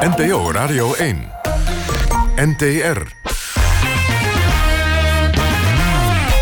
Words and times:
NPO 0.00 0.50
Radio 0.50 0.94
1. 0.94 1.32
NTR. 2.36 3.02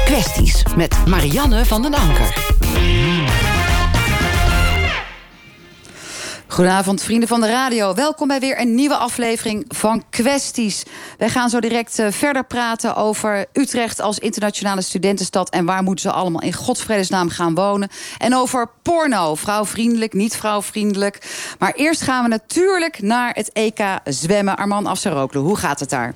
Kwesties 0.05 0.63
met 0.77 1.07
Marianne 1.07 1.65
van 1.65 1.83
den 1.83 1.95
Anker. 1.95 3.58
Goedenavond, 6.59 7.03
vrienden 7.03 7.29
van 7.29 7.41
de 7.41 7.51
radio. 7.51 7.95
Welkom 7.95 8.29
bij 8.29 8.41
weer 8.41 8.61
een 8.61 8.75
nieuwe 8.75 8.97
aflevering 8.97 9.65
van 9.69 10.05
Kwesties. 10.11 10.83
Wij 11.19 11.29
gaan 11.29 11.51
zo 11.51 11.61
direct 11.61 11.99
uh, 11.99 12.07
verder 12.11 12.45
praten 12.45 12.97
over 12.97 13.47
Utrecht 13.53 14.01
als 14.01 14.19
internationale 14.19 14.83
studentenstad... 14.83 15.51
en 15.51 15.65
waar 15.65 15.83
moeten 15.83 16.11
ze 16.11 16.17
allemaal 16.17 16.43
in 16.43 16.53
godsvredesnaam 16.53 17.29
gaan 17.29 17.55
wonen. 17.55 17.89
En 18.19 18.35
over 18.35 18.71
porno, 18.83 19.35
vrouwvriendelijk, 19.35 20.13
niet 20.13 20.37
vrouwvriendelijk. 20.37 21.27
Maar 21.59 21.73
eerst 21.73 22.01
gaan 22.01 22.23
we 22.23 22.29
natuurlijk 22.29 23.03
naar 23.03 23.35
het 23.35 23.53
EK 23.53 23.81
zwemmen. 24.05 24.57
Arman 24.57 24.87
Afsaroglu, 24.87 25.41
hoe 25.41 25.57
gaat 25.57 25.81
het 25.81 25.91
daar? 25.91 26.15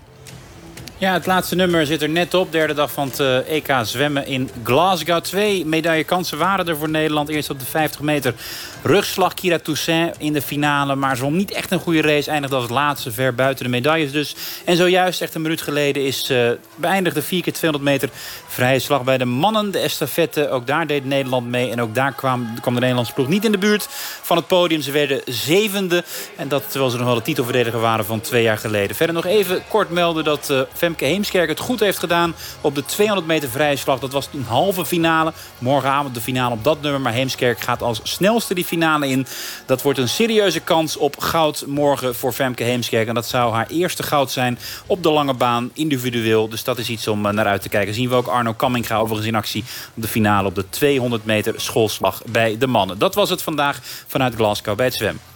Ja, 1.03 1.13
het 1.13 1.27
laatste 1.27 1.55
nummer 1.55 1.87
zit 1.87 2.03
er 2.03 2.09
net 2.09 2.35
op. 2.35 2.53
Derde 2.53 2.75
dag 2.75 2.93
van 2.93 3.09
het 3.09 3.19
uh, 3.21 3.37
EK 3.37 3.73
zwemmen 3.83 4.27
in 4.27 4.51
Glasgow. 4.65 5.21
Twee 5.21 5.67
medaillekansen 5.67 6.39
waren 6.39 6.69
er 6.69 6.77
voor 6.77 6.89
Nederland. 6.89 7.29
Eerst 7.29 7.51
op 7.51 7.59
de 7.59 7.65
50 7.65 8.01
meter 8.01 8.35
rugslag. 8.83 9.35
Kira 9.35 9.59
Toussaint 9.59 10.17
in 10.19 10.33
de 10.33 10.43
finale. 10.43 10.95
Maar 10.95 11.17
zwom 11.17 11.37
niet 11.37 11.53
echt 11.53 11.71
een 11.71 11.79
goede 11.79 12.01
race. 12.01 12.31
Eindigde 12.31 12.57
als 12.57 12.69
laatste 12.69 13.13
ver 13.13 13.35
buiten 13.35 13.65
de 13.65 13.71
medailles 13.71 14.13
dus. 14.13 14.35
En 14.65 14.77
zojuist, 14.77 15.21
echt 15.21 15.35
een 15.35 15.43
minuut 15.43 15.63
geleden, 15.63 16.05
is 16.05 16.31
uh, 16.31 16.51
beëindigd 16.77 17.15
de 17.15 17.23
4 17.23 17.43
keer 17.43 17.53
200 17.53 17.91
meter 17.93 18.09
vrije 18.47 18.79
slag 18.79 19.05
bij 19.05 19.19
de 19.19 19.25
mannen. 19.25 19.71
De 19.71 19.79
estafette, 19.79 20.51
ook 20.51 20.67
daar 20.67 20.87
deed 20.87 21.05
Nederland 21.05 21.49
mee. 21.49 21.71
En 21.71 21.81
ook 21.81 21.95
daar 21.95 22.13
kwam, 22.13 22.61
kwam 22.61 22.75
de 22.75 22.81
Nederlandse 22.81 23.13
ploeg 23.13 23.29
niet 23.29 23.45
in 23.45 23.53
de 23.53 23.59
buurt 23.59 23.89
van 24.23 24.37
het 24.37 24.47
podium. 24.47 24.81
Ze 24.81 24.91
werden 24.91 25.21
zevende. 25.25 26.05
En 26.37 26.49
dat 26.49 26.71
terwijl 26.71 26.91
ze 26.91 26.97
nog 26.97 27.07
wel 27.07 27.15
de 27.15 27.23
titelverdediger 27.23 27.81
waren 27.81 28.05
van 28.05 28.21
twee 28.21 28.43
jaar 28.43 28.59
geleden. 28.59 28.97
Verder 28.97 29.15
nog 29.15 29.27
even 29.27 29.63
kort 29.69 29.91
melden 29.91 30.25
dat 30.25 30.51
uh, 30.51 30.61
Femke 30.73 31.05
Heemskerk 31.05 31.49
het 31.49 31.61
goed 31.61 31.81
heeft 31.81 31.99
gedaan 31.99 32.35
op 32.61 32.75
de 32.75 32.85
200 32.85 33.27
meter 33.27 33.49
vrije 33.49 33.77
slag. 33.77 33.99
Dat 33.99 34.13
was 34.13 34.29
een 34.33 34.45
halve 34.49 34.87
finale. 34.87 35.33
Morgenavond 35.59 36.15
de 36.15 36.21
finale 36.21 36.55
op 36.55 36.65
dat 36.65 36.83
nummer. 36.83 37.01
Maar 37.01 37.13
Heemskerk 37.13 37.61
gaat 37.61 37.83
als 37.83 38.01
snelste 38.03 38.55
die 38.55 38.65
finale 38.73 39.09
in. 39.09 39.27
Dat 39.67 39.83
wordt 39.83 39.99
een 39.99 40.09
serieuze 40.09 40.61
kans 40.61 40.97
op 40.97 41.19
goud 41.19 41.65
morgen 41.67 42.15
voor 42.15 42.33
Femke 42.33 42.63
Heemskerk. 42.63 43.09
En 43.09 43.15
dat 43.15 43.29
zou 43.29 43.53
haar 43.53 43.67
eerste 43.67 44.03
goud 44.03 44.31
zijn 44.31 44.59
op 44.87 45.03
de 45.03 45.11
lange 45.11 45.35
baan, 45.35 45.71
individueel. 45.73 46.49
Dus 46.49 46.65
dat 46.65 46.79
is 46.79 46.89
iets 46.89 47.09
om 47.09 47.21
naar 47.21 47.47
uit 47.47 47.63
te 47.63 47.69
kijken. 47.69 47.95
Zien 47.95 48.09
we 48.09 48.15
ook 48.15 48.27
Arno 48.27 48.53
Kamminga 48.53 48.97
overigens 48.97 49.29
in 49.29 49.35
actie 49.35 49.65
op 49.97 50.03
de 50.03 50.09
finale 50.09 50.49
op 50.49 50.55
de 50.55 50.69
200 50.69 51.25
meter 51.25 51.55
schoolslag 51.57 52.23
bij 52.27 52.59
de 52.59 52.67
mannen. 52.67 52.99
Dat 52.99 53.15
was 53.15 53.31
het 53.31 53.43
vandaag 53.43 53.81
vanuit 54.07 54.35
Glasgow 54.35 54.77
bij 54.77 54.87
het 54.87 54.95
zwem. 54.95 55.32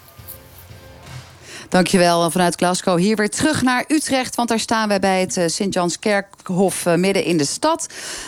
Dankjewel 1.69 2.31
vanuit 2.31 2.55
Glasgow. 2.55 2.99
Hier 2.99 3.17
weer 3.17 3.31
terug 3.31 3.63
naar 3.63 3.85
Utrecht, 3.89 4.35
want 4.35 4.49
daar 4.49 4.59
staan 4.61 4.89
wij 4.89 4.99
bij 4.99 5.21
het 5.21 5.53
Sint-Jans 5.53 5.99
Kerkhof 5.99 6.85
midden 6.85 7.25
in 7.25 7.37
de 7.37 7.45
stad. 7.45 7.87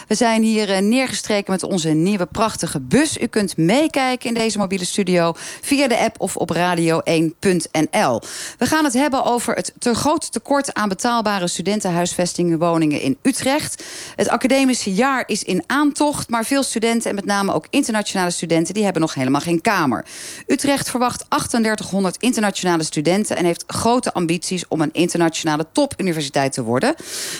We 0.08 0.14
zijn 0.14 0.42
hier 0.42 0.82
neergestreken 0.82 1.52
met 1.52 1.62
onze 1.62 1.88
nieuwe 1.88 2.26
prachtige 2.26 2.80
bus. 2.80 3.18
U 3.18 3.26
kunt 3.26 3.56
meekijken 3.56 4.28
in 4.28 4.34
deze 4.34 4.58
mobiele 4.58 4.84
studio 4.84 5.32
via 5.60 5.88
de 5.88 5.98
app 5.98 6.20
of 6.20 6.36
op 6.36 6.54
radio1.nl. 6.54 8.20
We 8.58 8.66
gaan 8.66 8.84
het 8.84 8.92
hebben 8.92 9.24
over 9.24 9.54
het 9.54 9.72
te 9.78 9.94
groot 9.94 10.32
tekort 10.32 10.74
aan 10.74 10.88
betaalbare 10.88 11.48
studentenhuisvestingen 11.48 12.58
woningen 12.58 13.00
in 13.00 13.18
Utrecht. 13.22 13.84
Het 14.16 14.28
academische 14.28 14.94
jaar 14.94 15.22
is 15.26 15.42
in 15.42 15.62
aantocht, 15.66 16.28
maar 16.28 16.44
veel 16.44 16.62
studenten 16.62 17.10
en 17.10 17.14
met 17.14 17.24
name 17.24 17.52
ook 17.52 17.66
internationale 17.70 18.30
studenten 18.30 18.74
die 18.74 18.84
hebben 18.84 19.02
nog 19.02 19.14
helemaal 19.14 19.40
geen 19.40 19.60
kamer. 19.60 20.04
Utrecht 20.46 20.90
verwacht 20.90 21.24
3800 21.28 22.16
internationale 22.16 22.82
studenten 22.82 23.27
en 23.36 23.44
heeft 23.44 23.64
grote 23.66 24.12
ambities 24.12 24.68
om 24.68 24.80
een 24.80 24.92
internationale 24.92 25.66
topuniversiteit 25.72 26.52
te 26.52 26.62
worden. 26.62 26.94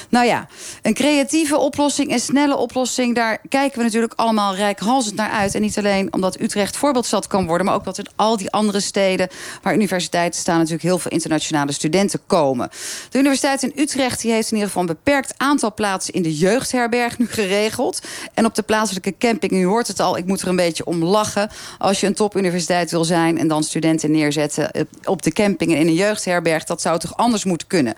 Nou 0.09 0.27
ja, 0.27 0.49
een 0.83 0.95
creatieve 0.95 1.59
oplossing, 1.59 2.13
een 2.13 2.21
snelle 2.21 2.57
oplossing, 2.57 3.15
daar 3.15 3.41
kijken 3.49 3.79
we 3.79 3.85
natuurlijk 3.85 4.13
allemaal 4.17 4.55
rijkhalsend 4.55 5.15
naar 5.15 5.31
uit. 5.31 5.55
En 5.55 5.61
niet 5.61 5.79
alleen 5.79 6.13
omdat 6.13 6.41
Utrecht 6.41 6.77
voorbeeldstad 6.77 7.27
kan 7.27 7.47
worden, 7.47 7.67
maar 7.67 7.75
ook 7.75 7.85
dat 7.85 7.99
in 7.99 8.07
al 8.17 8.37
die 8.37 8.51
andere 8.51 8.81
steden 8.81 9.29
waar 9.63 9.75
universiteiten 9.75 10.41
staan 10.41 10.57
natuurlijk 10.57 10.83
heel 10.83 10.99
veel 10.99 11.11
internationale 11.11 11.73
studenten 11.73 12.21
komen. 12.27 12.71
De 13.11 13.19
Universiteit 13.19 13.63
in 13.63 13.73
Utrecht 13.77 14.21
die 14.21 14.33
heeft 14.33 14.51
in 14.51 14.57
ieder 14.57 14.69
geval 14.69 14.83
een 14.83 14.95
beperkt 15.05 15.35
aantal 15.37 15.75
plaatsen 15.75 16.15
in 16.15 16.23
de 16.23 16.37
jeugdherberg 16.37 17.19
nu 17.19 17.27
geregeld. 17.27 18.01
En 18.35 18.45
op 18.45 18.55
de 18.55 18.63
plaatselijke 18.63 19.15
camping, 19.19 19.53
u 19.53 19.65
hoort 19.65 19.89
het 19.89 20.01
al, 20.01 20.17
ik 20.17 20.27
moet 20.27 20.41
er 20.41 20.49
een 20.49 20.57
beetje 20.57 20.85
om 20.85 21.05
lachen. 21.05 21.51
Als 21.79 22.01
je 22.01 22.07
een 22.07 22.15
topuniversiteit 22.15 22.91
wil 22.91 23.05
zijn 23.05 23.39
en 23.39 23.49
dan 23.49 23.63
studenten 23.63 24.11
neerzetten 24.11 24.71
op 25.05 25.23
de 25.23 25.33
camping 25.33 25.75
in 25.79 25.87
een 25.87 25.95
jeugdherberg. 25.95 26.65
Dat 26.65 26.81
zou 26.81 26.99
toch 26.99 27.17
anders 27.17 27.45
moeten 27.45 27.67
kunnen? 27.67 27.95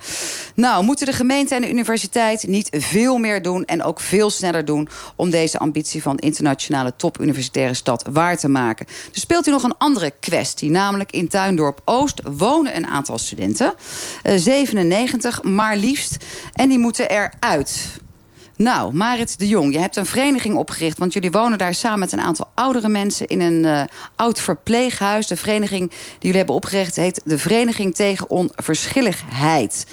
Nou, 0.54 0.84
moeten 0.84 1.06
de 1.06 1.12
gemeente 1.12 1.54
en 1.54 1.60
de 1.60 1.70
universiteit 1.70 2.46
niet 2.46 2.68
veel 2.70 3.18
meer 3.18 3.42
doen... 3.42 3.64
en 3.64 3.82
ook 3.82 4.00
veel 4.00 4.30
sneller 4.30 4.64
doen 4.64 4.88
om 5.16 5.30
deze 5.30 5.58
ambitie 5.58 6.02
van 6.02 6.18
internationale 6.18 6.92
topuniversitaire 6.96 7.74
stad 7.74 8.04
waar 8.12 8.38
te 8.38 8.48
maken. 8.48 8.86
Er 8.86 9.20
speelt 9.20 9.44
hier 9.44 9.54
nog 9.54 9.62
een 9.62 9.78
andere 9.78 10.12
kwestie. 10.20 10.70
Namelijk 10.70 11.12
in 11.12 11.28
Tuindorp 11.28 11.80
Oost 11.84 12.20
wonen 12.24 12.76
een 12.76 12.86
aantal 12.86 13.18
studenten. 13.18 13.74
Uh, 14.22 14.34
97, 14.36 15.42
maar 15.42 15.76
liefst. 15.76 16.16
En 16.52 16.68
die 16.68 16.78
moeten 16.78 17.08
eruit. 17.10 17.99
Nou, 18.60 18.94
Marit 18.94 19.38
de 19.38 19.48
Jong, 19.48 19.72
je 19.72 19.78
hebt 19.78 19.96
een 19.96 20.06
vereniging 20.06 20.56
opgericht... 20.56 20.98
want 20.98 21.12
jullie 21.12 21.30
wonen 21.30 21.58
daar 21.58 21.74
samen 21.74 21.98
met 21.98 22.12
een 22.12 22.20
aantal 22.20 22.50
oudere 22.54 22.88
mensen... 22.88 23.26
in 23.26 23.40
een 23.40 23.64
uh, 23.64 23.82
oud 24.16 24.40
verpleeghuis. 24.40 25.26
De 25.26 25.36
vereniging 25.36 25.90
die 25.90 25.98
jullie 26.18 26.36
hebben 26.36 26.54
opgericht 26.54 26.96
heet... 26.96 27.20
de 27.24 27.38
Vereniging 27.38 27.94
tegen 27.94 28.30
Onverschilligheid. 28.30 29.86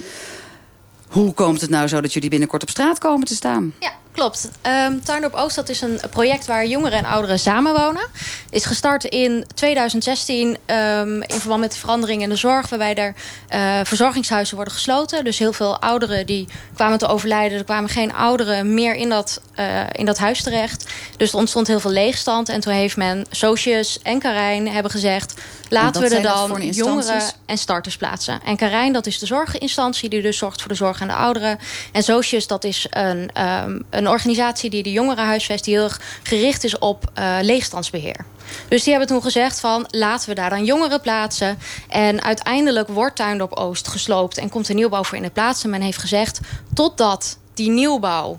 Hoe 1.08 1.32
komt 1.32 1.60
het 1.60 1.70
nou 1.70 1.88
zo 1.88 2.00
dat 2.00 2.12
jullie 2.12 2.30
binnenkort 2.30 2.62
op 2.62 2.70
straat 2.70 2.98
komen 2.98 3.26
te 3.26 3.34
staan? 3.34 3.74
Ja, 3.80 3.92
klopt. 4.18 4.50
Um, 4.86 5.04
Tuindorp 5.04 5.34
Oost 5.34 5.56
dat 5.56 5.68
is 5.68 5.80
een 5.80 6.00
project 6.10 6.46
waar 6.46 6.66
jongeren 6.66 6.98
en 6.98 7.04
ouderen 7.04 7.38
samenwonen. 7.38 8.06
Is 8.50 8.64
gestart 8.64 9.04
in 9.04 9.44
2016 9.54 10.56
um, 10.66 11.22
in 11.22 11.40
verband 11.40 11.60
met 11.60 11.72
de 11.72 11.78
verandering 11.78 12.22
in 12.22 12.28
de 12.28 12.36
zorg... 12.36 12.68
waarbij 12.68 12.94
er 12.94 13.14
uh, 13.54 13.80
verzorgingshuizen 13.84 14.56
worden 14.56 14.74
gesloten. 14.74 15.24
Dus 15.24 15.38
heel 15.38 15.52
veel 15.52 15.80
ouderen 15.80 16.26
die 16.26 16.48
kwamen 16.74 16.98
te 16.98 17.06
overlijden. 17.06 17.58
Er 17.58 17.64
kwamen 17.64 17.90
geen 17.90 18.12
ouderen 18.12 18.74
meer 18.74 18.94
in 18.94 19.08
dat, 19.08 19.40
uh, 19.56 19.80
in 19.92 20.06
dat 20.06 20.18
huis 20.18 20.42
terecht. 20.42 20.92
Dus 21.16 21.32
er 21.32 21.38
ontstond 21.38 21.66
heel 21.66 21.80
veel 21.80 21.90
leegstand. 21.90 22.48
En 22.48 22.60
toen 22.60 22.72
heeft 22.72 22.96
men, 22.96 23.26
Socius 23.30 23.98
en 24.02 24.18
Karijn 24.18 24.68
hebben 24.68 24.90
gezegd... 24.90 25.34
laten 25.70 26.02
we 26.02 26.16
er 26.16 26.22
dan 26.22 26.62
jongeren 26.70 27.22
en 27.46 27.58
starters 27.58 27.96
plaatsen. 27.96 28.40
En 28.44 28.56
Karijn, 28.56 28.92
dat 28.92 29.06
is 29.06 29.18
de 29.18 29.26
zorginstantie 29.26 30.08
die 30.08 30.22
dus 30.22 30.38
zorgt 30.38 30.60
voor 30.60 30.70
de 30.70 30.76
zorg 30.76 31.00
aan 31.00 31.08
de 31.08 31.14
ouderen. 31.14 31.58
En 31.92 32.02
Socius, 32.02 32.46
dat 32.46 32.64
is 32.64 32.86
een, 32.90 33.30
um, 33.42 33.84
een 33.90 34.08
organisatie 34.08 34.70
die 34.70 34.82
de 34.82 34.92
jongeren 34.92 35.24
huisvest... 35.24 35.64
die 35.64 35.74
heel 35.74 35.84
erg 35.84 36.00
gericht 36.22 36.64
is 36.64 36.78
op 36.78 37.10
uh, 37.18 37.36
leegstandsbeheer. 37.40 38.24
Dus 38.68 38.82
die 38.82 38.90
hebben 38.90 39.08
toen 39.08 39.22
gezegd 39.22 39.60
van 39.60 39.86
laten 39.90 40.28
we 40.28 40.34
daar 40.34 40.50
dan 40.50 40.64
jongeren 40.64 41.00
plaatsen. 41.00 41.58
En 41.88 42.22
uiteindelijk 42.22 42.88
wordt 42.88 43.16
Tuindorp 43.16 43.52
Oost 43.52 43.88
gesloopt 43.88 44.38
en 44.38 44.48
komt 44.48 44.68
er 44.68 44.74
nieuwbouw 44.74 45.04
voor 45.04 45.16
in 45.16 45.22
de 45.22 45.30
plaats. 45.30 45.64
En 45.64 45.70
men 45.70 45.80
heeft 45.80 45.98
gezegd 45.98 46.40
totdat 46.74 47.38
die 47.54 47.70
nieuwbouw 47.70 48.38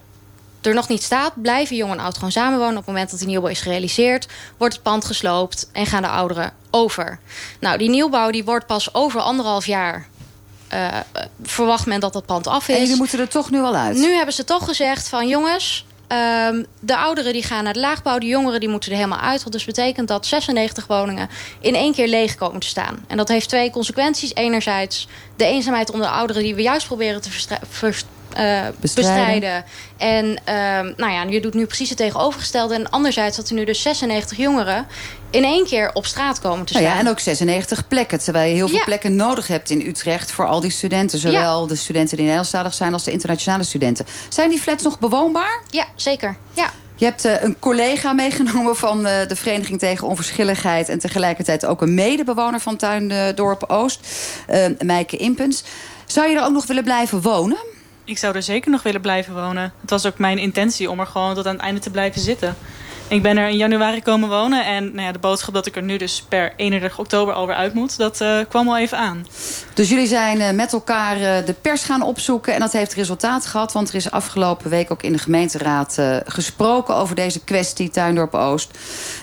er 0.62 0.74
nog 0.74 0.88
niet 0.88 1.04
staat, 1.04 1.42
blijven 1.42 1.76
jong 1.76 1.92
en 1.92 2.00
oud 2.00 2.16
gewoon 2.16 2.32
samenwonen. 2.32 2.78
Op 2.78 2.86
het 2.86 2.86
moment 2.86 3.10
dat 3.10 3.20
die 3.20 3.28
nieuwbouw 3.28 3.50
is 3.50 3.62
gerealiseerd, 3.62 4.28
wordt 4.58 4.74
het 4.74 4.84
pand 4.84 5.06
gesloopt 5.06 5.70
en 5.72 5.86
gaan 5.86 6.02
de 6.02 6.08
ouderen 6.08 6.54
over. 6.72 7.20
Nou, 7.60 7.78
die 7.78 7.90
nieuwbouw 7.90 8.32
die 8.32 8.44
wordt 8.44 8.66
pas 8.66 8.94
over 8.94 9.22
anderhalf 9.22 9.66
jaar 9.66 10.08
uh, 10.74 10.88
verwacht 11.44 11.86
men 11.86 12.00
dat 12.00 12.14
dat 12.14 12.26
pand 12.26 12.48
af 12.48 12.68
is. 12.68 12.76
En 12.76 12.82
jullie 12.82 12.98
moeten 12.98 13.20
er 13.20 13.28
toch 13.28 13.52
nu 13.52 13.62
al 13.62 13.76
uit? 13.76 13.98
Nu 13.98 14.14
hebben 14.14 14.34
ze 14.34 14.44
toch 14.44 14.66
gezegd 14.66 15.10
van 15.10 15.28
jongens, 15.28 15.86
Um, 16.48 16.66
de 16.80 16.98
ouderen 16.98 17.34
die 17.34 17.44
gaan 17.44 17.64
naar 17.64 17.74
de 17.74 17.80
laagbouw. 17.80 18.18
De 18.18 18.26
jongeren 18.26 18.60
die 18.60 18.70
moeten 18.70 18.92
er 18.92 18.98
helemaal 18.98 19.20
uit. 19.20 19.44
Wat 19.44 19.52
dus 19.52 19.66
betekent 19.66 20.08
dat 20.08 20.26
96 20.26 20.88
woningen 20.88 21.30
in 21.60 21.76
één 21.76 21.94
keer 21.94 22.08
leeg 22.08 22.36
komen 22.36 22.60
te 22.60 22.68
staan. 22.68 23.06
En 23.08 23.18
dat 23.18 23.28
heeft 23.28 23.50
twee 23.50 23.70
consequenties. 23.70 24.34
Enerzijds 24.34 25.08
de 25.36 25.46
eenzaamheid 25.46 25.92
onder 25.92 26.08
de 26.08 26.14
ouderen... 26.14 26.44
die 26.44 26.56
we 26.56 26.62
juist 26.62 26.88
proberen 26.88 27.22
te 27.22 27.30
uh, 28.40 28.68
bestrijden. 28.80 28.82
bestrijden. 28.82 29.64
En 29.98 30.26
um, 30.26 30.94
nou 30.98 31.12
ja, 31.12 31.24
je 31.30 31.42
doet 31.42 31.54
nu 31.54 31.66
precies 31.66 31.90
het 31.90 31.98
tegenovergestelde. 31.98 32.76
En 32.76 32.90
anderzijds 32.90 33.38
dat 33.38 33.50
er 33.50 33.56
nu 33.56 33.66
dus 33.66 33.82
96 33.82 34.38
jongeren 34.38 34.88
in 35.30 35.44
één 35.44 35.66
keer 35.66 35.92
op 35.94 36.06
straat 36.06 36.40
komen 36.40 36.66
te 36.66 36.74
staan. 36.74 36.84
Nou 36.84 36.96
ja, 36.96 37.02
en 37.02 37.10
ook 37.10 37.20
96 37.20 37.88
plekken. 37.88 38.20
Terwijl 38.20 38.50
je 38.50 38.56
heel 38.56 38.68
veel 38.68 38.78
ja. 38.78 38.84
plekken 38.84 39.16
nodig 39.16 39.48
hebt 39.48 39.70
in 39.70 39.88
Utrecht 39.88 40.32
voor 40.32 40.48
al 40.48 40.60
die 40.60 40.72
studenten. 40.72 41.20
Zowel 41.20 41.62
ja. 41.62 41.68
de 41.68 41.76
studenten 41.76 42.16
die 42.16 42.26
Nederlandstalig 42.26 42.74
zijn 42.74 42.94
als 42.94 43.04
de 43.04 43.12
internationale 43.12 43.64
studenten. 43.64 44.06
Zijn 44.30 44.50
die 44.50 44.60
flats 44.60 44.84
nog 44.84 45.00
bewoonbaar? 45.00 45.62
Ja, 45.70 45.86
zeker. 45.96 46.38
Ja. 46.54 46.72
Je 46.96 47.06
hebt 47.06 47.26
uh, 47.26 47.44
een 47.44 47.60
collega 47.60 48.14
meegenomen 48.24 48.76
van 48.76 48.98
uh, 49.00 49.12
de 49.28 49.36
Vereniging 49.36 49.80
tegen 49.80 50.08
Onverschilligheid... 50.08 50.90
en 50.90 51.00
tegelijkertijd 51.00 51.66
ook 51.66 51.82
een 51.82 51.94
medebewoner 51.94 52.60
van 52.60 52.78
Tuindorp 52.78 53.64
Oost, 53.68 54.08
Meike 54.80 55.18
Impens. 55.18 55.64
Zou 56.06 56.30
je 56.30 56.36
er 56.36 56.44
ook 56.44 56.52
nog 56.52 56.66
willen 56.66 56.84
blijven 56.84 57.22
wonen? 57.22 57.58
Ik 58.10 58.18
zou 58.18 58.36
er 58.36 58.44
zeker 58.44 58.72
nog 58.72 58.84
willen 58.84 59.02
blijven 59.02 59.34
wonen. 59.34 59.74
Het 59.82 59.90
was 59.90 60.06
ook 60.06 60.18
mijn 60.18 60.38
intentie 60.38 60.90
om 60.90 61.00
er 61.00 61.06
gewoon 61.06 61.36
tot 61.36 61.46
aan 61.46 61.54
het 61.54 61.62
einde 61.62 61.80
te 61.80 61.92
blijven 61.92 62.22
zitten. 62.22 62.56
Ik 63.10 63.22
ben 63.22 63.38
er 63.38 63.50
in 63.50 63.58
januari 63.58 64.02
komen 64.02 64.30
wonen. 64.30 64.66
En 64.66 64.84
nou 64.84 65.02
ja, 65.02 65.12
de 65.12 65.20
boodschap 65.20 65.54
dat 65.54 65.66
ik 65.66 65.76
er 65.76 65.84
nu 65.84 65.98
dus 65.98 66.22
per 66.22 66.54
31 66.56 67.00
oktober 67.00 67.34
alweer 67.34 67.56
uit 67.56 67.74
moet... 67.74 67.98
dat 67.98 68.22
uh, 68.22 68.40
kwam 68.50 68.68
al 68.68 68.78
even 68.78 68.98
aan. 68.98 69.26
Dus 69.74 69.90
jullie 69.90 70.08
zijn 70.08 70.56
met 70.56 70.74
elkaar 70.74 71.46
de 71.46 71.56
pers 71.62 71.84
gaan 71.84 72.02
opzoeken. 72.02 72.54
En 72.54 72.60
dat 72.60 72.72
heeft 72.72 72.94
resultaat 72.94 73.46
gehad. 73.46 73.72
Want 73.72 73.90
er 73.90 73.96
is 73.96 74.12
afgelopen 74.12 74.70
week 74.70 74.92
ook 74.92 75.04
in 75.04 75.12
de 75.12 75.18
gemeenteraad 75.18 75.98
gesproken 76.26 76.96
over 76.96 77.16
deze 77.16 77.40
kwestie 77.44 77.90
Tuindorp 77.90 78.34
Oost. 78.34 78.78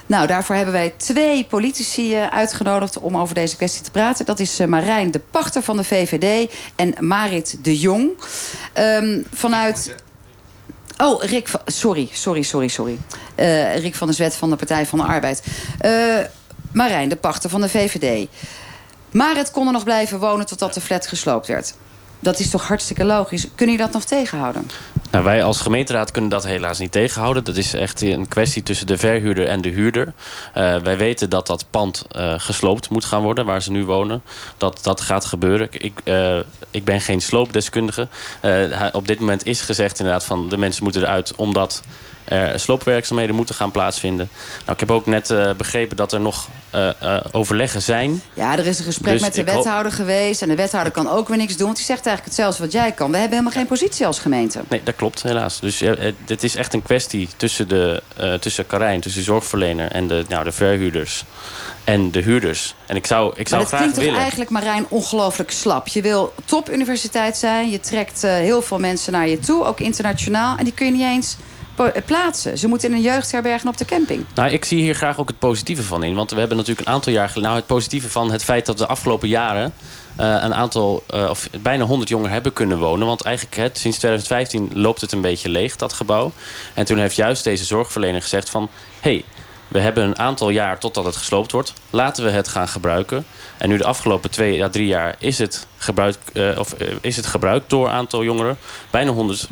Nou, 0.06 0.26
daarvoor 0.26 0.54
hebben 0.54 0.74
wij 0.74 0.94
twee 0.96 1.44
politici 1.44 2.16
uitgenodigd 2.16 2.98
om 2.98 3.16
over 3.16 3.34
deze 3.34 3.56
kwestie 3.56 3.82
te 3.82 3.90
praten. 3.90 4.26
Dat 4.26 4.40
is 4.40 4.58
Marijn 4.66 5.10
de 5.10 5.20
Pachter 5.30 5.62
van 5.62 5.76
de 5.76 5.84
VVD 5.84 6.52
en 6.76 6.94
Marit 7.00 7.58
de 7.64 7.78
Jong. 7.78 8.10
Um, 8.78 9.26
vanuit... 9.32 9.94
Oh, 10.98 11.22
Rick. 11.22 11.50
Sorry, 11.66 12.08
sorry, 12.12 12.42
sorry, 12.42 12.68
sorry. 12.68 12.98
Uh, 13.36 13.76
Rick 13.76 13.94
van 13.94 14.06
der 14.06 14.16
Zwet 14.16 14.36
van 14.36 14.50
de 14.50 14.56
Partij 14.56 14.86
van 14.86 14.98
de 14.98 15.04
Arbeid. 15.04 15.42
Uh, 15.84 16.18
Marijn, 16.72 17.08
de 17.08 17.16
pachter 17.16 17.50
van 17.50 17.60
de 17.60 17.68
VVD. 17.68 18.28
Marit 19.10 19.50
kon 19.50 19.66
er 19.66 19.72
nog 19.72 19.84
blijven 19.84 20.18
wonen 20.18 20.46
totdat 20.46 20.74
de 20.74 20.80
flat 20.80 21.06
gesloopt 21.06 21.46
werd. 21.46 21.74
Dat 22.20 22.38
is 22.38 22.50
toch 22.50 22.68
hartstikke 22.68 23.04
logisch. 23.04 23.46
Kun 23.54 23.70
je 23.70 23.76
dat 23.76 23.92
nog 23.92 24.04
tegenhouden? 24.04 24.70
Nou, 25.10 25.24
wij 25.24 25.44
als 25.44 25.60
gemeenteraad 25.60 26.10
kunnen 26.10 26.30
dat 26.30 26.44
helaas 26.44 26.78
niet 26.78 26.92
tegenhouden. 26.92 27.44
Dat 27.44 27.56
is 27.56 27.74
echt 27.74 28.02
een 28.02 28.28
kwestie 28.28 28.62
tussen 28.62 28.86
de 28.86 28.98
verhuurder 28.98 29.46
en 29.46 29.60
de 29.60 29.68
huurder. 29.68 30.06
Uh, 30.56 30.76
wij 30.76 30.96
weten 30.96 31.30
dat 31.30 31.46
dat 31.46 31.66
pand 31.70 32.04
gesloopt 32.36 32.90
moet 32.90 33.04
gaan 33.04 33.22
worden, 33.22 33.44
waar 33.44 33.62
ze 33.62 33.70
nu 33.70 33.84
wonen. 33.84 34.22
Dat 34.56 34.78
dat 34.82 35.00
gaat 35.00 35.24
gebeuren. 35.24 35.68
Ik, 35.70 36.00
ik 36.70 36.84
ben 36.84 37.00
geen 37.00 37.20
sloopdeskundige. 37.20 38.08
op 38.92 39.06
dit 39.06 39.20
moment 39.20 39.46
is 39.46 39.60
gezegd 39.60 39.98
inderdaad 39.98 40.24
van 40.24 40.48
de 40.48 40.56
mensen 40.56 40.82
moeten 40.82 41.02
eruit 41.02 41.34
omdat 41.34 41.82
er 42.28 42.60
sloopwerkzaamheden 42.60 43.34
moeten 43.34 43.54
gaan 43.54 43.70
plaatsvinden. 43.70 44.28
Nou, 44.58 44.72
ik 44.72 44.80
heb 44.80 44.90
ook 44.90 45.06
net 45.06 45.30
uh, 45.30 45.50
begrepen 45.52 45.96
dat 45.96 46.12
er 46.12 46.20
nog 46.20 46.48
uh, 46.74 46.88
uh, 47.02 47.16
overleggen 47.32 47.82
zijn. 47.82 48.22
Ja, 48.34 48.58
er 48.58 48.66
is 48.66 48.78
een 48.78 48.84
gesprek 48.84 49.12
dus 49.12 49.22
met 49.22 49.34
de 49.34 49.44
wethouder 49.44 49.92
geweest. 49.92 50.42
En 50.42 50.48
de 50.48 50.54
wethouder 50.54 50.92
kan 50.92 51.08
ook 51.08 51.28
weer 51.28 51.36
niks 51.36 51.56
doen. 51.56 51.64
Want 51.66 51.76
die 51.76 51.86
zegt 51.86 52.06
eigenlijk 52.06 52.36
hetzelfde 52.36 52.62
wat 52.62 52.72
jij 52.72 52.92
kan. 52.92 53.10
We 53.10 53.16
hebben 53.16 53.38
helemaal 53.38 53.58
geen 53.58 53.66
positie 53.66 54.06
als 54.06 54.18
gemeente. 54.18 54.60
Nee, 54.68 54.80
dat 54.84 54.96
klopt 54.96 55.22
helaas. 55.22 55.60
Dus 55.60 55.82
dit 56.24 56.42
is 56.42 56.56
echt 56.56 56.74
een 56.74 56.82
kwestie 56.82 57.28
tussen, 57.36 57.68
de, 57.68 58.02
tussen 58.40 58.66
Karijn, 58.66 59.00
tussen 59.00 59.20
de 59.20 59.26
zorgverlener 59.26 59.90
en 59.90 60.06
de, 60.06 60.24
nou, 60.28 60.44
de 60.44 60.52
verhuurders 60.52 61.24
en 61.84 62.10
de 62.10 62.20
huurders. 62.20 62.74
En 62.86 62.96
ik 62.96 63.06
zou, 63.06 63.32
ik 63.36 63.48
zou 63.48 63.60
maar 63.60 63.68
graag 63.68 63.80
klinkt 63.80 63.96
willen... 63.96 64.12
toch 64.12 64.22
eigenlijk, 64.22 64.50
Marijn, 64.50 64.86
ongelooflijk 64.88 65.50
slap. 65.50 65.88
Je 65.88 66.02
wil 66.02 66.34
topuniversiteit 66.44 67.36
zijn. 67.36 67.70
Je 67.70 67.80
trekt 67.80 68.22
heel 68.22 68.62
veel 68.62 68.78
mensen 68.78 69.12
naar 69.12 69.28
je 69.28 69.38
toe, 69.38 69.64
ook 69.64 69.80
internationaal. 69.80 70.56
En 70.56 70.64
die 70.64 70.72
kun 70.72 70.86
je 70.86 70.92
niet 70.92 71.02
eens 71.02 71.36
plaatsen. 72.06 72.58
Ze 72.58 72.68
moeten 72.68 72.88
in 72.88 72.94
een 72.94 73.02
jeugdherberg 73.02 73.62
en 73.62 73.68
op 73.68 73.76
de 73.76 73.84
camping. 73.84 74.24
Nou, 74.34 74.50
ik 74.50 74.64
zie 74.64 74.80
hier 74.80 74.94
graag 74.94 75.18
ook 75.18 75.28
het 75.28 75.38
positieve 75.38 75.82
van 75.82 76.02
in. 76.02 76.14
Want 76.14 76.30
we 76.30 76.38
hebben 76.38 76.56
natuurlijk 76.56 76.86
een 76.86 76.94
aantal 76.94 77.12
jaar 77.12 77.28
geleden... 77.28 77.42
Nou, 77.42 77.56
het 77.56 77.66
positieve 77.66 78.10
van 78.10 78.30
het 78.30 78.44
feit 78.44 78.66
dat 78.66 78.78
de 78.78 78.86
afgelopen 78.86 79.28
jaren... 79.28 79.72
Uh, 80.20 80.26
een 80.40 80.54
aantal, 80.54 81.04
uh, 81.14 81.28
of 81.30 81.48
bijna 81.60 81.84
100 81.84 82.08
jongeren 82.08 82.32
hebben 82.32 82.52
kunnen 82.52 82.78
wonen. 82.78 83.06
Want 83.06 83.22
eigenlijk 83.22 83.56
hè, 83.56 83.68
sinds 83.72 83.98
2015 83.98 84.70
loopt 84.74 85.00
het 85.00 85.12
een 85.12 85.20
beetje 85.20 85.48
leeg, 85.48 85.76
dat 85.76 85.92
gebouw. 85.92 86.32
En 86.74 86.84
toen 86.84 86.98
heeft 86.98 87.16
juist 87.16 87.44
deze 87.44 87.64
zorgverlener 87.64 88.22
gezegd 88.22 88.50
van... 88.50 88.68
hey, 89.00 89.24
we 89.68 89.80
hebben 89.80 90.04
een 90.04 90.18
aantal 90.18 90.50
jaar 90.50 90.78
totdat 90.78 91.04
het 91.04 91.16
gesloopt 91.16 91.52
wordt. 91.52 91.72
Laten 91.90 92.24
we 92.24 92.30
het 92.30 92.48
gaan 92.48 92.68
gebruiken. 92.68 93.26
En 93.58 93.68
nu 93.68 93.76
de 93.76 93.84
afgelopen 93.84 94.30
twee 94.30 94.64
à 94.64 94.68
drie 94.68 94.86
jaar 94.86 95.14
is 95.18 95.38
het, 95.38 95.66
gebruikt, 95.76 96.18
of, 96.58 96.74
is 97.00 97.16
het 97.16 97.26
gebruikt 97.26 97.70
door 97.70 97.86
een 97.86 97.92
aantal 97.92 98.24
jongeren. 98.24 98.58
Bijna 98.90 99.10
100 99.10 99.48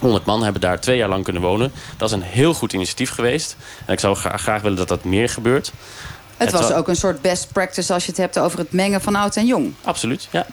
100 0.00 0.24
man 0.24 0.42
hebben 0.42 0.60
daar 0.60 0.80
twee 0.80 0.96
jaar 0.96 1.08
lang 1.08 1.24
kunnen 1.24 1.42
wonen. 1.42 1.72
Dat 1.96 2.08
is 2.08 2.14
een 2.14 2.22
heel 2.22 2.54
goed 2.54 2.72
initiatief 2.72 3.10
geweest. 3.10 3.56
En 3.84 3.92
ik 3.92 4.00
zou 4.00 4.16
graag, 4.16 4.62
willen 4.62 4.76
dat 4.76 4.88
dat 4.88 5.04
meer 5.04 5.28
gebeurt. 5.28 5.72
Het, 6.36 6.52
was 6.52 6.72
ook 6.72 6.88
een 6.88 6.96
soort 6.96 7.20
best 7.20 7.52
practice 7.52 7.92
als 7.92 8.04
je 8.04 8.10
het 8.10 8.20
hebt 8.20 8.38
over 8.38 8.58
het 8.58 8.72
mengen 8.72 9.00
van 9.00 9.14
oud 9.14 9.36
en 9.36 9.46
jong. 9.46 9.74
Absoluut, 9.84 10.28
ja. 10.30 10.46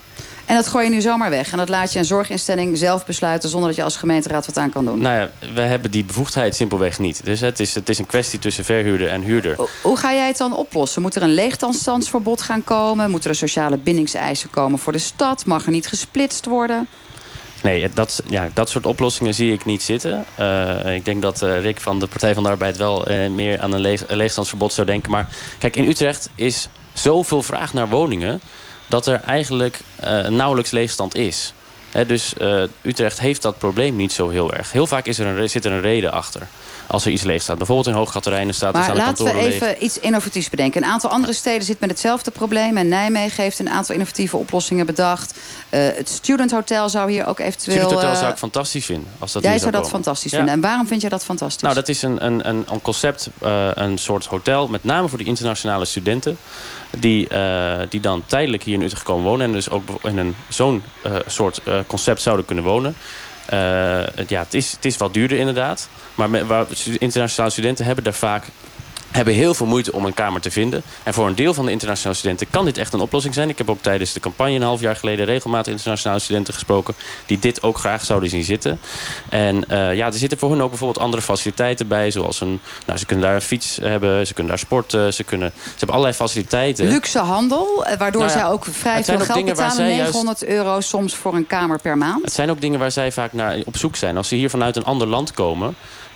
En 0.45 0.55
dat 0.55 0.67
gooi 0.67 0.85
je 0.85 0.91
nu 0.91 1.01
zomaar 1.01 1.29
weg. 1.29 1.51
En 1.51 1.57
dat 1.57 1.69
laat 1.69 1.93
je 1.93 1.99
een 1.99 2.05
zorginstelling 2.05 2.77
zelf 2.77 3.05
besluiten... 3.05 3.49
zonder 3.49 3.67
dat 3.67 3.77
je 3.77 3.83
als 3.83 3.97
gemeenteraad 3.97 4.45
wat 4.45 4.57
aan 4.57 4.69
kan 4.69 4.85
doen. 4.85 4.99
Nou 4.99 5.19
ja, 5.19 5.49
we 5.53 5.61
hebben 5.61 5.91
die 5.91 6.03
bevoegdheid 6.03 6.55
simpelweg 6.55 6.99
niet. 6.99 7.25
Dus 7.25 7.39
het 7.39 7.59
is, 7.59 7.75
het 7.75 7.89
is 7.89 7.99
een 7.99 8.05
kwestie 8.05 8.39
tussen 8.39 8.65
verhuurder 8.65 9.09
en 9.09 9.21
huurder. 9.21 9.57
Hoe 9.81 9.97
ga 9.97 10.13
jij 10.13 10.27
het 10.27 10.37
dan 10.37 10.55
oplossen? 10.55 11.01
Moet 11.01 11.15
er 11.15 11.21
een 11.21 11.33
leegstandsverbod 11.33 12.41
gaan 12.41 12.63
komen? 12.63 13.09
Moeten 13.09 13.29
er 13.29 13.35
sociale 13.35 13.77
bindingseisen 13.77 14.49
komen 14.49 14.79
voor 14.79 14.91
de 14.91 14.97
stad? 14.97 15.45
Mag 15.45 15.65
er 15.65 15.71
niet 15.71 15.87
gesplitst 15.87 16.45
worden? 16.45 16.87
Nee, 17.65 17.89
dat, 17.93 18.23
ja, 18.27 18.49
dat 18.53 18.69
soort 18.69 18.85
oplossingen 18.85 19.33
zie 19.33 19.53
ik 19.53 19.65
niet 19.65 19.83
zitten. 19.83 20.25
Uh, 20.39 20.95
ik 20.95 21.05
denk 21.05 21.21
dat 21.21 21.41
uh, 21.41 21.61
Rick 21.61 21.81
van 21.81 21.99
de 21.99 22.07
Partij 22.07 22.33
van 22.33 22.43
de 22.43 22.49
Arbeid 22.49 22.77
wel 22.77 23.11
uh, 23.11 23.29
meer 23.29 23.61
aan 23.61 23.73
een, 23.73 23.79
leeg, 23.79 24.09
leegstandsverbod 24.09 24.73
zou 24.73 24.87
denken. 24.87 25.11
Maar 25.11 25.27
kijk, 25.57 25.75
in 25.75 25.87
Utrecht 25.87 26.29
is 26.35 26.69
zoveel 26.93 27.41
vraag 27.41 27.73
naar 27.73 27.89
woningen... 27.89 28.41
dat 28.87 29.07
er 29.07 29.21
eigenlijk 29.21 29.79
nauwelijks 30.29 30.71
leegstand 30.71 31.15
is. 31.15 31.53
Dus 32.07 32.33
Utrecht 32.81 33.19
heeft 33.19 33.41
dat 33.41 33.57
probleem 33.57 33.95
niet 33.95 34.11
zo 34.11 34.29
heel 34.29 34.53
erg. 34.53 34.71
Heel 34.71 34.87
vaak 34.87 35.05
is 35.05 35.19
er 35.19 35.27
een, 35.27 35.49
zit 35.49 35.65
er 35.65 35.71
een 35.71 35.81
reden 35.81 36.11
achter 36.11 36.47
als 36.87 37.05
er 37.05 37.11
iets 37.11 37.23
leeg 37.23 37.41
staat. 37.41 37.57
Bijvoorbeeld 37.57 37.87
in 37.87 37.93
Hooggaterijnen 37.93 38.53
staat 38.53 38.73
maar 38.73 38.89
er 38.89 38.95
laten 38.95 39.25
we 39.25 39.33
even 39.33 39.67
leeg. 39.67 39.77
iets 39.77 39.99
innovatiefs 39.99 40.49
bedenken. 40.49 40.83
Een 40.83 40.89
aantal 40.89 41.09
andere 41.09 41.33
steden 41.33 41.63
zitten 41.63 41.87
met 41.87 41.89
hetzelfde 41.89 42.31
probleem. 42.31 42.77
En 42.77 42.87
Nijmegen 42.87 43.43
heeft 43.43 43.59
een 43.59 43.69
aantal 43.69 43.95
innovatieve 43.95 44.37
oplossingen 44.37 44.85
bedacht. 44.85 45.37
Uh, 45.69 45.87
het 45.95 46.09
Student 46.09 46.51
Hotel 46.51 46.89
zou 46.89 47.11
hier 47.11 47.25
ook 47.25 47.39
eventueel... 47.39 47.75
Student 47.75 47.93
Hotel 47.93 48.11
uh, 48.11 48.17
zou 48.17 48.31
ik 48.31 48.37
fantastisch 48.37 48.85
vinden. 48.85 49.07
Als 49.19 49.31
dat 49.31 49.43
jij 49.43 49.57
zou, 49.57 49.71
dat 49.71 49.81
komen. 49.81 49.95
fantastisch 49.95 50.31
ja. 50.31 50.37
vinden. 50.37 50.55
En 50.55 50.61
waarom 50.61 50.87
vind 50.87 51.01
jij 51.01 51.09
dat 51.09 51.23
fantastisch? 51.23 51.61
Nou, 51.61 51.75
dat 51.75 51.89
is 51.89 52.01
een, 52.01 52.25
een, 52.25 52.49
een, 52.49 52.65
een 52.69 52.81
concept, 52.81 53.29
uh, 53.43 53.69
een 53.73 53.97
soort 53.97 54.25
hotel... 54.25 54.67
met 54.67 54.83
name 54.83 55.07
voor 55.07 55.17
die 55.17 55.27
internationale 55.27 55.85
studenten... 55.85 56.37
die, 56.97 57.27
die 57.89 57.99
dan 57.99 58.23
tijdelijk 58.25 58.63
hier 58.63 58.73
in 58.73 58.81
Utrecht 58.81 59.03
komen 59.03 59.23
wonen... 59.23 59.45
en 59.45 59.51
dus 59.51 59.69
ook 59.69 59.83
in 60.03 60.35
zo'n 60.49 60.83
soort 61.27 61.61
concept 61.87 62.21
zouden 62.21 62.45
kunnen 62.45 62.63
wonen... 62.63 62.95
Uh, 63.53 64.27
ja, 64.27 64.41
het 64.41 64.53
is, 64.53 64.71
het 64.71 64.85
is 64.85 64.97
wat 64.97 65.13
duurder 65.13 65.37
inderdaad. 65.37 65.89
Maar 66.15 66.29
met, 66.29 66.43
internationale 66.99 67.51
studenten 67.51 67.85
hebben 67.85 68.03
daar 68.03 68.13
vaak 68.13 68.43
hebben 69.11 69.33
heel 69.33 69.53
veel 69.53 69.65
moeite 69.65 69.93
om 69.93 70.05
een 70.05 70.13
kamer 70.13 70.41
te 70.41 70.51
vinden. 70.51 70.83
En 71.03 71.13
voor 71.13 71.27
een 71.27 71.35
deel 71.35 71.53
van 71.53 71.65
de 71.65 71.71
internationale 71.71 72.17
studenten 72.17 72.49
kan 72.49 72.65
dit 72.65 72.77
echt 72.77 72.93
een 72.93 72.99
oplossing 72.99 73.33
zijn. 73.33 73.49
Ik 73.49 73.57
heb 73.57 73.69
ook 73.69 73.81
tijdens 73.81 74.13
de 74.13 74.19
campagne 74.19 74.55
een 74.55 74.61
half 74.61 74.81
jaar 74.81 74.95
geleden 74.95 75.25
regelmatig 75.25 75.71
internationale 75.71 76.19
studenten 76.19 76.53
gesproken 76.53 76.93
die 77.25 77.39
dit 77.39 77.63
ook 77.63 77.77
graag 77.77 78.05
zouden 78.05 78.29
zien 78.29 78.43
zitten. 78.43 78.79
En 79.29 79.55
uh, 79.55 79.95
ja, 79.95 80.05
er 80.05 80.13
zitten 80.13 80.37
voor 80.37 80.49
hun 80.49 80.61
ook 80.61 80.69
bijvoorbeeld 80.69 81.03
andere 81.03 81.21
faciliteiten 81.21 81.87
bij, 81.87 82.11
zoals 82.11 82.41
een, 82.41 82.59
nou, 82.85 82.99
ze 82.99 83.05
kunnen 83.05 83.25
daar 83.25 83.35
een 83.35 83.41
fiets 83.41 83.77
hebben, 83.81 84.27
ze 84.27 84.33
kunnen 84.33 84.51
daar 84.51 84.61
sporten, 84.61 85.13
ze 85.13 85.23
kunnen, 85.23 85.51
ze 85.55 85.69
hebben 85.69 85.95
allerlei 85.95 86.13
faciliteiten. 86.13 86.87
Luxe 86.87 87.19
handel, 87.19 87.85
waardoor 87.97 88.21
Nou 88.21 88.33
ja, 88.33 88.39
zij 88.39 88.49
ook 88.49 88.65
vrij 88.71 89.03
veel 89.03 89.13
ook 89.13 89.25
geld 89.25 89.45
betalen, 89.45 89.75
zij 89.75 89.87
900 89.87 90.45
euro 90.45 90.79
soms 90.79 91.15
voor 91.15 91.33
een 91.33 91.47
kamer 91.47 91.79
per 91.79 91.97
maand. 91.97 92.23
Het 92.23 92.33
zijn 92.33 92.49
ook 92.49 92.61
dingen 92.61 92.79
waar 92.79 92.91
zij 92.91 93.11
vaak 93.11 93.33
naar 93.33 93.57
op 93.65 93.77
zoek 93.77 93.95
zijn. 93.95 94.17
Als 94.17 94.27
ze 94.27 94.35
hier 94.35 94.49
vanuit 94.49 94.75
een 94.75 94.85
ander 94.85 95.07
land 95.07 95.31
komen 95.31 95.75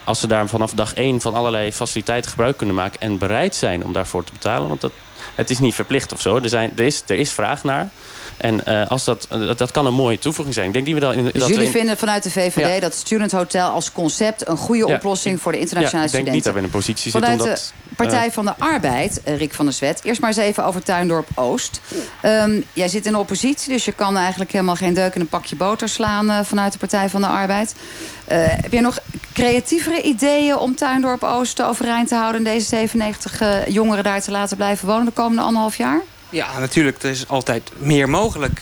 als 0.10 0.20
ze 0.20 0.28
daar 0.28 0.48
vanaf 0.48 0.72
dag 0.72 0.94
één 0.94 1.22
van 1.22 1.34
allerlei 1.34 1.74
faciliteiten 1.74 2.30
gebruik 2.30 2.58
kunnen 2.58 2.76
maken... 2.76 3.00
en 3.00 3.18
bereid 3.18 3.56
zijn 3.56 3.86
om 3.86 3.94
daarvoor 3.94 4.24
te 4.24 4.32
betalen. 4.32 4.68
Want 4.68 4.82
dat, 4.82 4.92
het 5.36 5.50
is 5.50 5.60
niet 5.60 5.76
verplicht 5.76 6.14
of 6.14 6.22
zo. 6.22 6.36
Er, 6.36 6.50
zijn, 6.50 6.72
er, 6.76 6.86
is, 6.86 7.04
er 7.08 7.16
is 7.16 7.32
vraag 7.32 7.64
naar. 7.64 7.90
En 8.38 8.62
uh, 8.68 8.88
als 8.88 9.04
dat, 9.04 9.28
dat, 9.30 9.58
dat 9.58 9.72
kan 9.72 9.86
een 9.86 9.94
mooie 9.94 10.20
toevoeging 10.20 10.56
zijn. 10.56 10.68
Ik 10.68 10.74
denk 10.74 10.86
die 10.86 10.94
we 10.94 11.00
dan 11.00 11.14
in, 11.14 11.24
dus 11.24 11.34
dat 11.34 11.48
jullie 11.48 11.66
in, 11.66 11.72
vinden 11.72 11.98
vanuit 11.98 12.24
de 12.24 12.32
VVD 12.32 12.74
Ja. 12.74 12.80
dat 12.80 12.94
Student 12.94 13.32
Hotel 13.32 13.70
als 13.70 13.92
concept... 13.92 14.48
een 14.48 14.58
goede 14.58 14.88
Ja. 14.88 14.96
oplossing 14.96 15.42
voor 15.42 15.52
de 15.52 15.58
ja, 15.58 15.64
internationale 15.64 16.06
ik 16.06 16.12
denk 16.12 16.30
niet 16.30 16.44
dat 16.44 16.54
we 16.54 16.60
studenten 16.60 16.80
in 16.80 16.82
een 16.82 16.86
positie 16.86 17.12
zitten 17.12 17.32
om 17.32 17.38
dat... 17.38 17.74
Partij 18.06 18.32
van 18.32 18.46
de 18.46 18.58
Arbeid, 18.58 19.24
eh, 19.24 19.38
Rick 19.38 19.54
van 19.54 19.66
der 19.66 19.74
Zwet. 19.74 20.00
Eerst 20.04 20.22
maar 20.22 20.30
eens 20.30 20.40
even 20.40 20.66
over 20.66 20.84
Tuindorp 20.84 21.28
Oost. 21.36 21.82
Ehm, 22.22 22.62
jij 22.74 22.88
zit 22.88 23.06
in 23.06 23.12
de 23.12 23.18
oppositie, 23.18 23.74
dus 23.74 23.86
je 23.86 23.92
kan 23.92 24.18
eigenlijk 24.18 24.52
helemaal 24.52 24.76
geen 24.76 24.94
deuk 24.94 25.16
in 25.16 25.22
een 25.22 25.28
pakje 25.28 25.56
boter 25.56 25.90
slaan... 25.90 26.30
eh, 26.30 26.40
vanuit 26.44 26.72
de 26.72 26.78
Partij 26.78 27.10
van 27.10 27.22
de 27.22 27.28
Arbeid. 27.28 27.76
Eh, 28.26 28.38
heb 28.42 28.72
je 28.72 28.82
nog 28.82 29.00
creatievere 29.34 30.02
ideeën 30.02 30.58
om 30.58 30.76
Tuindorp 30.76 31.24
Oost 31.24 31.62
overeind 31.62 32.08
te 32.08 32.16
houden... 32.16 32.46
en 32.46 32.54
deze 32.54 32.68
97 32.68 33.42
eh, 33.42 33.68
jongeren 33.68 34.04
daar 34.04 34.22
te 34.22 34.32
laten 34.32 34.58
blijven 34.58 34.88
wonen 34.88 35.06
de 35.06 35.12
komende 35.12 35.42
anderhalf 35.42 35.78
jaar? 35.78 36.02
Ja, 36.30 36.60
natuurlijk. 36.60 37.04
Er 37.04 37.10
is 37.10 37.28
altijd 37.28 37.72
meer 37.78 38.10
mogelijk. 38.10 38.62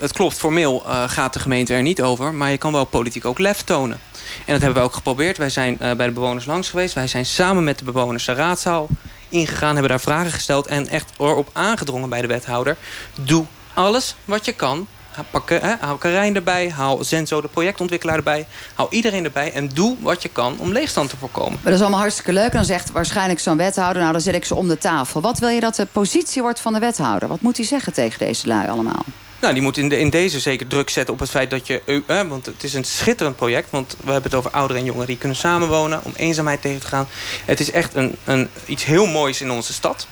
Het 0.00 0.12
klopt, 0.12 0.36
formeel 0.36 0.82
gaat 1.06 1.32
de 1.32 1.38
gemeente 1.38 1.74
er 1.74 1.82
niet 1.82 2.02
over. 2.02 2.34
Maar 2.34 2.50
je 2.50 2.58
kan 2.58 2.72
wel 2.72 2.84
politiek 2.84 3.24
ook 3.24 3.38
lef 3.38 3.62
tonen. 3.62 4.00
En 4.46 4.52
dat 4.52 4.62
hebben 4.62 4.82
we 4.82 4.88
ook 4.88 4.94
geprobeerd. 4.94 5.36
Wij 5.38 5.50
zijn 5.50 5.80
eh, 5.80 5.92
bij 5.92 6.06
de 6.06 6.12
bewoners 6.12 6.44
langs 6.46 6.68
geweest. 6.70 6.94
Wij 6.94 7.06
zijn 7.06 7.26
samen 7.26 7.64
met 7.64 7.78
de 7.78 7.84
bewoners 7.84 8.24
de 8.24 8.32
raadzaal 8.32 8.86
ingegaan. 9.28 9.72
Hebben 9.72 9.88
daar 9.90 10.00
vragen 10.00 10.32
gesteld. 10.32 10.66
En 10.66 10.88
echt 10.88 11.10
erop 11.18 11.50
aangedrongen 11.52 12.08
bij 12.08 12.20
de 12.20 12.26
wethouder. 12.26 12.76
Doe 13.20 13.44
alles 13.74 14.14
wat 14.24 14.44
je 14.44 14.52
kan. 14.52 14.86
Ha- 15.12 15.24
Pak, 15.30 15.50
eh, 15.50 15.72
haal 15.80 15.96
Karijn 15.96 16.34
erbij. 16.34 16.70
Haal 16.70 17.04
Zenzo, 17.04 17.40
de 17.40 17.48
projectontwikkelaar 17.48 18.16
erbij. 18.16 18.46
Haal 18.74 18.86
iedereen 18.90 19.24
erbij. 19.24 19.52
En 19.52 19.68
doe 19.68 19.96
wat 20.00 20.22
je 20.22 20.28
kan 20.28 20.56
om 20.58 20.72
leegstand 20.72 21.10
te 21.10 21.16
voorkomen. 21.16 21.52
Maar 21.52 21.62
dat 21.64 21.74
is 21.74 21.80
allemaal 21.80 22.00
hartstikke 22.00 22.32
leuk. 22.32 22.52
Dan 22.52 22.64
zegt 22.64 22.90
waarschijnlijk 22.92 23.40
zo'n 23.40 23.56
wethouder... 23.56 24.00
nou, 24.00 24.12
dan 24.12 24.20
zet 24.20 24.34
ik 24.34 24.44
ze 24.44 24.54
om 24.54 24.68
de 24.68 24.78
tafel. 24.78 25.20
Wat 25.20 25.38
wil 25.38 25.48
je 25.48 25.60
dat 25.60 25.74
de 25.74 25.86
positie 25.86 26.42
wordt 26.42 26.60
van 26.60 26.72
de 26.72 26.78
wethouder? 26.78 27.28
Wat 27.28 27.40
moet 27.40 27.56
hij 27.56 27.66
zeggen 27.66 27.92
tegen 27.92 28.18
deze 28.18 28.46
lui 28.46 28.68
allemaal? 28.68 29.04
Nou, 29.40 29.54
die 29.54 29.62
moet 29.62 29.76
in, 29.76 29.88
de, 29.88 29.98
in 29.98 30.10
deze 30.10 30.40
zeker 30.40 30.66
druk 30.66 30.90
zetten 30.90 31.14
op 31.14 31.20
het 31.20 31.30
feit 31.30 31.50
dat 31.50 31.66
je... 31.66 32.02
Eh, 32.06 32.22
want 32.22 32.46
het 32.46 32.64
is 32.64 32.74
een 32.74 32.84
schitterend 32.84 33.36
project. 33.36 33.70
Want 33.70 33.96
we 34.04 34.12
hebben 34.12 34.30
het 34.30 34.40
over 34.40 34.50
ouderen 34.50 34.80
en 34.80 34.86
jongeren 34.86 35.08
die 35.08 35.18
kunnen 35.18 35.36
samenwonen... 35.36 36.00
om 36.04 36.12
eenzaamheid 36.16 36.62
tegen 36.62 36.80
te 36.80 36.86
gaan. 36.86 37.08
Het 37.44 37.60
is 37.60 37.70
echt 37.70 37.94
een, 37.94 38.16
een, 38.24 38.48
iets 38.66 38.84
heel 38.84 39.06
moois 39.06 39.40
in 39.40 39.50
onze 39.50 39.72
stad. 39.72 40.06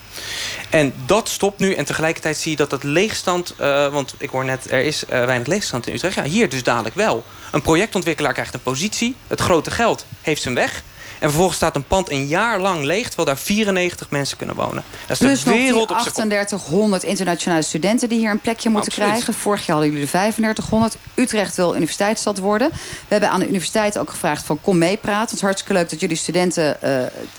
En 0.70 0.94
dat 1.06 1.28
stopt 1.28 1.58
nu. 1.58 1.74
En 1.74 1.84
tegelijkertijd 1.84 2.36
zie 2.36 2.50
je 2.50 2.56
dat 2.56 2.70
dat 2.70 2.82
leegstand... 2.82 3.54
Uh, 3.60 3.92
want 3.92 4.14
ik 4.18 4.30
hoor 4.30 4.44
net, 4.44 4.70
er 4.70 4.84
is 4.84 5.04
weinig 5.08 5.46
leegstand 5.46 5.86
in 5.86 5.94
Utrecht. 5.94 6.14
Ja, 6.14 6.24
hier 6.24 6.48
dus 6.48 6.62
dadelijk 6.62 6.94
wel. 6.94 7.24
Een 7.52 7.62
projectontwikkelaar 7.62 8.32
krijgt 8.32 8.54
een 8.54 8.62
positie. 8.62 9.16
Het 9.26 9.40
grote 9.40 9.70
geld 9.70 10.06
heeft 10.20 10.42
zijn 10.42 10.54
weg. 10.54 10.82
En 11.18 11.28
vervolgens 11.28 11.56
staat 11.56 11.76
een 11.76 11.84
pand 11.84 12.10
een 12.10 12.26
jaar 12.26 12.60
lang 12.60 12.84
leeg... 12.84 13.06
terwijl 13.06 13.28
daar 13.28 13.38
94 13.38 14.10
mensen 14.10 14.36
kunnen 14.36 14.56
wonen. 14.56 14.84
Dat 15.06 15.20
is 15.20 15.44
de 15.44 15.50
wereld 15.50 15.90
op 15.90 15.98
3800 15.98 17.02
internationale 17.02 17.62
studenten 17.62 18.08
die 18.08 18.18
hier 18.18 18.30
een 18.30 18.40
plekje 18.40 18.68
moeten 18.68 18.92
krijgen. 18.92 19.34
Vorig 19.34 19.66
jaar 19.66 19.76
hadden 19.76 19.92
jullie 19.92 20.04
de 20.04 20.10
3500. 20.10 20.96
Utrecht 21.14 21.56
wil 21.56 21.74
universiteitsstad 21.74 22.38
worden. 22.38 22.70
We 22.70 22.78
hebben 23.08 23.30
aan 23.30 23.40
de 23.40 23.48
universiteit 23.48 23.98
ook 23.98 24.10
gevraagd 24.10 24.44
van 24.46 24.60
kom 24.60 24.78
meepraten. 24.78 25.24
Het 25.24 25.32
is 25.32 25.40
hartstikke 25.40 25.72
leuk 25.72 25.90
dat 25.90 26.00
jullie 26.00 26.16
studenten 26.16 26.76
uh, 26.84 26.90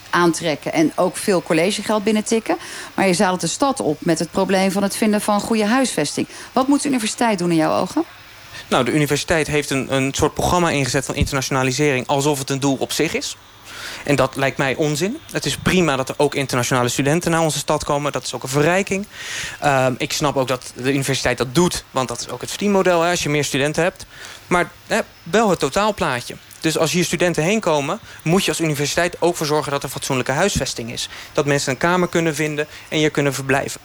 aantrekken... 0.10 0.74
en 0.74 0.92
ook 0.96 1.18
veel 1.18 1.44
collegegeld 1.44 2.04
binnentikken. 2.04 2.58
Maar 2.94 3.08
je 3.08 3.14
zadelt 3.14 3.42
de 3.42 3.48
stad 3.48 3.80
op 3.80 3.98
met 4.00 4.20
het 4.20 4.32
probleem 4.32 4.72
van 4.72 4.84
het 4.84 4.96
vinden 4.96 5.22
van 5.22 5.40
goede 5.40 5.66
huisvesting. 5.66 6.28
Wat 6.54 6.68
moet 6.68 6.82
de 6.82 6.88
universiteit 6.88 7.38
doen 7.38 7.50
in 7.50 7.56
jouw 7.56 7.82
ogen? 7.82 8.04
Nou, 8.68 8.86
de 8.86 8.92
universiteit 8.92 9.48
heeft 9.48 9.70
een, 9.70 9.94
een 9.94 10.14
soort 10.14 10.34
programma 10.34 10.70
ingezet 10.70 11.06
van 11.06 11.16
internationalisering... 11.16 12.08
alsof 12.08 12.40
het 12.40 12.50
een 12.50 12.60
doel 12.60 12.78
op 12.80 12.92
zich 12.92 13.14
is. 13.14 13.38
En 14.04 14.16
dat 14.16 14.36
lijkt 14.36 14.58
mij 14.58 14.76
onzin. 14.76 15.18
Het 15.32 15.46
is 15.46 15.58
prima 15.58 15.96
dat 15.96 16.10
er 16.10 16.16
ook 16.18 16.36
internationale 16.36 16.90
studenten 16.90 17.32
naar 17.32 17.42
onze 17.42 17.58
stad 17.58 17.84
komen. 17.84 18.12
Dat 18.12 18.24
is 18.24 18.34
ook 18.34 18.44
een 18.44 18.50
verrijking. 18.50 19.08
Uh, 19.64 19.88
ik 19.98 20.14
snap 20.14 20.38
ook 20.38 20.48
dat 20.48 20.72
de 20.76 20.94
universiteit 20.94 21.38
dat 21.38 21.56
doet. 21.56 21.84
Want 21.92 22.08
dat 22.08 22.20
is 22.20 22.30
ook 22.30 22.42
het 22.42 22.50
verdienmodel 22.50 23.02
hè, 23.02 23.10
als 23.10 23.24
je 23.24 23.30
meer 23.30 23.44
studenten 23.44 23.84
hebt. 23.84 24.06
Maar 24.48 24.72
hè, 24.88 25.00
wel 25.24 25.50
het 25.50 25.60
totaalplaatje. 25.60 26.36
Dus 26.60 26.78
als 26.78 26.92
hier 26.92 27.06
studenten 27.06 27.44
heen 27.44 27.60
komen... 27.60 28.00
moet 28.24 28.44
je 28.44 28.52
als 28.52 28.60
universiteit 28.60 29.22
ook 29.22 29.36
voor 29.36 29.46
zorgen 29.46 29.72
dat 29.72 29.84
er 29.84 29.90
fatsoenlijke 29.90 30.32
huisvesting 30.32 30.92
is. 30.92 31.10
Dat 31.34 31.46
mensen 31.46 31.72
een 31.72 31.78
kamer 31.78 32.08
kunnen 32.08 32.36
vinden 32.36 32.68
en 32.90 32.98
hier 32.98 33.12
kunnen 33.12 33.34
verblijven. 33.34 33.82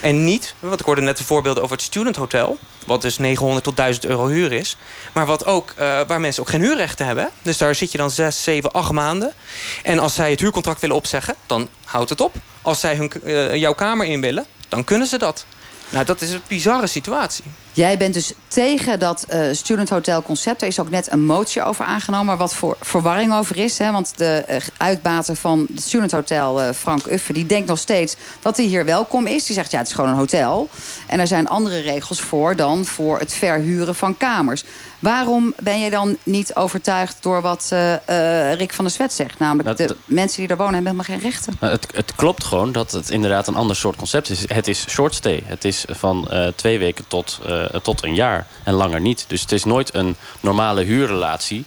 En 0.00 0.24
niet, 0.24 0.54
want 0.60 0.80
ik 0.80 0.86
hoorde 0.86 1.00
net 1.00 1.16
de 1.16 1.24
voorbeelden 1.24 1.62
over 1.62 1.76
het 1.76 1.84
Student 1.84 2.16
Hotel... 2.16 2.58
wat 2.86 3.02
dus 3.02 3.18
900 3.18 3.64
tot 3.64 3.76
1000 3.76 4.04
euro 4.06 4.26
huur 4.26 4.52
is... 4.52 4.76
maar 5.12 5.26
wat 5.26 5.46
ook, 5.46 5.70
uh, 5.70 6.00
waar 6.06 6.20
mensen 6.20 6.42
ook 6.42 6.48
geen 6.48 6.60
huurrechten 6.60 7.06
hebben. 7.06 7.30
Dus 7.42 7.58
daar 7.58 7.74
zit 7.74 7.92
je 7.92 7.98
dan 7.98 8.10
6, 8.10 8.42
7, 8.42 8.72
8 8.72 8.92
maanden. 8.92 9.32
En 9.82 9.98
als 9.98 10.14
zij 10.14 10.30
het 10.30 10.40
huurcontract 10.40 10.80
willen 10.80 10.96
opzeggen, 10.96 11.34
dan 11.46 11.68
houdt 11.84 12.10
het 12.10 12.20
op. 12.20 12.34
Als 12.62 12.80
zij 12.80 12.96
hun, 12.96 13.12
uh, 13.24 13.54
jouw 13.54 13.74
kamer 13.74 14.06
in 14.06 14.20
willen, 14.20 14.46
dan 14.68 14.84
kunnen 14.84 15.06
ze 15.06 15.18
dat. 15.18 15.46
Nou, 15.88 16.04
dat 16.04 16.20
is 16.20 16.30
een 16.30 16.42
bizarre 16.48 16.86
situatie. 16.86 17.44
Jij 17.74 17.98
bent 17.98 18.14
dus 18.14 18.32
tegen 18.48 18.98
dat 18.98 19.26
uh, 19.32 19.46
student 19.52 19.88
hotel 19.88 20.22
concept. 20.22 20.62
Er 20.62 20.68
is 20.68 20.80
ook 20.80 20.90
net 20.90 21.12
een 21.12 21.24
motie 21.24 21.62
over 21.62 21.84
aangenomen. 21.84 22.26
Maar 22.26 22.36
wat 22.36 22.54
voor 22.54 22.76
verwarring 22.80 23.34
over 23.34 23.56
is. 23.56 23.78
Hè? 23.78 23.92
Want 23.92 24.18
de 24.18 24.44
uh, 24.50 24.56
uitbater 24.76 25.36
van 25.36 25.66
het 25.74 25.82
student 25.82 26.12
hotel, 26.12 26.62
uh, 26.62 26.70
Frank 26.70 27.06
Uffe... 27.06 27.32
die 27.32 27.46
denkt 27.46 27.68
nog 27.68 27.78
steeds 27.78 28.16
dat 28.40 28.56
hij 28.56 28.66
hier 28.66 28.84
welkom 28.84 29.26
is. 29.26 29.44
Die 29.44 29.54
zegt, 29.54 29.70
ja, 29.70 29.78
het 29.78 29.86
is 29.86 29.92
gewoon 29.92 30.10
een 30.10 30.16
hotel. 30.16 30.68
En 31.06 31.20
er 31.20 31.26
zijn 31.26 31.48
andere 31.48 31.80
regels 31.80 32.20
voor 32.20 32.56
dan 32.56 32.84
voor 32.84 33.18
het 33.18 33.32
verhuren 33.32 33.94
van 33.94 34.16
kamers. 34.16 34.64
Waarom 34.98 35.54
ben 35.58 35.80
je 35.80 35.90
dan 35.90 36.16
niet 36.22 36.54
overtuigd 36.54 37.16
door 37.20 37.40
wat 37.40 37.68
Rick 38.54 38.72
van 38.72 38.84
der 38.84 38.94
Zwet 38.94 39.12
zegt? 39.12 39.38
Namelijk, 39.38 39.68
dat, 39.68 39.88
de 39.88 39.96
mensen 40.04 40.40
die 40.40 40.48
er 40.48 40.56
wonen 40.56 40.74
hebben 40.74 40.92
helemaal 40.92 41.18
geen 41.18 41.30
rechten. 41.30 41.56
Nou, 41.60 41.72
het, 41.72 41.86
het, 41.94 42.14
klopt 42.14 42.44
gewoon 42.44 42.72
dat 42.72 42.90
het 42.92 43.10
inderdaad 43.10 43.46
een 43.46 43.54
ander 43.54 43.76
soort 43.76 43.96
concept 43.96 44.30
is. 44.30 44.44
Het 44.46 44.68
is 44.68 44.88
short 44.88 45.14
stay. 45.14 45.42
Het 45.46 45.64
is 45.64 45.84
van 45.88 46.28
twee 46.54 46.78
weken 46.78 47.04
tot 47.08 47.40
tot 47.82 48.02
een 48.02 48.14
jaar 48.14 48.46
en 48.64 48.74
langer 48.74 49.00
niet. 49.00 49.24
Dus 49.28 49.40
het 49.40 49.52
is 49.52 49.64
nooit 49.64 49.94
een 49.94 50.16
normale 50.40 50.82
huurrelatie 50.82 51.64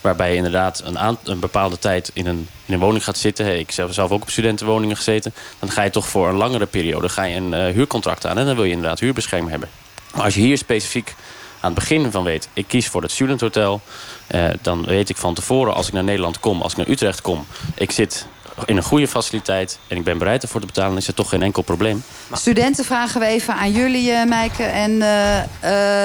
waarbij 0.00 0.30
je 0.30 0.36
inderdaad 0.36 0.82
een, 0.84 1.18
een 1.24 1.40
bepaalde 1.40 1.78
tijd 1.78 2.10
in 2.14 2.26
een, 2.26 2.48
in 2.66 2.74
een 2.74 2.80
woning 2.80 3.04
gaat 3.04 3.18
zitten. 3.18 3.44
Hey, 3.44 3.58
ik 3.58 3.74
heb 3.74 3.92
zelf 3.92 4.10
ook 4.10 4.22
op 4.22 4.30
studentenwoningen 4.30 4.96
gezeten. 4.96 5.34
Dan 5.58 5.70
ga 5.70 5.82
je 5.82 5.90
toch 5.90 6.08
voor 6.08 6.28
een 6.28 6.34
langere 6.34 6.66
periode 6.66 7.08
ga 7.08 7.22
je 7.22 7.36
een 7.36 7.52
uh, 7.52 7.74
huurcontract 7.74 8.26
aan... 8.26 8.38
en 8.38 8.46
dan 8.46 8.54
wil 8.54 8.64
je 8.64 8.72
inderdaad 8.72 9.00
huurbescherming 9.00 9.50
hebben. 9.50 9.68
Maar 10.14 10.24
als 10.24 10.34
je 10.34 10.40
hier 10.40 10.58
specifiek 10.58 11.14
aan 11.60 11.70
het 11.70 11.78
begin 11.78 12.10
van 12.10 12.24
weet... 12.24 12.48
ik 12.52 12.64
kies 12.68 12.88
voor 12.88 13.02
het 13.02 13.10
studenthotel... 13.10 13.80
Uh, 14.34 14.48
dan 14.62 14.84
weet 14.84 15.08
ik 15.08 15.16
van 15.16 15.34
tevoren 15.34 15.74
als 15.74 15.86
ik 15.86 15.92
naar 15.92 16.04
Nederland 16.04 16.40
kom... 16.40 16.62
als 16.62 16.72
ik 16.72 16.78
naar 16.78 16.88
Utrecht 16.88 17.20
kom... 17.20 17.46
ik 17.74 17.90
zit 17.90 18.26
in 18.66 18.76
een 18.76 18.82
goede 18.82 19.08
faciliteit 19.08 19.78
en 19.86 19.96
ik 19.96 20.04
ben 20.04 20.18
bereid 20.18 20.42
ervoor 20.42 20.60
te 20.60 20.66
betalen, 20.66 20.96
is 20.96 21.08
er 21.08 21.14
toch 21.14 21.28
geen 21.28 21.42
enkel 21.42 21.62
probleem. 21.62 22.02
Studenten 22.32 22.84
vragen 22.84 23.20
we 23.20 23.26
even 23.26 23.54
aan 23.54 23.72
jullie, 23.72 24.10
uh, 24.10 24.20
en 24.58 24.90
uh, 24.90 26.04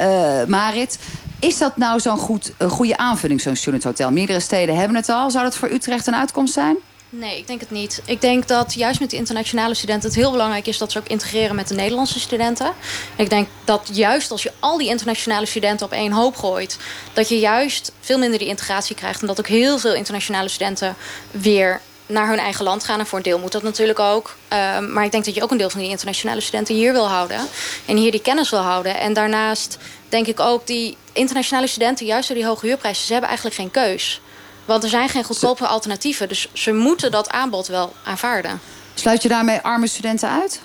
uh, 0.00 0.46
Marit. 0.46 0.98
Is 1.38 1.58
dat 1.58 1.76
nou 1.76 2.00
zo'n 2.00 2.18
goed, 2.18 2.52
goede 2.68 2.96
aanvulling, 2.96 3.40
zo'n 3.40 3.56
studenthotel? 3.56 4.10
Meerdere 4.10 4.40
steden 4.40 4.76
hebben 4.76 4.96
het 4.96 5.08
al. 5.08 5.30
Zou 5.30 5.44
dat 5.44 5.56
voor 5.56 5.70
Utrecht 5.70 6.06
een 6.06 6.14
uitkomst 6.14 6.52
zijn? 6.54 6.76
Nee, 7.18 7.38
ik 7.38 7.46
denk 7.46 7.60
het 7.60 7.70
niet. 7.70 8.02
Ik 8.04 8.20
denk 8.20 8.48
dat 8.48 8.74
juist 8.74 9.00
met 9.00 9.10
de 9.10 9.16
internationale 9.16 9.74
studenten 9.74 10.08
het 10.08 10.18
heel 10.18 10.30
belangrijk 10.30 10.66
is 10.66 10.78
dat 10.78 10.92
ze 10.92 10.98
ook 10.98 11.08
integreren 11.08 11.56
met 11.56 11.68
de 11.68 11.74
Nederlandse 11.74 12.20
studenten. 12.20 12.72
Ik 13.16 13.30
denk 13.30 13.48
dat 13.64 13.90
juist 13.92 14.30
als 14.30 14.42
je 14.42 14.52
al 14.58 14.78
die 14.78 14.88
internationale 14.88 15.46
studenten 15.46 15.86
op 15.86 15.92
één 15.92 16.12
hoop 16.12 16.36
gooit, 16.36 16.78
dat 17.12 17.28
je 17.28 17.38
juist 17.38 17.92
veel 18.00 18.18
minder 18.18 18.38
die 18.38 18.48
integratie 18.48 18.96
krijgt. 18.96 19.20
En 19.20 19.26
dat 19.26 19.38
ook 19.38 19.46
heel 19.46 19.78
veel 19.78 19.94
internationale 19.94 20.48
studenten 20.48 20.96
weer 21.30 21.80
naar 22.06 22.28
hun 22.28 22.38
eigen 22.38 22.64
land 22.64 22.84
gaan. 22.84 22.98
En 22.98 23.06
voor 23.06 23.18
een 23.18 23.24
deel 23.24 23.38
moet 23.38 23.52
dat 23.52 23.62
natuurlijk 23.62 23.98
ook. 23.98 24.36
Um, 24.76 24.92
maar 24.92 25.04
ik 25.04 25.12
denk 25.12 25.24
dat 25.24 25.34
je 25.34 25.42
ook 25.42 25.50
een 25.50 25.58
deel 25.58 25.70
van 25.70 25.80
die 25.80 25.88
internationale 25.88 26.40
studenten 26.40 26.74
hier 26.74 26.92
wil 26.92 27.08
houden. 27.08 27.40
En 27.86 27.96
hier 27.96 28.10
die 28.10 28.22
kennis 28.22 28.50
wil 28.50 28.58
houden. 28.58 28.98
En 28.98 29.12
daarnaast 29.12 29.78
denk 30.08 30.26
ik 30.26 30.40
ook 30.40 30.66
die 30.66 30.96
internationale 31.12 31.66
studenten, 31.66 32.06
juist 32.06 32.28
door 32.28 32.36
die 32.36 32.46
hoge 32.46 32.66
huurprijzen, 32.66 33.04
ze 33.04 33.12
hebben 33.12 33.28
eigenlijk 33.30 33.60
geen 33.60 33.70
keus. 33.70 34.20
Want 34.64 34.82
er 34.82 34.88
zijn 34.88 35.08
geen 35.08 35.24
goedkope 35.24 35.66
alternatieven. 35.66 36.28
Dus 36.28 36.48
ze 36.52 36.72
moeten 36.72 37.10
dat 37.10 37.30
aanbod 37.30 37.66
wel 37.66 37.92
aanvaarden. 38.04 38.60
Sluit 38.94 39.22
je 39.22 39.28
daarmee 39.28 39.60
arme 39.60 39.86
studenten 39.86 40.30
uit? 40.30 40.60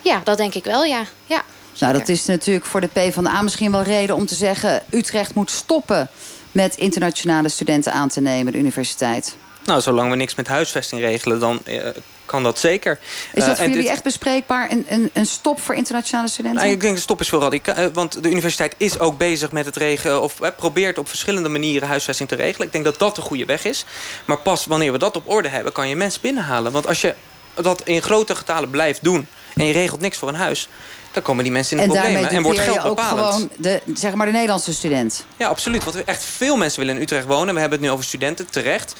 Ja, 0.00 0.20
dat 0.24 0.36
denk 0.36 0.54
ik 0.54 0.64
wel, 0.64 0.84
ja. 0.84 1.04
ja 1.26 1.44
nou, 1.78 1.92
dat 1.92 2.08
is 2.08 2.24
natuurlijk 2.24 2.66
voor 2.66 2.80
de 2.80 2.86
PvdA 2.86 3.42
misschien 3.42 3.72
wel 3.72 3.82
reden 3.82 4.16
om 4.16 4.26
te 4.26 4.34
zeggen... 4.34 4.82
Utrecht 4.90 5.34
moet 5.34 5.50
stoppen 5.50 6.08
met 6.52 6.76
internationale 6.76 7.48
studenten 7.48 7.92
aan 7.92 8.08
te 8.08 8.20
nemen, 8.20 8.52
de 8.52 8.58
universiteit. 8.58 9.36
Nou, 9.64 9.80
zolang 9.80 10.10
we 10.10 10.16
niks 10.16 10.34
met 10.34 10.48
huisvesting 10.48 11.00
regelen, 11.00 11.40
dan 11.40 11.60
uh, 11.64 11.86
kan 12.34 12.42
dat 12.42 12.58
zeker. 12.58 12.98
Is 13.32 13.44
dat 13.44 13.50
uh, 13.50 13.56
voor 13.56 13.66
jullie 13.66 13.82
dit... 13.82 13.90
echt 13.90 14.02
bespreekbaar, 14.02 14.70
een, 14.70 14.86
een, 14.88 15.10
een, 15.12 15.26
stop 15.26 15.60
voor 15.60 15.74
internationale 15.74 16.28
studenten? 16.28 16.60
Nou, 16.60 16.74
ik 16.74 16.80
denk 16.80 16.94
de 16.94 17.00
stop 17.00 17.20
is 17.20 17.28
veel 17.28 17.40
radicaal. 17.40 17.78
Uh, 17.78 17.86
want 17.92 18.22
de 18.22 18.30
universiteit 18.30 18.74
is 18.76 18.98
ook 18.98 19.18
bezig 19.18 19.52
met 19.52 19.66
het 19.66 19.76
regelen... 19.76 20.22
of 20.22 20.38
probeert 20.56 20.98
op 20.98 21.08
verschillende 21.08 21.48
manieren 21.48 21.88
huisvesting 21.88 22.28
te 22.28 22.34
regelen. 22.34 22.66
Ik 22.66 22.72
denk 22.72 22.84
dat 22.84 22.98
dat 22.98 23.14
de 23.14 23.20
goede 23.20 23.44
weg 23.44 23.64
is. 23.64 23.84
Maar 24.24 24.38
pas 24.38 24.66
wanneer 24.66 24.92
we 24.92 24.98
dat 24.98 25.16
op 25.16 25.28
orde 25.28 25.48
hebben, 25.48 25.72
kan 25.72 25.88
je 25.88 25.96
mensen 25.96 26.20
binnenhalen. 26.20 26.72
Want 26.72 26.86
als 26.86 27.00
je 27.00 27.14
dat 27.54 27.82
in 27.84 28.02
grote 28.02 28.34
getalen 28.34 28.70
blijft 28.70 29.04
doen... 29.04 29.26
en 29.54 29.66
je 29.66 29.72
regelt 29.72 30.00
niks 30.00 30.18
voor 30.18 30.28
een 30.28 30.34
huis 30.34 30.68
dan 31.14 31.22
komen 31.22 31.44
die 31.44 31.52
mensen 31.52 31.78
in 31.78 31.88
de 31.88 31.94
problemen. 31.94 32.30
En 32.30 32.42
wordt 32.42 32.58
geld 32.58 32.84
ook 32.84 33.00
gewoon 33.00 33.50
de, 33.56 33.80
zeg 33.94 34.14
maar 34.14 34.26
de 34.26 34.32
Nederlandse 34.32 34.74
student. 34.74 35.24
Ja, 35.36 35.48
absoluut. 35.48 35.84
Want 35.84 36.04
echt 36.04 36.24
veel 36.24 36.56
mensen 36.56 36.80
willen 36.80 36.96
in 36.96 37.02
Utrecht 37.02 37.26
wonen. 37.26 37.54
We 37.54 37.60
hebben 37.60 37.78
het 37.78 37.86
nu 37.88 37.92
over 37.92 38.04
studenten, 38.04 38.50
terecht. 38.50 38.94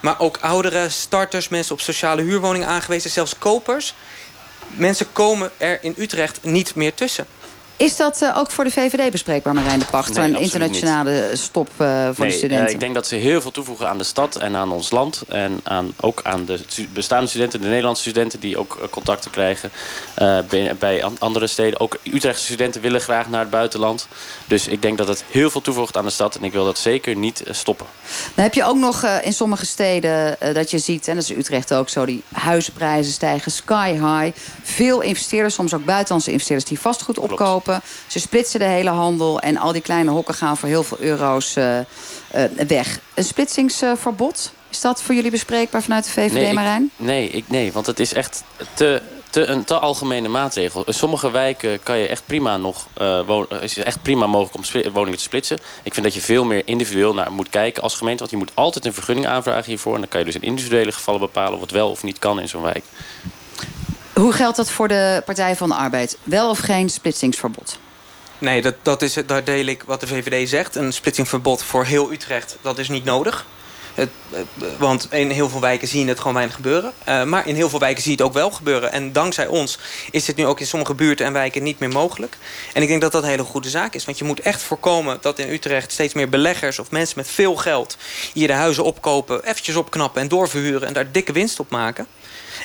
Maar 0.00 0.20
ook 0.20 0.38
ouderen, 0.40 0.92
starters, 0.92 1.48
mensen 1.48 1.74
op 1.74 1.80
sociale 1.80 2.22
huurwoningen 2.22 2.68
aangewezen. 2.68 3.10
Zelfs 3.10 3.38
kopers. 3.38 3.94
Mensen 4.66 5.12
komen 5.12 5.50
er 5.56 5.78
in 5.82 5.94
Utrecht 5.98 6.38
niet 6.42 6.74
meer 6.74 6.94
tussen. 6.94 7.26
Is 7.80 7.96
dat 7.96 8.22
uh, 8.22 8.38
ook 8.38 8.50
voor 8.50 8.64
de 8.64 8.70
VVD 8.70 9.10
bespreekbaar, 9.10 9.54
Marijn 9.54 9.78
de 9.78 9.84
Pacht? 9.84 10.14
Nee, 10.14 10.28
een 10.28 10.38
internationale 10.38 11.28
niet. 11.28 11.38
stop 11.38 11.68
uh, 11.68 12.04
voor 12.04 12.14
nee, 12.18 12.28
de 12.28 12.36
studenten? 12.36 12.66
Uh, 12.66 12.72
ik 12.72 12.80
denk 12.80 12.94
dat 12.94 13.06
ze 13.06 13.14
heel 13.14 13.40
veel 13.40 13.50
toevoegen 13.50 13.88
aan 13.88 13.98
de 13.98 14.04
stad 14.04 14.36
en 14.36 14.56
aan 14.56 14.72
ons 14.72 14.90
land. 14.90 15.22
En 15.28 15.60
aan, 15.62 15.92
ook 16.00 16.20
aan 16.22 16.44
de 16.44 16.60
bestaande 16.92 17.26
studenten, 17.26 17.60
de 17.60 17.66
Nederlandse 17.66 18.02
studenten... 18.02 18.40
die 18.40 18.58
ook 18.58 18.78
contacten 18.90 19.30
krijgen 19.30 19.70
bij, 20.48 20.76
bij, 20.78 21.04
andere 21.18 21.46
steden. 21.46 21.80
Ook 21.80 21.98
Utrechtse 22.02 22.44
studenten 22.44 22.80
willen 22.80 23.00
graag 23.00 23.28
naar 23.28 23.40
het 23.40 23.50
buitenland. 23.50 24.08
Dus 24.46 24.68
ik 24.68 24.82
denk 24.82 24.98
dat 24.98 25.08
het 25.08 25.24
heel 25.30 25.50
veel 25.50 25.60
toevoegt 25.60 25.96
aan 25.96 26.04
de 26.04 26.10
stad. 26.10 26.36
En 26.36 26.44
ik 26.44 26.52
wil 26.52 26.64
dat 26.64 26.78
zeker 26.78 27.16
niet 27.16 27.42
stoppen. 27.50 27.86
Dan 28.34 28.44
heb 28.44 28.54
je 28.54 28.64
ook 28.64 28.76
nog 28.76 29.04
in 29.04 29.32
sommige 29.32 29.66
steden 29.66 30.36
dat 30.52 30.70
je 30.70 30.78
ziet... 30.78 31.08
en 31.08 31.14
dat 31.14 31.24
is 31.24 31.30
Utrecht 31.30 31.74
ook 31.74 31.88
zo, 31.88 32.04
die 32.04 32.22
huizenprijzen 32.32 33.12
stijgen 33.12 33.52
sky 33.52 33.92
high. 33.92 34.38
Veel 34.62 35.00
investeerders, 35.00 35.54
soms 35.54 35.74
ook 35.74 35.84
buitenlandse 35.84 36.30
investeerders... 36.30 36.68
die 36.68 36.80
vastgoed 36.80 37.16
Klopt. 37.16 37.69
Ze 38.06 38.20
splitsen 38.20 38.60
de 38.60 38.66
hele 38.66 38.90
handel 38.90 39.40
en 39.40 39.56
al 39.56 39.72
die 39.72 39.82
kleine 39.82 40.10
hokken 40.10 40.34
gaan 40.34 40.56
voor 40.56 40.68
heel 40.68 40.82
veel 40.82 40.98
euro's 41.00 41.56
uh, 41.56 41.78
uh, 41.78 41.84
weg. 42.66 43.00
Een 43.14 43.24
splitsingsverbod, 43.24 44.52
is 44.70 44.80
dat 44.80 45.02
voor 45.02 45.14
jullie 45.14 45.30
bespreekbaar 45.30 45.82
vanuit 45.82 46.04
de 46.04 46.10
VVD, 46.10 46.32
nee, 46.32 46.52
Marijn? 46.52 46.84
Ik, 46.84 47.06
nee, 47.06 47.28
ik, 47.28 47.44
nee, 47.48 47.72
want 47.72 47.86
het 47.86 48.00
is 48.00 48.12
echt 48.12 48.44
te, 48.74 49.02
te, 49.30 49.46
een 49.46 49.64
te 49.64 49.78
algemene 49.78 50.28
maatregel. 50.28 50.82
In 50.86 50.94
sommige 50.94 51.30
wijken 51.30 51.82
kan 51.82 51.98
je 51.98 52.06
echt 52.06 52.22
prima 52.26 52.56
nog 52.56 52.86
uh, 53.00 53.26
wonen, 53.26 53.62
is 53.62 53.76
het 53.76 53.84
echt 53.84 54.02
prima 54.02 54.26
mogelijk 54.26 54.74
om 54.74 54.92
woningen 54.92 55.18
te 55.18 55.24
splitsen. 55.24 55.58
Ik 55.82 55.92
vind 55.92 56.06
dat 56.06 56.14
je 56.14 56.20
veel 56.20 56.44
meer 56.44 56.62
individueel 56.64 57.14
naar 57.14 57.32
moet 57.32 57.48
kijken 57.48 57.82
als 57.82 57.94
gemeente. 57.94 58.18
Want 58.18 58.30
je 58.30 58.36
moet 58.36 58.50
altijd 58.54 58.84
een 58.84 58.94
vergunning 58.94 59.26
aanvragen 59.26 59.64
hiervoor. 59.64 59.94
En 59.94 60.00
dan 60.00 60.08
kan 60.08 60.20
je 60.20 60.26
dus 60.26 60.34
in 60.34 60.42
individuele 60.42 60.92
gevallen 60.92 61.20
bepalen 61.20 61.58
wat 61.58 61.70
wel 61.70 61.90
of 61.90 62.02
niet 62.02 62.18
kan 62.18 62.40
in 62.40 62.48
zo'n 62.48 62.62
wijk. 62.62 62.84
Hoe 64.20 64.32
geldt 64.32 64.56
dat 64.56 64.70
voor 64.70 64.88
de 64.88 65.22
Partij 65.24 65.56
van 65.56 65.68
de 65.68 65.74
Arbeid? 65.74 66.18
Wel 66.22 66.50
of 66.50 66.58
geen 66.58 66.88
splitsingsverbod? 66.88 67.78
Nee, 68.38 68.62
dat, 68.62 68.74
dat 68.82 69.02
is, 69.02 69.14
daar 69.26 69.44
deel 69.44 69.66
ik 69.66 69.82
wat 69.86 70.00
de 70.00 70.06
VVD 70.06 70.48
zegt. 70.48 70.74
Een 70.74 70.92
splitsingverbod 70.92 71.62
voor 71.62 71.84
heel 71.84 72.12
Utrecht, 72.12 72.56
dat 72.60 72.78
is 72.78 72.88
niet 72.88 73.04
nodig. 73.04 73.46
Het, 73.94 74.10
want 74.78 75.12
in 75.12 75.30
heel 75.30 75.48
veel 75.48 75.60
wijken 75.60 75.88
zie 75.88 76.02
je 76.02 76.08
het 76.08 76.18
gewoon 76.18 76.34
weinig 76.34 76.54
gebeuren. 76.54 76.92
Uh, 77.08 77.24
maar 77.24 77.46
in 77.46 77.54
heel 77.54 77.68
veel 77.68 77.78
wijken 77.78 78.02
zie 78.02 78.10
je 78.10 78.16
het 78.16 78.26
ook 78.26 78.32
wel 78.32 78.50
gebeuren. 78.50 78.92
En 78.92 79.12
dankzij 79.12 79.46
ons 79.46 79.78
is 80.10 80.24
dit 80.24 80.36
nu 80.36 80.46
ook 80.46 80.60
in 80.60 80.66
sommige 80.66 80.94
buurten 80.94 81.26
en 81.26 81.32
wijken 81.32 81.62
niet 81.62 81.78
meer 81.78 81.88
mogelijk. 81.88 82.36
En 82.72 82.82
ik 82.82 82.88
denk 82.88 83.00
dat 83.00 83.12
dat 83.12 83.22
een 83.22 83.28
hele 83.28 83.44
goede 83.44 83.68
zaak 83.68 83.94
is. 83.94 84.04
Want 84.04 84.18
je 84.18 84.24
moet 84.24 84.40
echt 84.40 84.62
voorkomen 84.62 85.18
dat 85.20 85.38
in 85.38 85.50
Utrecht 85.50 85.92
steeds 85.92 86.14
meer 86.14 86.28
beleggers... 86.28 86.78
of 86.78 86.90
mensen 86.90 87.18
met 87.18 87.28
veel 87.28 87.56
geld 87.56 87.96
hier 88.32 88.46
de 88.46 88.52
huizen 88.52 88.84
opkopen... 88.84 89.44
eventjes 89.44 89.76
opknappen 89.76 90.22
en 90.22 90.28
doorverhuren 90.28 90.88
en 90.88 90.94
daar 90.94 91.12
dikke 91.12 91.32
winst 91.32 91.60
op 91.60 91.70
maken. 91.70 92.06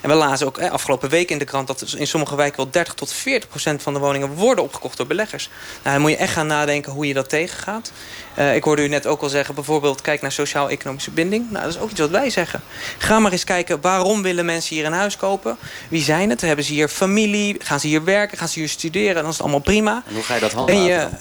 En 0.01 0.09
we 0.09 0.15
lazen 0.15 0.47
ook 0.47 0.61
afgelopen 0.61 1.09
week 1.09 1.29
in 1.29 1.37
de 1.37 1.45
krant... 1.45 1.67
dat 1.67 1.93
in 1.97 2.07
sommige 2.07 2.35
wijken 2.35 2.57
wel 2.57 2.69
30 2.71 2.93
tot 2.93 3.13
40 3.13 3.49
procent 3.49 3.81
van 3.81 3.93
de 3.93 3.99
woningen 3.99 4.33
worden 4.33 4.63
opgekocht 4.63 4.97
door 4.97 5.07
beleggers. 5.07 5.49
Nou, 5.83 5.93
dan 5.93 6.01
moet 6.01 6.11
je 6.11 6.17
echt 6.17 6.33
gaan 6.33 6.47
nadenken 6.47 6.91
hoe 6.91 7.07
je 7.07 7.13
dat 7.13 7.29
tegengaat. 7.29 7.91
Uh, 8.37 8.55
ik 8.55 8.63
hoorde 8.63 8.83
u 8.83 8.87
net 8.87 9.07
ook 9.07 9.21
al 9.21 9.29
zeggen, 9.29 9.55
bijvoorbeeld 9.55 10.01
kijk 10.01 10.21
naar 10.21 10.31
sociaal-economische 10.31 11.11
binding. 11.11 11.51
Nou, 11.51 11.65
dat 11.65 11.73
is 11.73 11.79
ook 11.79 11.89
iets 11.89 11.99
wat 11.99 12.09
wij 12.09 12.29
zeggen. 12.29 12.61
Ga 12.97 13.19
maar 13.19 13.31
eens 13.31 13.43
kijken, 13.43 13.81
waarom 13.81 14.21
willen 14.21 14.45
mensen 14.45 14.75
hier 14.75 14.85
een 14.85 14.93
huis 14.93 15.17
kopen? 15.17 15.57
Wie 15.89 16.03
zijn 16.03 16.29
het? 16.29 16.41
Hebben 16.41 16.65
ze 16.65 16.73
hier 16.73 16.87
familie? 16.87 17.55
Gaan 17.59 17.79
ze 17.79 17.87
hier 17.87 18.03
werken? 18.03 18.37
Gaan 18.37 18.47
ze 18.47 18.59
hier 18.59 18.69
studeren? 18.69 19.15
Dan 19.15 19.25
is 19.25 19.31
het 19.31 19.41
allemaal 19.41 19.59
prima. 19.59 20.03
En 20.07 20.13
hoe 20.13 20.23
ga 20.23 20.33
je 20.33 20.39
dat 20.39 20.51
handhaven? 20.51 21.19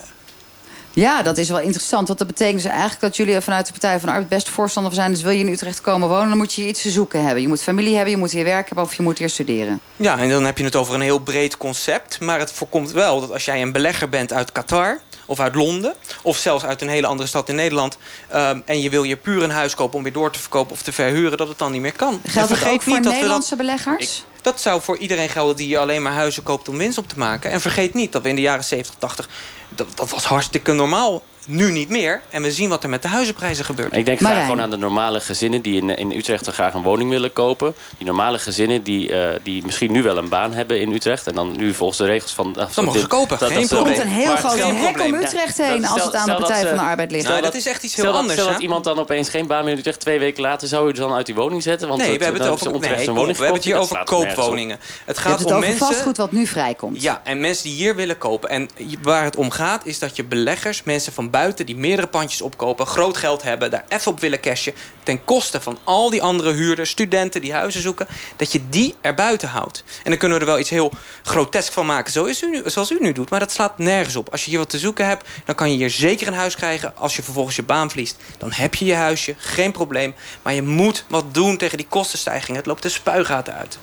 Ja, 0.95 1.23
dat 1.23 1.39
is 1.39 1.49
wel 1.49 1.61
interessant. 1.61 2.07
Want 2.07 2.19
dat 2.19 2.29
betekent 2.29 2.63
dus 2.63 2.71
eigenlijk 2.71 3.01
dat 3.01 3.17
jullie 3.17 3.41
vanuit 3.41 3.67
de 3.67 3.73
Partij 3.73 3.99
van 3.99 4.09
de 4.09 4.15
Arbeid 4.15 4.29
best 4.29 4.49
voorstander 4.49 4.93
zijn. 4.93 5.11
Dus 5.11 5.23
wil 5.23 5.33
je 5.33 5.39
in 5.39 5.53
Utrecht 5.53 5.81
komen 5.81 6.09
wonen, 6.09 6.29
dan 6.29 6.39
moet 6.39 6.55
je 6.55 6.69
iets 6.69 6.83
te 6.83 6.91
zoeken 6.91 7.25
hebben. 7.25 7.43
Je 7.43 7.49
moet 7.49 7.63
familie 7.63 7.95
hebben, 7.95 8.11
je 8.11 8.17
moet 8.17 8.31
hier 8.31 8.45
werken 8.45 8.79
of 8.79 8.95
je 8.95 9.03
moet 9.03 9.19
hier 9.19 9.31
studeren. 9.31 9.81
Ja, 9.97 10.19
en 10.19 10.29
dan 10.29 10.45
heb 10.45 10.59
je 10.59 10.65
het 10.65 10.77
over 10.77 10.95
een 10.95 11.01
heel 11.01 11.19
breed 11.19 11.57
concept. 11.57 12.21
Maar 12.21 12.39
het 12.39 12.53
voorkomt 12.53 12.93
wel 12.93 13.21
dat 13.21 13.33
als 13.33 13.45
jij 13.45 13.63
een 13.63 13.73
belegger 13.73 14.09
bent 14.09 14.33
uit 14.33 14.53
Qatar 14.53 15.01
of 15.27 15.41
uit 15.41 15.55
Londen... 15.55 15.95
of 16.23 16.37
zelfs 16.37 16.65
uit 16.65 16.83
een 16.83 16.89
hele 16.89 17.07
andere 17.07 17.29
stad 17.29 17.49
in 17.49 17.55
Nederland... 17.55 17.99
Um, 18.35 18.63
en 18.65 18.81
je 18.81 18.91
wil 18.91 19.03
je 19.03 19.17
puur 19.17 19.43
een 19.43 19.51
huis 19.51 19.75
kopen 19.75 19.97
om 19.97 20.03
weer 20.03 20.13
door 20.13 20.33
te 20.33 20.39
verkopen 20.39 20.73
of 20.73 20.83
te 20.83 20.93
verhuren... 20.93 21.39
dat 21.39 21.49
het 21.49 21.59
dan 21.59 21.73
niet 21.73 21.81
meer 21.81 21.93
kan. 21.93 22.21
Geldt 22.27 22.49
dat 22.49 22.69
ook 22.69 22.83
voor 22.83 23.01
Nederlandse 23.01 23.57
beleggers? 23.57 24.25
dat 24.45 24.61
zou 24.61 24.83
voor 24.83 24.99
iedereen 24.99 25.29
gelden 25.29 25.57
die 25.57 25.79
alleen 25.79 26.03
maar 26.03 26.13
huizen 26.13 26.43
koopt 26.43 26.69
om 26.69 26.77
winst 26.77 26.99
op 26.99 27.09
te 27.09 27.19
maken. 27.19 27.51
En 27.51 27.61
vergeet 27.61 27.95
niet 27.95 28.13
dat 28.13 28.23
we 28.23 28.29
in 28.29 28.35
de 28.35 28.41
jaren 28.41 28.65
70, 28.65 28.95
80 28.99 29.29
dat, 29.75 29.97
dat 29.97 30.11
was 30.11 30.25
hartstikke 30.25 30.73
normaal 30.73 31.23
nu 31.47 31.71
niet 31.71 31.89
meer. 31.89 32.21
En 32.31 32.43
we 32.43 32.53
zien 32.53 32.69
wat 32.69 32.83
er 32.83 32.89
met 32.89 33.03
de 33.03 33.09
huizenprijzen 33.09 33.65
gebeurt. 33.65 33.97
Ik 33.97 34.05
denk 34.05 34.19
graag 34.19 34.43
gewoon 34.43 34.61
aan 34.61 34.71
de 34.71 34.77
normale 34.77 35.21
gezinnen 35.21 35.63
die 35.63 35.77
in, 35.81 35.91
in 35.91 36.13
Utrecht 36.13 36.47
graag 36.47 36.75
een 36.75 36.83
woning 36.83 37.11
willen 37.11 37.33
kopen. 37.33 37.75
Die 37.99 38.07
normale 38.07 38.39
gezinnen 38.39 38.83
die, 38.83 39.11
uh, 39.11 39.29
die 39.43 39.65
misschien 39.65 39.93
nu 39.93 40.03
wel 40.03 40.17
een 40.17 40.29
baan 40.29 40.53
hebben 40.53 40.81
in 40.81 40.93
Utrecht. 40.93 41.27
En 41.27 41.35
dan 41.35 41.57
nu 41.57 41.75
volgens 41.75 41.99
de 41.99 42.05
regels 42.05 42.33
van... 42.33 42.55
Uh, 42.59 42.65
dan 42.75 42.85
mogen 42.85 43.01
ze 43.01 43.07
kopen, 43.07 43.39
dat, 43.39 43.51
geen 43.51 43.67
probleem. 43.67 43.93
Er 43.93 44.01
komt 44.01 44.05
een 44.05 44.13
heel 44.13 44.37
groot 44.37 44.59
hek 44.59 45.01
om 45.01 45.15
Utrecht 45.15 45.59
heen 45.59 45.87
als 45.87 46.05
het 46.05 46.15
aan 46.15 46.27
de 46.27 46.35
Partij 46.35 46.67
van 46.67 46.77
de 46.77 46.83
Arbeid 46.83 47.11
ligt. 47.11 47.29
Nou, 47.29 47.43
dat 47.43 47.55
is 47.55 47.67
echt 47.67 47.83
iets 47.83 47.95
heel 47.97 48.13
anders. 48.13 48.41
Stel 48.41 48.53
dat 48.53 48.61
iemand 48.61 48.85
dan 48.85 48.99
opeens 48.99 49.29
geen 49.29 49.47
baan 49.47 49.65
meer 49.65 49.73
in 49.73 49.79
Utrecht 49.79 50.01
twee 50.01 50.19
weken 50.19 50.43
later... 50.43 50.69
zou 50.69 50.87
je 50.87 50.93
dan 50.93 51.13
uit 51.13 51.27
die 51.27 51.35
woning 51.35 51.63
zetten? 51.63 51.89
Want 51.89 52.01
nee, 52.01 52.19
we 52.19 52.25
hebben 52.25 52.43
het 52.43 52.51
over, 52.51 52.71
nee, 52.71 52.81
we 52.81 53.23
hebben 53.25 53.53
het 53.53 53.65
hier 53.65 53.77
over 53.77 54.05
koopwoningen. 54.05 54.79
Het 55.05 55.19
gaat 55.19 55.45
om 55.45 55.61
mensen... 55.61 55.79
vastgoed 55.79 56.17
wat 56.17 56.33
nu 56.33 56.47
vrijkomt. 56.47 57.03
Ja, 57.03 57.21
en 57.25 57.41
mensen 57.41 57.65
die 57.65 57.75
hier 57.75 57.97
willen 57.97 58.19
kopen. 58.19 58.49
En 58.49 58.69
waar 59.03 59.25
het 59.25 59.37
om 59.37 59.51
gaat 59.51 59.87
is 59.87 59.99
dat 59.99 60.17
je 60.17 60.25
beleggers, 60.25 60.83
mensen 60.83 61.13
van 61.13 61.31
buiten... 61.35 61.67
die 61.67 61.77
meerdere 61.77 62.09
pandjes 62.09 62.41
opkopen, 62.41 62.87
groot 62.87 63.17
geld 63.17 63.43
hebben... 63.43 63.71
daar 63.71 63.85
even 63.89 64.13
op 64.13 64.21
willen 64.21 64.41
cashen... 64.41 64.75
ten 65.03 65.25
koste 65.25 65.61
van 65.61 65.79
al 65.85 66.11
die 66.11 66.23
andere 66.23 66.53
huurders, 66.53 66.91
studenten 66.91 67.41
die 67.41 67.53
huizen 67.53 67.83
zoeken... 67.83 68.07
dat 68.37 68.53
je 68.53 68.69
die 68.69 68.95
er 69.01 69.15
buiten 69.15 69.49
houdt. 69.49 69.85
En 70.03 70.11
dan 70.11 70.19
kunnen 70.19 70.39
we 70.39 70.45
er 70.45 70.51
wel 70.51 70.61
iets 70.61 70.71
heel 70.71 70.93
grotesk 71.23 71.73
van 71.73 71.87
maken... 71.87 72.13
Zoals 72.13 72.43
u, 72.43 72.51
nu, 72.51 72.63
zoals 72.65 72.91
u 72.91 72.99
nu 73.01 73.13
doet, 73.13 73.31
maar 73.31 73.41
dat 73.41 73.53
slaat 73.53 73.79
nergens 73.79 74.17
op. 74.17 74.29
Als 74.29 74.45
je 74.45 74.51
hier 74.51 74.59
wat 74.59 74.71
te 74.71 74.79
zoeken 74.79 75.07
hebt, 75.07 75.29
dan 75.45 75.55
kan 75.55 75.71
je 75.71 75.77
hier 75.77 75.91
zeker 75.91 76.27
een 76.27 76.35
huis 76.35 76.57
krijgen... 76.57 76.97
als 76.97 77.17
je 77.17 77.23
vervolgens 77.23 77.57
je 77.57 77.63
baan 77.63 77.89
verliest. 77.91 78.17
Dan 78.39 78.53
heb 78.53 78.75
je 78.75 78.85
je 78.85 78.95
huisje, 78.95 79.35
geen 79.39 79.73
probleem. 79.73 80.15
Maar 80.43 80.55
je 80.55 80.63
moet 80.63 81.05
wat 81.09 81.35
doen 81.35 81.57
tegen 81.57 81.77
die 81.79 81.87
kostenstijging. 81.89 82.57
Het 82.57 82.67
loopt 82.67 82.83
de 82.83 82.89
spuigaten 82.89 83.55
uit. 83.55 83.79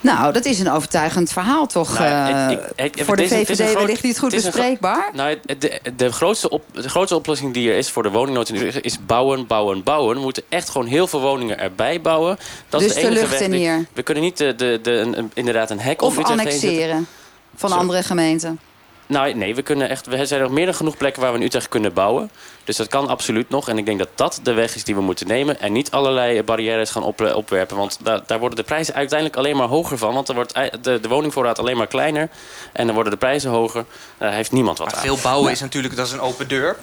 Nou, 0.00 0.32
dat 0.32 0.44
is 0.44 0.58
een 0.58 0.70
overtuigend 0.70 1.32
verhaal 1.32 1.66
toch? 1.66 1.98
Nou, 1.98 2.58
ik, 2.76 3.04
voor 3.04 3.16
de 3.16 3.28
VVD 3.28 3.74
wellicht 3.74 4.02
niet 4.02 4.18
goed 4.18 4.30
bespreekbaar? 4.30 5.10
nou, 5.14 5.38
de, 5.58 5.80
de, 5.96 6.12
grootste 6.12 6.48
op, 6.48 6.62
de 6.72 6.88
grootste 6.88 7.16
oplossing 7.16 7.54
die 7.54 7.70
er 7.70 7.76
is 7.76 7.90
voor 7.90 8.02
de 8.02 8.10
woningnood 8.10 8.48
in 8.48 8.54
Utrecht... 8.54 8.84
is 8.84 8.98
bouwen, 9.06 9.46
bouwen, 9.46 9.82
bouwen. 9.82 10.14
We 10.16 10.20
moeten 10.20 10.42
echt 10.48 10.68
gewoon 10.68 10.86
heel 10.86 11.06
veel 11.06 11.20
woningen 11.20 11.58
erbij 11.58 12.00
bouwen. 12.00 12.38
Dat 12.68 12.80
dus 12.80 12.94
is 12.94 13.02
de, 13.02 13.08
de 13.08 13.14
lucht 13.14 13.40
in 13.40 13.52
hier? 13.52 13.86
We 13.92 14.02
kunnen 14.02 14.24
niet 14.24 14.36
de, 14.36 14.54
de, 14.54 14.78
de, 14.82 15.24
inderdaad 15.34 15.70
een 15.70 15.80
hek 15.80 16.02
of 16.02 16.18
annexeren 16.18 17.06
van 17.54 17.72
andere 17.72 18.02
gemeenten. 18.02 18.60
Nou, 19.06 19.34
nee, 19.34 19.54
we 19.54 19.62
kunnen 19.62 19.88
echt. 19.88 20.06
We 20.06 20.26
zijn 20.26 20.42
nog 20.42 20.50
meer 20.50 20.64
dan 20.64 20.74
genoeg 20.74 20.96
plekken 20.96 21.22
waar 21.22 21.32
we 21.32 21.38
in 21.38 21.44
Utrecht 21.44 21.68
kunnen 21.68 21.92
bouwen. 21.92 22.30
Dus 22.66 22.76
dat 22.76 22.88
kan 22.88 23.08
absoluut 23.08 23.48
nog. 23.48 23.68
En 23.68 23.78
ik 23.78 23.86
denk 23.86 23.98
dat 23.98 24.08
dat 24.14 24.40
de 24.42 24.52
weg 24.52 24.74
is 24.74 24.84
die 24.84 24.94
we 24.94 25.00
moeten 25.00 25.26
nemen. 25.26 25.60
En 25.60 25.72
niet 25.72 25.90
allerlei 25.90 26.42
barrières 26.42 26.90
gaan 26.90 27.02
op, 27.02 27.20
opwerpen. 27.20 27.76
Want 27.76 27.98
daar, 28.02 28.20
daar 28.26 28.38
worden 28.38 28.56
de 28.56 28.64
prijzen 28.64 28.94
uiteindelijk 28.94 29.38
alleen 29.38 29.56
maar 29.56 29.68
hoger 29.68 29.98
van. 29.98 30.14
Want 30.14 30.28
er 30.28 30.34
wordt 30.34 30.54
de, 30.80 31.00
de 31.00 31.08
woningvoorraad 31.08 31.58
alleen 31.58 31.76
maar 31.76 31.86
kleiner. 31.86 32.28
En 32.72 32.84
dan 32.84 32.94
worden 32.94 33.12
de 33.12 33.18
prijzen 33.18 33.50
hoger. 33.50 33.84
Daar 34.18 34.32
heeft 34.32 34.52
niemand 34.52 34.78
wat 34.78 34.86
maar 34.86 34.96
aan. 34.96 35.02
Veel 35.02 35.18
bouwen 35.22 35.52
is 35.52 35.60
natuurlijk 35.60 35.96
dat 35.96 36.06
is 36.06 36.12
een 36.12 36.20
open 36.20 36.48
deur. 36.48 36.76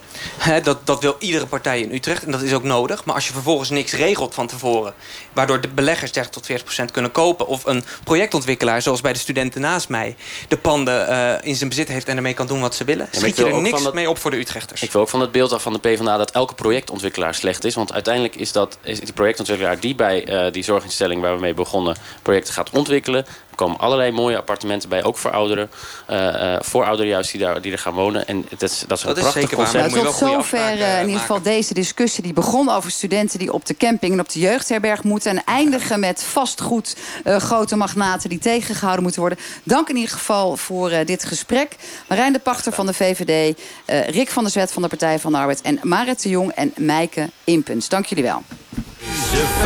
dat, 0.64 0.86
dat 0.88 1.02
wil 1.02 1.16
iedere 1.20 1.46
partij 1.46 1.82
in 1.82 1.94
Utrecht. 1.94 2.24
En 2.24 2.32
dat 2.32 2.42
is 2.42 2.54
ook 2.54 2.64
nodig. 2.64 3.06
Maar 3.06 3.16
als 3.16 3.28
je 3.28 3.34
vervolgens 3.34 3.70
niks 3.70 3.94
regelt 3.94 4.34
van 4.34 4.48
tevoren. 4.48 4.94
Waardoor 5.34 5.62
de 5.62 5.68
beleggers 5.68 6.12
30 6.12 6.32
tot 6.32 6.46
40 6.46 6.66
procent 6.66 6.92
kunnen 6.92 7.12
kopen. 7.12 7.48
Of 7.48 7.66
een 7.66 7.84
projectontwikkelaar, 8.04 8.82
zoals 8.82 9.02
bij 9.02 9.14
de 9.14 9.20
studenten 9.20 9.62
naast 9.62 9.90
mij. 9.90 10.16
De 10.48 10.58
panden 10.58 11.10
uh, 11.10 11.34
in 11.42 11.56
zijn 11.56 11.70
bezit 11.70 11.88
heeft 11.88 12.08
en 12.08 12.16
ermee 12.16 12.34
kan 12.34 12.48
doen 12.48 12.62
wat 12.62 12.76
ze 12.76 12.84
willen. 12.84 13.08
Schiet 13.12 13.38
je 13.38 13.46
er 13.46 13.62
niks 13.62 13.92
mee 13.92 14.10
op 14.10 14.18
voor 14.18 14.32
de 14.32 14.38
Utrechters. 14.38 14.82
Ik 14.82 14.92
wil 14.92 15.02
ook 15.02 15.10
van 15.10 15.22
het 15.22 15.32
beeld 15.32 15.52
af 15.52 15.62
van 15.62 15.73
de 15.74 15.80
PvdA 15.80 16.18
dat 16.18 16.32
elke 16.32 16.54
projectontwikkelaar 16.54 17.34
slecht 17.34 17.64
is. 17.64 17.76
Want 17.76 17.94
uiteindelijk 17.94 18.36
is 18.36 18.52
dat 18.52 18.78
is 18.82 19.00
die 19.00 19.14
projectontwikkelaar 19.14 19.80
die 19.80 19.96
bij 19.96 20.46
uh, 20.46 20.52
die 20.52 20.64
zorginstelling 20.64 21.22
waar 21.22 21.36
we 21.36 21.42
mee 21.42 21.54
begonnen 21.54 21.96
projecten 22.22 22.54
gaat 22.54 22.70
ontwikkelen. 22.70 23.26
Er 23.54 23.60
komen 23.60 23.80
allerlei 23.80 24.12
mooie 24.12 24.38
appartementen 24.38 24.90
bij, 24.90 25.04
ook 25.04 25.18
voor 25.18 25.32
ouderen. 25.32 25.72
Uh, 26.10 26.18
uh, 26.18 26.56
voor 26.60 26.86
ouderen 26.86 27.12
juist 27.12 27.32
die, 27.32 27.40
daar, 27.40 27.62
die 27.62 27.72
er 27.72 27.78
gaan 27.78 27.94
wonen. 27.94 28.28
En 28.28 28.46
dat 28.50 28.62
is, 28.62 28.84
dat 28.88 28.98
is 28.98 29.04
een 29.04 29.14
prachtig 29.14 29.50
concept. 29.50 29.94
Nou, 29.94 30.06
tot 30.06 30.16
zover 30.16 30.80
in 31.00 31.06
ieder 31.06 31.20
geval 31.20 31.42
deze 31.42 31.74
discussie 31.74 32.24
die 32.24 32.34
begon 32.34 32.70
over 32.70 32.92
studenten 32.92 33.40
die 33.40 33.54
op 33.54 33.66
de 33.66 33.78
camping 33.78 34.14
en 34.14 34.20
op 34.20 34.30
de 34.30 34.40
jeugdherberg 34.40 35.04
moeten. 35.04 35.32
En 35.32 35.44
eindigen 35.46 36.00
met 36.00 36.24
vastgoed 36.24 36.98
grote 37.24 37.76
magnaten 37.76 38.30
die 38.30 38.40
tegengehouden 38.40 39.04
moeten 39.04 39.22
worden. 39.22 39.40
Dank 39.64 39.90
in 39.90 39.96
ieder 39.96 40.12
geval 40.12 40.58
voor 40.58 40.90
dit 41.06 41.26
gesprek. 41.26 41.76
Marijn 42.08 42.34
de 42.34 42.40
Pachter 42.40 42.74
van 42.74 42.86
de 42.86 42.94
VVD, 42.94 43.60
Rick 43.86 44.30
van 44.30 44.44
der 44.44 44.52
Zwet 44.52 44.72
van 44.72 44.82
de 44.82 44.88
Partij 44.88 45.20
van 45.20 45.32
de 45.32 45.38
Arbeid 45.38 45.62
en 45.62 45.80
Marit 45.82 46.22
de 46.22 46.30
Jong 46.30 46.52
en 46.52 46.74
Meike 46.78 47.30
Impens. 47.44 47.90
Dank 47.90 48.06
jullie 48.06 48.24
wel. 48.24 48.44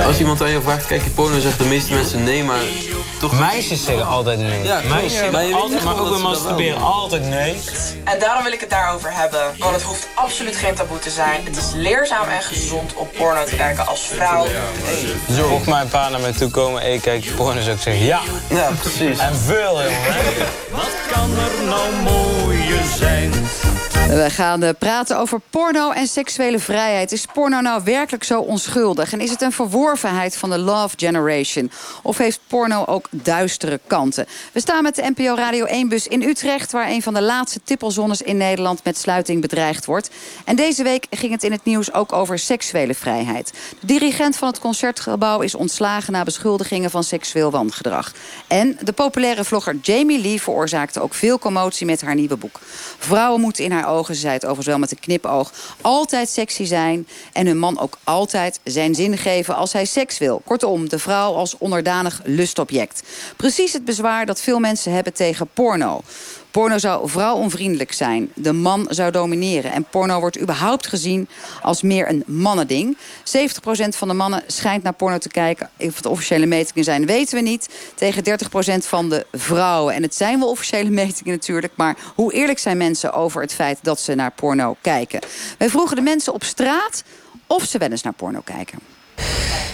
Als 0.06 0.20
iemand 0.20 0.42
aan 0.42 0.50
je 0.50 0.62
vraagt, 0.62 0.86
kijk 0.86 1.04
je 1.04 1.10
porno, 1.10 1.40
zeggen 1.40 1.64
de 1.64 1.70
meeste 1.70 1.94
mensen 1.94 2.24
nee, 2.24 2.44
maar 2.44 2.60
toch... 3.20 3.40
Meisjes 3.40 3.84
zeggen 3.84 4.06
altijd 4.06 4.40
nee. 4.40 4.64
Ja, 4.64 4.82
Meisjes 4.90 5.12
zeggen 5.12 5.54
altijd, 5.54 5.84
maar 5.84 6.00
ook 6.00 6.10
bij 6.10 6.20
masturberen 6.20 6.82
altijd 6.82 7.30
nee. 7.30 7.60
En 8.04 8.20
daarom 8.20 8.44
wil 8.44 8.52
ik 8.52 8.60
het 8.60 8.70
daarover 8.70 9.14
hebben. 9.14 9.42
Want 9.58 9.76
het 9.76 9.84
hoeft 9.84 10.08
absoluut 10.14 10.56
geen 10.56 10.76
taboe 10.76 11.00
te 11.00 11.10
zijn. 11.10 11.42
Het 11.44 11.58
is 11.58 11.72
leerzaam 11.74 12.28
en 12.28 12.42
gezond 12.42 12.94
om 12.94 13.08
porno 13.18 13.44
te 13.44 13.56
kijken 13.56 13.88
als 13.88 14.02
vrouw. 14.02 14.46
Hey. 14.48 15.36
Zo. 15.36 15.50
Mocht 15.50 15.66
mijn 15.66 15.88
pa 15.88 16.10
naar 16.10 16.20
mij 16.20 16.34
toe 16.34 16.50
komen, 16.50 16.82
hey, 16.82 16.98
kijk 16.98 17.36
porno, 17.36 17.62
zou 17.62 17.76
ik 17.76 17.82
zeggen 17.82 18.06
ja. 18.06 18.22
Ja, 18.50 18.70
precies. 18.80 19.20
En 19.20 19.36
veel, 19.36 19.82
jongen. 19.82 19.98
Wat 20.72 20.92
kan 21.12 21.30
er 21.38 21.68
nou 21.68 21.94
mooier 22.04 22.84
zijn? 22.98 23.32
We 24.08 24.30
gaan 24.30 24.64
eh, 24.64 24.70
praten 24.80 25.18
over 25.18 25.42
porno 25.50 25.92
en 25.92 26.08
seksuele 26.08 26.60
vrijheid. 26.60 27.12
Is 27.12 27.26
porno 27.34 27.62
nou 27.62 27.82
werkelijk 27.84 28.24
zo 28.24 28.40
onschuldig? 28.40 29.14
En 29.14 29.20
is 29.20 29.30
het 29.30 29.42
een 29.42 29.52
verworvenheid 29.52 30.38
van 30.38 30.50
de 30.50 30.58
love 30.58 30.96
generation? 30.98 31.72
Of 32.04 32.18
heeft 32.18 32.40
porno 32.48 32.86
ook 32.86 33.08
duistere 33.12 33.80
kanten? 33.88 34.26
We 34.52 34.60
staan 34.60 34.84
met 34.84 34.96
de 34.96 35.12
NPO 35.16 35.36
Radio 35.36 35.66
1-bus 35.66 36.08
in 36.08 36.22
Utrecht... 36.22 36.72
waar 36.72 36.90
een 36.90 37.02
van 37.02 37.14
de 37.14 37.22
laatste 37.22 37.60
tippelzones 37.64 38.22
in 38.22 38.38
Nederland 38.38 38.84
met 38.84 38.98
sluiting 38.98 39.42
bedreigd 39.42 39.86
wordt. 39.86 40.10
En 40.46 40.56
deze 40.56 40.84
week 40.84 41.06
ging 41.10 41.32
het 41.32 41.44
in 41.44 41.52
het 41.52 41.64
nieuws 41.64 41.94
ook 41.94 42.14
over 42.14 42.40
seksuele 42.40 42.94
vrijheid. 42.94 43.54
De 43.80 43.88
dirigent 43.88 44.36
van 44.36 44.48
het 44.48 44.60
Concertgebouw 44.60 45.42
is 45.42 45.56
ontslagen... 45.56 46.14
na 46.14 46.24
beschuldigingen 46.24 46.90
van 46.90 47.04
seksueel 47.04 47.52
wangedrag. 47.52 48.14
En 48.48 48.78
de 48.82 48.94
populaire 48.94 49.44
vlogger 49.44 49.76
Jamie 49.82 50.22
Lee 50.22 50.42
veroorzaakte 50.42 51.00
ook 51.00 51.14
veel 51.14 51.40
commotie 51.40 51.86
met 51.86 52.02
haar 52.02 52.16
nieuwe 52.16 52.38
boek. 52.38 52.60
Vrouwen 52.98 53.42
moeten 53.42 53.64
in 53.64 53.72
haar 53.72 53.88
ogen 53.88 53.96
ogen, 53.98 54.16
ze 54.16 54.22
zei 54.22 54.34
het 54.34 54.46
overigens 54.46 54.78
met 54.78 54.92
een 54.92 55.00
knipoog, 55.00 55.52
altijd 55.82 56.30
sexy 56.30 56.66
zijn. 56.66 57.08
En 57.34 57.48
hun 57.48 57.58
man 57.58 57.80
ook 57.80 57.98
altijd 58.04 58.60
zijn 58.64 58.96
zin 58.96 59.18
geven 59.18 59.56
als 59.56 59.74
hij 59.74 59.86
seks 59.86 60.18
wil. 60.18 60.42
Kortom, 60.46 60.90
de 60.90 61.00
vrouw 61.00 61.34
als 61.34 61.58
onderdanig 61.58 62.22
lustobject. 62.24 63.04
Precies 63.38 63.74
het 63.74 63.86
bezwaar 63.86 64.26
dat 64.26 64.42
veel 64.42 64.60
mensen 64.60 64.92
hebben 64.94 65.14
tegen 65.14 65.48
porno. 65.54 66.02
Porno 66.58 66.78
zou 66.78 67.10
vrouwonvriendelijk 67.10 67.92
zijn. 67.92 68.32
De 68.36 68.54
man 68.54 68.88
zou 68.90 69.12
domineren. 69.12 69.72
En 69.72 69.84
porno 69.84 70.20
wordt 70.20 70.40
überhaupt 70.40 70.88
gezien 70.88 71.30
als 71.62 71.82
meer 71.82 72.10
een 72.10 72.24
mannending. 72.26 72.98
70% 72.98 73.00
van 73.90 74.08
de 74.08 74.14
mannen 74.14 74.44
schijnt 74.48 74.84
naar 74.84 74.94
porno 74.94 75.18
te 75.18 75.30
kijken. 75.30 75.70
Of 75.78 75.96
het 75.96 76.06
officiële 76.06 76.46
metingen 76.46 76.84
zijn, 76.84 77.06
weten 77.06 77.36
we 77.36 77.42
niet. 77.42 77.70
Tegen 77.96 78.24
30% 78.24 78.88
van 78.88 79.10
de 79.10 79.26
vrouwen. 79.32 79.94
En 79.94 80.02
het 80.02 80.16
zijn 80.16 80.40
wel 80.40 80.50
officiële 80.50 80.90
metingen 81.04 81.34
natuurlijk. 81.34 81.74
Maar 81.76 81.98
hoe 82.16 82.34
eerlijk 82.34 82.60
zijn 82.60 82.78
mensen 82.78 83.14
over 83.14 83.42
het 83.42 83.54
feit 83.54 83.80
dat 83.82 84.00
ze 84.00 84.16
naar 84.16 84.32
porno 84.32 84.76
kijken? 84.82 85.20
Wij 85.58 85.70
vroegen 85.70 85.96
de 85.96 86.02
mensen 86.02 86.34
op 86.34 86.44
straat 86.44 87.04
of 87.48 87.64
ze 87.64 87.78
wel 87.78 87.90
eens 87.90 88.04
naar 88.04 88.14
porno 88.14 88.42
kijken. 88.44 88.80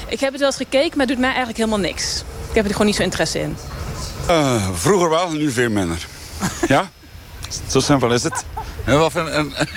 Ik 0.07 0.19
heb 0.19 0.31
het 0.31 0.39
wel 0.39 0.49
eens 0.49 0.57
gekeken, 0.57 0.97
maar 0.97 1.05
het 1.05 1.15
doet 1.15 1.25
mij 1.25 1.33
eigenlijk 1.33 1.57
helemaal 1.57 1.79
niks. 1.79 2.23
Ik 2.49 2.55
heb 2.55 2.65
er 2.65 2.71
gewoon 2.71 2.87
niet 2.87 2.95
zo 2.95 3.03
interesse 3.03 3.39
in. 3.39 3.55
Uh, 4.29 4.69
vroeger 4.73 5.09
wel, 5.09 5.31
nu 5.31 5.51
veel 5.51 5.69
minder. 5.69 6.07
Ja? 6.67 6.89
Zo 7.67 7.79
simpel 7.79 8.11
is 8.11 8.23
het. 8.23 8.45
En 8.85 8.99
wat 8.99 9.15
een, 9.15 9.37
een... 9.39 9.53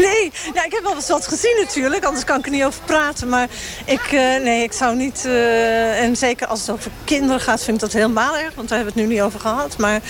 Nee, 0.00 0.32
nou, 0.54 0.66
ik 0.66 0.72
heb 0.72 0.82
wel 0.82 0.94
eens 0.94 1.08
wat 1.08 1.28
gezien 1.28 1.56
natuurlijk, 1.64 2.04
anders 2.04 2.24
kan 2.24 2.38
ik 2.38 2.44
er 2.44 2.50
niet 2.50 2.64
over 2.64 2.80
praten. 2.84 3.28
Maar 3.28 3.48
ik, 3.84 4.12
uh, 4.12 4.20
nee, 4.42 4.62
ik 4.62 4.72
zou 4.72 4.96
niet, 4.96 5.22
uh, 5.26 6.02
en 6.02 6.16
zeker 6.16 6.46
als 6.46 6.60
het 6.60 6.70
over 6.70 6.90
kinderen 7.04 7.40
gaat, 7.40 7.62
vind 7.62 7.76
ik 7.76 7.82
dat 7.82 7.92
helemaal 7.92 8.36
erg. 8.36 8.54
Want 8.54 8.68
daar 8.68 8.78
hebben 8.78 8.94
we 8.94 9.00
het 9.00 9.08
nu 9.08 9.14
niet 9.14 9.24
over 9.24 9.40
gehad. 9.40 9.76
Maar 9.78 10.00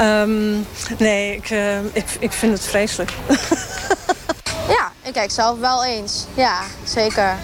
um, 0.00 0.66
nee, 0.98 1.36
ik, 1.36 1.50
uh, 1.50 1.78
ik, 1.92 2.04
ik 2.18 2.32
vind 2.32 2.52
het 2.52 2.66
vreselijk. 2.66 3.10
ja, 4.76 4.92
ik 5.02 5.12
kijk 5.12 5.30
zelf 5.30 5.58
wel 5.58 5.84
eens. 5.84 6.26
Ja, 6.34 6.60
zeker. 6.84 7.36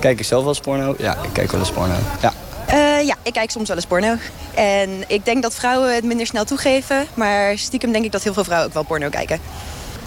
Kijk 0.00 0.18
ik 0.18 0.26
zelf 0.26 0.40
wel 0.40 0.52
eens 0.52 0.60
porno? 0.60 0.94
Ja, 0.98 1.16
ik 1.22 1.32
kijk 1.32 1.50
wel 1.50 1.60
eens 1.60 1.70
porno. 1.70 1.94
Ja. 2.20 2.32
Uh, 2.72 3.06
ja, 3.06 3.16
ik 3.22 3.32
kijk 3.32 3.50
soms 3.50 3.68
wel 3.68 3.76
eens 3.76 3.86
porno. 3.86 4.16
En 4.54 5.04
ik 5.06 5.24
denk 5.24 5.42
dat 5.42 5.54
vrouwen 5.54 5.94
het 5.94 6.04
minder 6.04 6.26
snel 6.26 6.44
toegeven. 6.44 7.06
Maar 7.14 7.58
stiekem 7.58 7.92
denk 7.92 8.04
ik 8.04 8.12
dat 8.12 8.22
heel 8.22 8.32
veel 8.32 8.44
vrouwen 8.44 8.68
ook 8.68 8.74
wel 8.74 8.82
porno 8.82 9.08
kijken. 9.08 9.40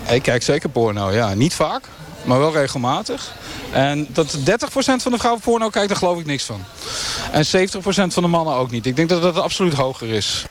Ik 0.10 0.22
kijk 0.22 0.44
zeker 0.44 0.70
porno, 0.70 1.12
ja. 1.12 1.34
Niet 1.34 1.54
vaak, 1.54 1.88
maar 2.24 2.40
wel 2.40 2.54
regelmatig. 2.54 3.34
En 3.72 4.08
dat 4.10 4.38
30% 4.38 4.42
van 4.76 5.12
de 5.12 5.18
vrouwen 5.18 5.42
porno 5.42 5.70
kijkt, 5.70 5.88
daar 5.90 5.98
geloof 5.98 6.20
ik 6.20 6.26
niks 6.26 6.44
van. 6.44 6.64
En 7.32 7.46
70% 7.46 7.80
van 8.14 8.24
de 8.24 8.30
mannen 8.30 8.56
ook 8.56 8.72
niet. 8.72 8.86
Ik 8.86 8.96
denk 8.96 9.10
dat 9.10 9.22
dat 9.22 9.38
absoluut 9.38 9.74
hoger 9.74 10.10
is. 10.10 10.46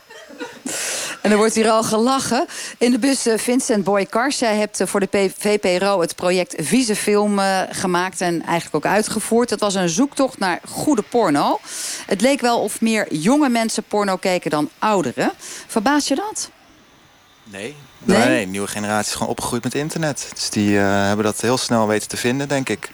En 1.24 1.30
er 1.30 1.36
wordt 1.36 1.54
hier 1.54 1.70
al 1.70 1.82
gelachen. 1.82 2.46
In 2.78 2.90
de 2.90 2.98
bus 2.98 3.26
uh, 3.26 3.38
Vincent 3.38 3.84
Boykars. 3.84 4.38
Jij 4.38 4.56
hebt 4.56 4.80
uh, 4.80 4.86
voor 4.86 5.00
de 5.00 5.30
VPRO 5.38 6.00
het 6.00 6.14
project 6.14 6.54
Vieze 6.58 6.96
Film 6.96 7.38
uh, 7.38 7.60
gemaakt 7.70 8.20
en 8.20 8.42
eigenlijk 8.42 8.74
ook 8.86 8.92
uitgevoerd. 8.92 9.50
Het 9.50 9.60
was 9.60 9.74
een 9.74 9.88
zoektocht 9.88 10.38
naar 10.38 10.60
goede 10.68 11.02
porno. 11.02 11.60
Het 12.06 12.20
leek 12.20 12.40
wel 12.40 12.60
of 12.60 12.80
meer 12.80 13.14
jonge 13.14 13.48
mensen 13.48 13.82
porno 13.82 14.16
keken 14.16 14.50
dan 14.50 14.70
ouderen. 14.78 15.32
Verbaas 15.66 16.08
je 16.08 16.14
dat? 16.14 16.50
Nee, 17.44 17.76
Nee? 17.98 18.46
nieuwe 18.46 18.66
generatie 18.68 19.08
is 19.08 19.16
gewoon 19.16 19.32
opgegroeid 19.32 19.64
met 19.64 19.74
internet. 19.74 20.30
Dus 20.34 20.50
die 20.50 20.70
uh, 20.70 21.06
hebben 21.06 21.24
dat 21.24 21.40
heel 21.40 21.58
snel 21.58 21.86
weten 21.86 22.08
te 22.08 22.16
vinden, 22.16 22.48
denk 22.48 22.68
ik. 22.68 22.90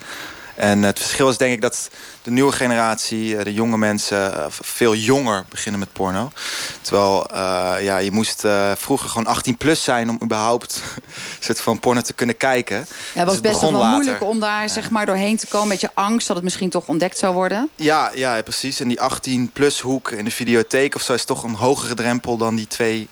En 0.61 0.83
het 0.83 0.99
verschil 0.99 1.29
is 1.29 1.37
denk 1.37 1.53
ik 1.53 1.61
dat 1.61 1.91
de 2.23 2.31
nieuwe 2.31 2.53
generatie, 2.53 3.45
de 3.45 3.53
jonge 3.53 3.79
mensen, 3.79 4.33
veel 4.51 4.95
jonger 4.95 5.45
beginnen 5.49 5.81
met 5.81 5.93
porno. 5.93 6.33
Terwijl 6.81 7.27
uh, 7.33 7.75
ja, 7.81 7.99
je 7.99 8.11
moest 8.11 8.45
vroeger 8.75 9.09
gewoon 9.09 9.27
18 9.27 9.57
plus 9.57 9.85
zijn 9.85 10.11
om 10.11 10.19
überhaupt 10.23 10.83
een 10.97 11.03
soort 11.45 11.61
van 11.61 11.79
porno 11.79 12.01
te 12.01 12.13
kunnen 12.13 12.37
kijken. 12.37 12.77
Ja, 12.77 12.85
het 13.13 13.25
was 13.25 13.41
dus 13.41 13.51
best 13.51 13.61
wel 13.61 13.73
later. 13.73 13.91
moeilijk 13.91 14.23
om 14.23 14.41
daar 14.41 14.69
zeg 14.69 14.91
maar 14.91 15.07
doorheen 15.07 15.37
te 15.37 15.47
komen 15.47 15.69
met 15.69 15.81
je 15.81 15.91
angst 15.95 16.27
dat 16.27 16.37
het 16.37 16.45
misschien 16.45 16.71
toch 16.71 16.87
ontdekt 16.87 17.19
zou 17.19 17.35
worden. 17.35 17.69
Ja, 17.77 18.11
ja 18.15 18.43
precies. 18.43 18.81
En 18.81 18.89
die 18.89 19.01
18 19.01 19.51
plus 19.53 19.81
hoek 19.81 20.11
in 20.11 20.25
de 20.25 20.31
videotheek 20.31 20.95
of 20.95 21.03
zo 21.03 21.13
is 21.13 21.25
toch 21.25 21.43
een 21.43 21.55
hogere 21.55 21.95
drempel 21.95 22.37
dan 22.37 22.55
die 22.57 22.67
twee 22.67 23.09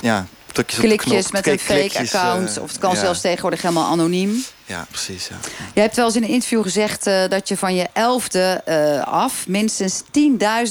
ja, 0.00 0.26
klikjes 0.52 1.30
met 1.30 1.46
een 1.46 1.58
fake 1.58 1.98
account. 1.98 2.58
of 2.58 2.68
het 2.68 2.78
kan 2.78 2.94
ja. 2.94 3.00
zelfs 3.00 3.20
tegenwoordig 3.20 3.62
helemaal 3.62 3.90
anoniem. 3.90 4.44
Ja, 4.70 4.86
precies. 4.88 5.28
Ja. 5.28 5.36
Je 5.74 5.80
hebt 5.80 5.96
wel 5.96 6.06
eens 6.06 6.16
in 6.16 6.22
een 6.22 6.28
interview 6.28 6.62
gezegd 6.62 7.06
uh, 7.06 7.28
dat 7.28 7.48
je 7.48 7.56
van 7.56 7.74
je 7.74 7.88
elfde 7.92 8.62
uh, 8.68 9.02
af... 9.02 9.46
minstens 9.46 10.02
10.000 10.02 10.08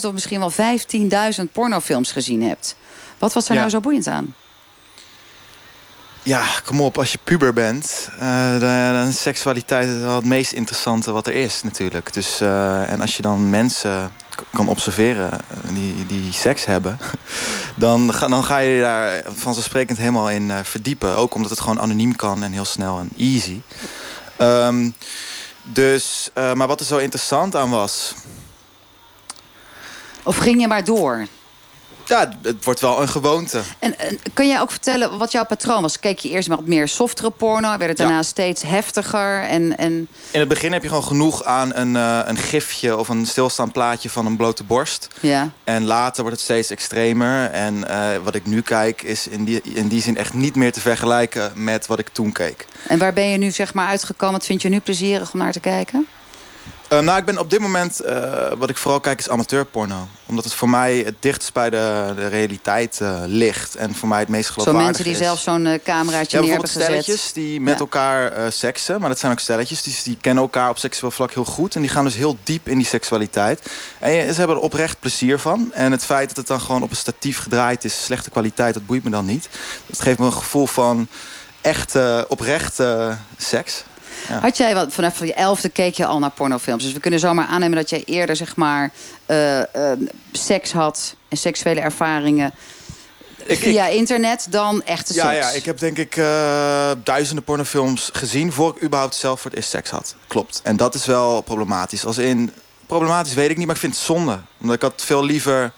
of 0.02 0.12
misschien 0.12 0.40
wel 0.40 0.52
15.000 0.52 1.52
pornofilms 1.52 2.12
gezien 2.12 2.44
hebt. 2.44 2.76
Wat 3.18 3.34
was 3.34 3.46
er 3.46 3.54
ja. 3.54 3.60
nou 3.60 3.72
zo 3.72 3.80
boeiend 3.80 4.08
aan? 4.08 4.36
Ja, 6.24 6.46
kom 6.66 6.82
op, 6.82 6.98
als 6.98 7.12
je 7.12 7.20
puber 7.24 7.54
bent, 7.54 8.10
uh, 8.22 8.60
dan 8.92 9.12
seksualiteit 9.12 9.90
is 9.90 10.02
wel 10.02 10.16
het 10.16 10.26
meest 10.26 10.52
interessante 10.52 11.12
wat 11.12 11.28
er 11.28 11.34
is 11.34 11.64
natuurlijk. 11.64 12.14
Dus, 12.14 12.42
en 12.42 13.02
als 13.02 13.16
je 13.16 13.22
dan 13.22 13.50
mensen 13.50 14.12
kan 14.54 14.68
observeren 14.68 15.32
die, 15.74 16.06
die 16.06 16.34
seks 16.34 16.66
hebben... 16.66 16.98
Dan 17.76 18.14
ga, 18.14 18.28
dan 18.28 18.44
ga 18.44 18.58
je 18.58 18.82
daar 18.82 19.24
vanzelfsprekend 19.36 19.98
helemaal 19.98 20.30
in 20.30 20.50
uh, 20.50 20.60
verdiepen. 20.64 21.16
Ook 21.16 21.34
omdat 21.36 21.50
het 21.50 21.60
gewoon 21.60 21.80
anoniem 21.80 22.16
kan 22.16 22.44
en 22.44 22.52
heel 22.52 22.66
snel 22.66 23.00
en 23.00 23.10
easy. 23.18 23.62
Um, 24.38 24.96
dus, 25.64 26.30
uh, 26.38 26.54
maar 26.54 26.68
wat 26.68 26.80
er 26.80 26.86
zo 26.86 26.98
interessant 26.98 27.56
aan 27.56 27.70
was... 27.70 28.14
Of 30.24 30.38
ging 30.38 30.62
je 30.62 30.68
maar 30.68 30.84
door? 30.84 31.28
Ja, 32.10 32.30
het 32.42 32.64
wordt 32.64 32.80
wel 32.80 33.02
een 33.02 33.08
gewoonte. 33.08 33.62
En, 33.80 34.00
en 34.00 34.20
kun 34.34 34.48
jij 34.48 34.62
ook 34.62 34.72
vertellen 34.72 35.18
wat 35.18 35.32
jouw 35.32 35.46
patroon 35.46 35.82
was? 35.82 36.00
Keek 36.00 36.20
je 36.20 36.30
eerst 36.30 36.48
maar 36.50 36.58
op 36.58 36.68
meer 36.68 36.88
softere 36.88 37.30
porno? 37.30 37.78
Werd 37.78 37.90
het 37.90 37.98
daarna 37.98 38.16
ja. 38.16 38.24
steeds 38.24 38.62
heftiger? 38.62 39.44
En, 39.44 39.78
en... 39.78 40.08
In 40.32 40.40
het 40.40 40.50
begin 40.50 40.72
heb 40.74 40.82
je 40.82 40.88
gewoon 40.88 41.04
genoeg 41.04 41.44
aan 41.44 41.76
een, 41.76 41.96
uh, 41.96 42.20
een 42.26 42.38
gifje... 42.38 42.98
of 42.98 43.10
een 43.10 43.26
stilstaand 43.26 43.72
plaatje 43.72 44.10
van 44.10 44.26
een 44.26 44.36
blote 44.36 44.64
borst. 44.64 45.08
Ja. 45.20 45.52
En 45.64 45.86
later 45.86 46.22
wordt 46.22 46.38
het 46.38 46.46
steeds 46.46 46.70
extremer. 46.70 47.50
En 47.50 47.76
uh, 47.76 48.08
wat 48.24 48.36
ik 48.36 48.46
nu 48.46 48.62
kijk 48.62 49.02
is 49.02 49.28
in 49.28 49.44
die, 49.44 49.62
in 49.62 49.88
die 49.88 50.02
zin 50.02 50.18
echt 50.18 50.34
niet 50.34 50.56
meer 50.56 50.72
te 50.72 50.82
vergelijken... 50.82 51.52
met 51.56 51.88
wat 51.88 52.00
ik 52.00 52.10
toen 52.10 52.32
keek. 52.32 52.66
En 52.88 53.00
waar 53.00 53.14
ben 53.14 53.30
je 53.30 53.38
nu 53.38 53.52
zeg 53.52 53.74
maar 53.74 53.88
uitgekomen? 53.88 54.36
Wat 54.36 54.46
vind 54.46 54.62
je 54.62 54.70
nu 54.70 54.80
plezierig 54.80 55.34
om 55.34 55.40
naar 55.40 55.52
te 55.52 55.60
kijken? 55.60 56.08
Uh, 56.94 57.00
nou, 57.00 57.20
ik 57.20 57.26
ben 57.26 57.38
op 57.38 57.50
dit 57.50 57.60
moment, 57.60 58.02
uh, 58.06 58.52
wat 58.58 58.70
ik 58.70 58.78
vooral 58.78 59.00
kijk, 59.00 59.20
is 59.20 59.30
amateurporno. 59.30 60.08
Omdat 60.26 60.44
het 60.44 60.54
voor 60.54 60.70
mij 60.70 60.98
het 60.98 61.16
dichtst 61.20 61.54
bij 61.54 61.70
de, 61.70 62.14
de 62.16 62.28
realiteit 62.28 63.00
uh, 63.02 63.22
ligt. 63.26 63.76
En 63.76 63.96
voor 63.96 64.08
mij 64.08 64.20
het 64.20 64.28
meest 64.28 64.50
geloofwaardig 64.50 64.82
Zo 64.82 64.88
mensen 64.88 65.04
die 65.04 65.14
is. 65.14 65.20
zelf 65.20 65.40
zo'n 65.40 65.80
cameraatje 65.84 66.38
ja, 66.38 66.44
neer 66.44 66.52
hebben 66.52 66.70
gezet. 66.70 66.84
stelletjes 66.84 67.34
die 67.34 67.62
met 67.62 67.74
ja. 67.74 67.80
elkaar 67.80 68.52
seksen. 68.52 69.00
Maar 69.00 69.10
dat 69.10 69.20
zijn 69.20 69.32
ook 69.32 69.40
stelletjes. 69.40 69.84
Die, 69.84 69.96
die 70.04 70.18
kennen 70.22 70.44
elkaar 70.44 70.70
op 70.70 70.78
seksueel 70.78 71.12
vlak 71.12 71.34
heel 71.34 71.46
goed. 71.46 71.76
En 71.76 71.82
die 71.82 71.90
gaan 71.90 72.04
dus 72.04 72.16
heel 72.16 72.38
diep 72.44 72.68
in 72.68 72.78
die 72.78 72.88
seksualiteit. 72.88 73.72
En 74.00 74.34
ze 74.34 74.40
hebben 74.40 74.56
er 74.56 74.62
oprecht 74.62 75.00
plezier 75.00 75.40
van. 75.40 75.74
En 75.74 75.92
het 75.92 76.06
feit 76.06 76.28
dat 76.28 76.38
het 76.38 76.48
dan 76.48 76.62
gewoon 76.62 76.84
op 76.84 76.90
een 76.90 76.96
statief 76.96 77.40
gedraaid 77.40 77.84
is... 77.84 78.04
slechte 78.04 78.30
kwaliteit, 78.30 78.74
dat 78.74 78.86
boeit 78.86 79.04
me 79.04 79.10
dan 79.10 79.26
niet. 79.26 79.50
Dat 79.86 80.02
geeft 80.02 80.20
me 80.20 80.26
een 80.26 80.34
gevoel 80.34 80.68
van 80.68 81.08
echte, 81.62 82.26
oprechte 82.28 83.18
seks. 83.38 83.84
Ja. 84.28 84.40
Had 84.40 84.58
jij 84.58 84.76
wat 84.76 84.94
vanaf 84.94 85.20
je 85.20 85.34
elfde 85.34 85.70
keek 85.70 85.96
je 85.96 86.06
al 86.06 86.20
naar 86.20 86.32
pornofilms? 86.32 86.84
Dus 86.84 86.94
we 86.94 87.00
kunnen 87.00 87.20
zomaar 87.20 87.48
aannemen 87.48 87.78
dat 87.78 87.90
jij 87.90 88.04
eerder 88.06 88.36
zeg 88.36 88.56
maar 88.56 88.92
uh, 89.28 89.58
uh, 89.58 89.64
seks 90.32 90.72
had 90.72 91.16
en 91.28 91.38
seksuele 91.38 91.80
ervaringen 91.80 92.54
ik, 93.46 93.60
via 93.60 93.88
ik, 93.88 93.94
internet 93.94 94.48
dan 94.50 94.84
echte 94.84 95.14
ja, 95.14 95.32
seks. 95.32 95.46
Ja, 95.46 95.52
ik 95.52 95.66
heb 95.66 95.80
denk 95.80 95.98
ik 95.98 96.16
uh, 96.16 96.92
duizenden 97.04 97.44
pornofilms 97.44 98.10
gezien 98.14 98.52
voor 98.52 98.76
ik 98.76 98.84
überhaupt 98.84 99.16
zelf 99.16 99.42
voor 99.42 99.50
het 99.50 99.60
eerst 99.60 99.70
seks 99.70 99.90
had. 99.90 100.16
Klopt. 100.28 100.62
En 100.64 100.78
dat 100.78 100.96
is 100.96 101.06
wel 101.06 101.42
problematisch. 101.42 102.06
Als 102.06 102.18
in 102.18 102.52
problematisch 102.86 103.34
weet 103.34 103.50
ik 103.50 103.58
niet, 103.58 103.66
maar 103.66 103.76
ik 103.76 103.82
vind 103.82 103.94
het 103.94 104.04
zonde, 104.04 104.40
omdat 104.62 104.76
ik 104.76 104.82
had 104.82 105.04
veel 105.06 105.24
liever. 105.26 105.72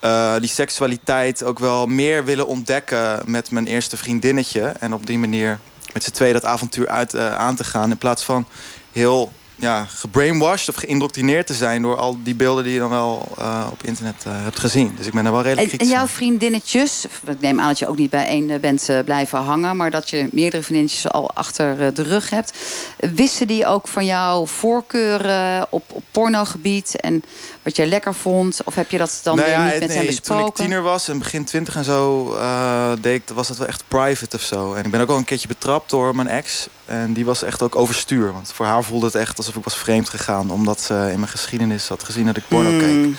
Uh, 0.00 0.34
die 0.38 0.48
seksualiteit 0.48 1.42
ook 1.42 1.58
wel 1.58 1.86
meer 1.86 2.24
willen 2.24 2.46
ontdekken 2.46 3.22
met 3.24 3.50
mijn 3.50 3.66
eerste 3.66 3.96
vriendinnetje. 3.96 4.62
En 4.80 4.94
op 4.94 5.06
die 5.06 5.18
manier 5.18 5.58
met 5.94 6.04
z'n 6.04 6.10
twee 6.10 6.32
dat 6.32 6.44
avontuur 6.44 6.88
uit 6.88 7.14
uh, 7.14 7.34
aan 7.34 7.56
te 7.56 7.64
gaan. 7.64 7.90
In 7.90 7.98
plaats 7.98 8.22
van 8.22 8.46
heel 8.92 9.32
ja, 9.56 9.84
gebrainwashed 9.84 10.68
of 10.68 10.74
geïndoctrineerd 10.74 11.46
te 11.46 11.54
zijn... 11.54 11.82
door 11.82 11.96
al 11.96 12.18
die 12.22 12.34
beelden 12.34 12.64
die 12.64 12.72
je 12.72 12.78
dan 12.78 12.90
wel 12.90 13.28
uh, 13.38 13.66
op 13.70 13.82
internet 13.82 14.24
uh, 14.26 14.32
hebt 14.36 14.58
gezien. 14.58 14.94
Dus 14.96 15.06
ik 15.06 15.12
ben 15.12 15.26
er 15.26 15.32
wel 15.32 15.42
redelijk 15.42 15.72
En, 15.72 15.78
en 15.78 15.86
jouw 15.86 16.06
vriendinnetjes, 16.06 17.04
ik 17.26 17.40
neem 17.40 17.60
aan 17.60 17.68
dat 17.68 17.78
je 17.78 17.88
ook 17.88 17.96
niet 17.96 18.10
bij 18.10 18.26
één 18.26 18.60
bent 18.60 18.88
blijven 19.04 19.38
hangen... 19.38 19.76
maar 19.76 19.90
dat 19.90 20.10
je 20.10 20.28
meerdere 20.32 20.62
vriendinnetjes 20.62 21.10
al 21.10 21.30
achter 21.34 21.94
de 21.94 22.02
rug 22.02 22.30
hebt. 22.30 22.52
Wisten 22.98 23.46
die 23.46 23.66
ook 23.66 23.88
van 23.88 24.04
jouw 24.04 24.46
voorkeuren 24.46 25.66
op, 25.70 25.84
op 25.92 26.02
pornogebied... 26.10 27.00
en 27.00 27.24
wat 27.64 27.76
jij 27.76 27.86
lekker 27.86 28.14
vond? 28.14 28.60
Of 28.64 28.74
heb 28.74 28.90
je 28.90 28.98
dat 28.98 29.20
dan 29.22 29.36
nou 29.36 29.48
weer 29.48 29.58
ja, 29.58 29.64
niet 29.64 29.78
met 29.78 29.88
nee, 29.88 29.96
hem 29.96 30.06
besproken? 30.06 30.42
Toen 30.42 30.48
ik 30.48 30.54
tiener 30.54 30.82
was 30.82 31.08
en 31.08 31.18
begin 31.18 31.44
twintig 31.44 31.76
en 31.76 31.84
zo, 31.84 32.32
uh, 32.34 32.92
deed 33.00 33.14
ik, 33.14 33.34
was 33.34 33.48
dat 33.48 33.56
wel 33.56 33.66
echt 33.66 33.84
private 33.88 34.36
of 34.36 34.42
zo. 34.42 34.74
En 34.74 34.84
ik 34.84 34.90
ben 34.90 35.00
ook 35.00 35.08
al 35.08 35.16
een 35.16 35.24
keertje 35.24 35.48
betrapt 35.48 35.90
door 35.90 36.16
mijn 36.16 36.28
ex. 36.28 36.68
En 36.84 37.12
die 37.12 37.24
was 37.24 37.42
echt 37.42 37.62
ook 37.62 37.76
overstuur. 37.76 38.32
Want 38.32 38.52
voor 38.52 38.66
haar 38.66 38.84
voelde 38.84 39.06
het 39.06 39.14
echt 39.14 39.38
alsof 39.38 39.56
ik 39.56 39.64
was 39.64 39.76
vreemd 39.76 40.08
gegaan. 40.08 40.50
Omdat 40.50 40.80
ze 40.80 40.94
in 40.94 41.18
mijn 41.18 41.28
geschiedenis 41.30 41.88
had 41.88 42.04
gezien 42.04 42.26
dat 42.26 42.36
ik 42.36 42.48
porno 42.48 42.70
Hmm. 42.70 42.78
keek. 42.80 43.16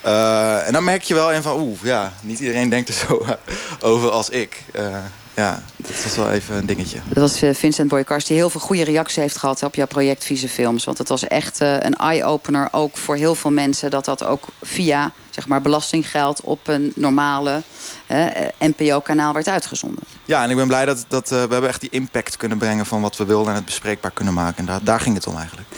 Eh, 0.00 0.66
en 0.66 0.72
dan 0.72 0.84
merk 0.84 1.02
je 1.02 1.14
wel 1.14 1.32
in 1.32 1.42
van, 1.42 1.60
oeh, 1.60 1.78
ja, 1.82 2.12
niet 2.20 2.40
iedereen 2.40 2.68
denkt 2.68 2.88
er 2.88 2.94
zo 2.94 3.24
over 3.90 4.10
als 4.10 4.28
ik. 4.28 4.62
Eh, 4.72 4.96
ja, 5.34 5.62
dat 5.76 6.02
was 6.02 6.16
wel 6.16 6.30
even 6.30 6.56
een 6.56 6.66
dingetje. 6.66 6.98
Dat 7.08 7.18
was 7.18 7.42
eh, 7.42 7.54
Vincent 7.54 7.88
Boykars 7.88 8.24
die 8.24 8.36
heel 8.36 8.50
veel 8.50 8.60
goede 8.60 8.84
reacties 8.84 9.16
heeft 9.16 9.36
gehad 9.36 9.62
op 9.62 9.74
jouw 9.74 9.86
project 9.86 10.24
Vieze 10.24 10.48
Films. 10.48 10.84
Want 10.84 10.98
het 10.98 11.08
was 11.08 11.26
echt 11.26 11.60
eh, 11.60 11.72
een 11.72 11.96
eye-opener 11.96 12.68
ook 12.70 12.96
voor 12.96 13.16
heel 13.16 13.34
veel 13.34 13.50
mensen. 13.50 13.90
Dat 13.90 14.04
dat 14.04 14.24
ook 14.24 14.44
via 14.62 15.12
zeg 15.30 15.46
maar, 15.46 15.62
belastinggeld 15.62 16.40
op 16.40 16.68
een 16.68 16.92
normale 16.94 17.62
eh, 18.06 18.26
NPO-kanaal 18.58 19.32
werd 19.32 19.48
uitgezonden. 19.48 20.02
Ja, 20.24 20.42
en 20.42 20.50
ik 20.50 20.56
ben 20.56 20.66
blij 20.66 20.84
dat, 20.84 21.04
dat 21.08 21.28
we 21.28 21.36
hebben 21.36 21.68
echt 21.68 21.80
die 21.80 21.90
impact 21.90 22.36
kunnen 22.36 22.58
brengen 22.58 22.86
van 22.86 23.00
wat 23.00 23.16
we 23.16 23.24
wilden 23.24 23.48
en 23.48 23.54
het 23.54 23.64
bespreekbaar 23.64 24.10
kunnen 24.10 24.34
maken. 24.34 24.58
En 24.58 24.66
daar, 24.66 24.84
daar 24.84 25.00
ging 25.00 25.14
het 25.14 25.26
om 25.26 25.36
eigenlijk. 25.36 25.68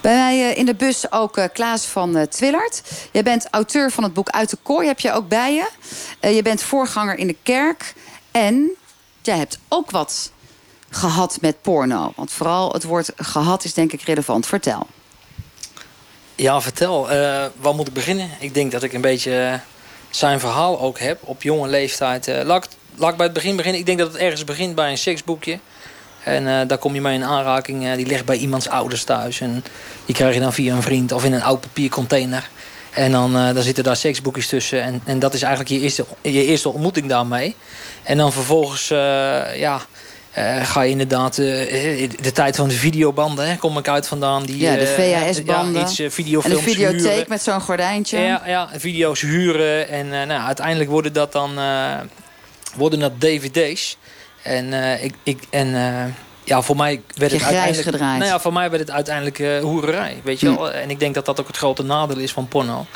Bij 0.00 0.14
mij 0.14 0.54
in 0.54 0.66
de 0.66 0.74
bus 0.74 1.12
ook 1.12 1.48
Klaas 1.52 1.86
van 1.86 2.26
Twillert. 2.28 2.82
Jij 3.12 3.22
bent 3.22 3.48
auteur 3.50 3.90
van 3.90 4.04
het 4.04 4.12
boek 4.12 4.28
Uit 4.28 4.50
de 4.50 4.58
Kooi, 4.62 4.86
heb 4.86 5.00
je 5.00 5.12
ook 5.12 5.28
bij 5.28 5.54
je. 5.54 5.68
Je 6.34 6.42
bent 6.42 6.62
voorganger 6.62 7.18
in 7.18 7.26
de 7.26 7.36
kerk. 7.42 7.94
En 8.30 8.70
jij 9.22 9.36
hebt 9.36 9.58
ook 9.68 9.90
wat 9.90 10.32
gehad 10.90 11.38
met 11.40 11.62
porno. 11.62 12.12
Want 12.16 12.32
vooral 12.32 12.72
het 12.72 12.84
woord 12.84 13.12
gehad 13.16 13.64
is 13.64 13.74
denk 13.74 13.92
ik 13.92 14.02
relevant. 14.02 14.46
Vertel. 14.46 14.86
Ja, 16.34 16.60
vertel. 16.60 17.10
Eh 17.10 17.44
waar 17.56 17.74
moet 17.74 17.86
ik 17.86 17.92
beginnen? 17.92 18.30
Ik 18.38 18.54
denk 18.54 18.72
dat 18.72 18.82
ik 18.82 18.92
een 18.92 19.00
beetje 19.00 19.38
eh, 19.38 19.54
zijn 20.10 20.40
verhaal 20.40 20.80
ook 20.80 20.98
heb 20.98 21.18
op 21.24 21.42
jonge 21.42 21.68
leeftijd. 21.68 22.28
Eh, 22.28 22.44
laat, 22.44 22.68
ik, 22.98 23.16
bij 23.16 23.26
het 23.26 23.32
begin 23.32 23.56
beginnen. 23.56 23.80
Ik 23.80 23.86
denk 23.86 23.98
dat 23.98 24.12
het 24.12 24.22
ergens 24.22 24.44
begint 24.44 24.74
bij 24.74 24.90
een 24.90 24.98
seksboekje. 24.98 25.58
En 26.24 26.68
daar 26.68 26.78
kom 26.78 26.94
je 26.94 27.00
mee 27.00 27.14
in 27.14 27.24
aanraking. 27.24 27.94
die 27.94 28.06
ligt 28.06 28.24
bij 28.24 28.36
iemands 28.36 28.68
ouders 28.68 29.04
thuis. 29.04 29.40
En 29.40 29.64
die 30.06 30.14
krijg 30.14 30.34
je 30.34 30.40
dan 30.40 30.52
via 30.52 30.74
een 30.74 30.82
vriend 30.82 31.12
of 31.12 31.24
in 31.24 31.32
een 31.32 31.42
oud 31.42 31.60
papiercontainer. 31.60 32.50
En 32.90 33.12
dan, 33.12 33.32
dan 33.32 33.62
zitten 33.62 33.84
daar 33.84 33.96
seksboekjes 33.96 34.48
tussen. 34.48 34.82
En, 34.82 35.00
en 35.04 35.18
dat 35.18 35.34
is 35.34 35.42
eigenlijk 35.42 35.70
je 35.72 35.80
eerste, 35.80 36.04
je 36.22 36.44
eerste 36.44 36.68
ontmoeting 36.68 37.08
daarmee. 37.08 37.56
En 38.10 38.16
dan 38.16 38.32
vervolgens, 38.32 38.90
eh, 38.90 38.98
ja... 39.58 39.80
eh, 40.30 40.64
ga 40.64 40.82
je 40.82 40.90
inderdaad 40.90 41.38
eh, 41.38 42.10
de 42.20 42.32
tijd 42.32 42.56
van 42.56 42.68
de 42.68 42.74
videobanden, 42.74 43.48
hè, 43.48 43.56
kom 43.56 43.78
ik 43.78 43.88
uit 43.88 44.08
vandaan. 44.08 44.42
Die, 44.44 44.58
Ja, 44.58 44.74
de 44.76 44.86
VHS-banden. 44.86 45.80
Ja, 45.80 45.88
iets 45.88 45.98
en 45.98 46.04
de 46.06 46.10
videotheek 46.60 47.02
huren. 47.02 47.24
met 47.28 47.42
zo'n 47.42 47.60
gordijntje. 47.60 48.18
Ja, 48.18 48.42
ja, 48.46 48.68
video's 48.76 49.20
huren. 49.20 49.88
En 49.88 50.08
nou, 50.08 50.46
uiteindelijk 50.46 50.90
worden 50.90 51.12
dat 51.12 51.32
dan 51.32 51.50
worden 52.76 52.98
dat 52.98 53.12
dvd's. 53.20 53.96
En, 54.42 54.72
ik, 55.02 55.14
ik, 55.22 55.42
en 55.50 55.74
ja, 56.50 56.62
voor 56.62 56.76
mij 56.76 57.02
werd 57.14 57.30
Je 57.30 57.36
het 57.36 57.46
uiteindelijk... 57.46 57.88
gedraaid. 57.88 58.18
Nou 58.18 58.30
ja, 58.30 58.40
voor 58.40 58.52
mij 58.52 58.70
werd 58.70 58.82
het 58.82 58.90
uiteindelijk 58.90 59.38
eh, 59.38 59.60
hoererij. 59.60 60.20
Weet 60.24 60.40
je 60.40 60.46
Hm. 60.46 60.54
wel? 60.54 60.70
En 60.72 60.90
ik 60.90 60.98
denk 61.00 61.14
dat 61.14 61.26
dat 61.26 61.40
ook 61.40 61.46
het 61.46 61.56
grote 61.56 61.82
nadeel 61.82 62.18
is 62.18 62.32
van 62.32 62.48
porno. 62.48 62.86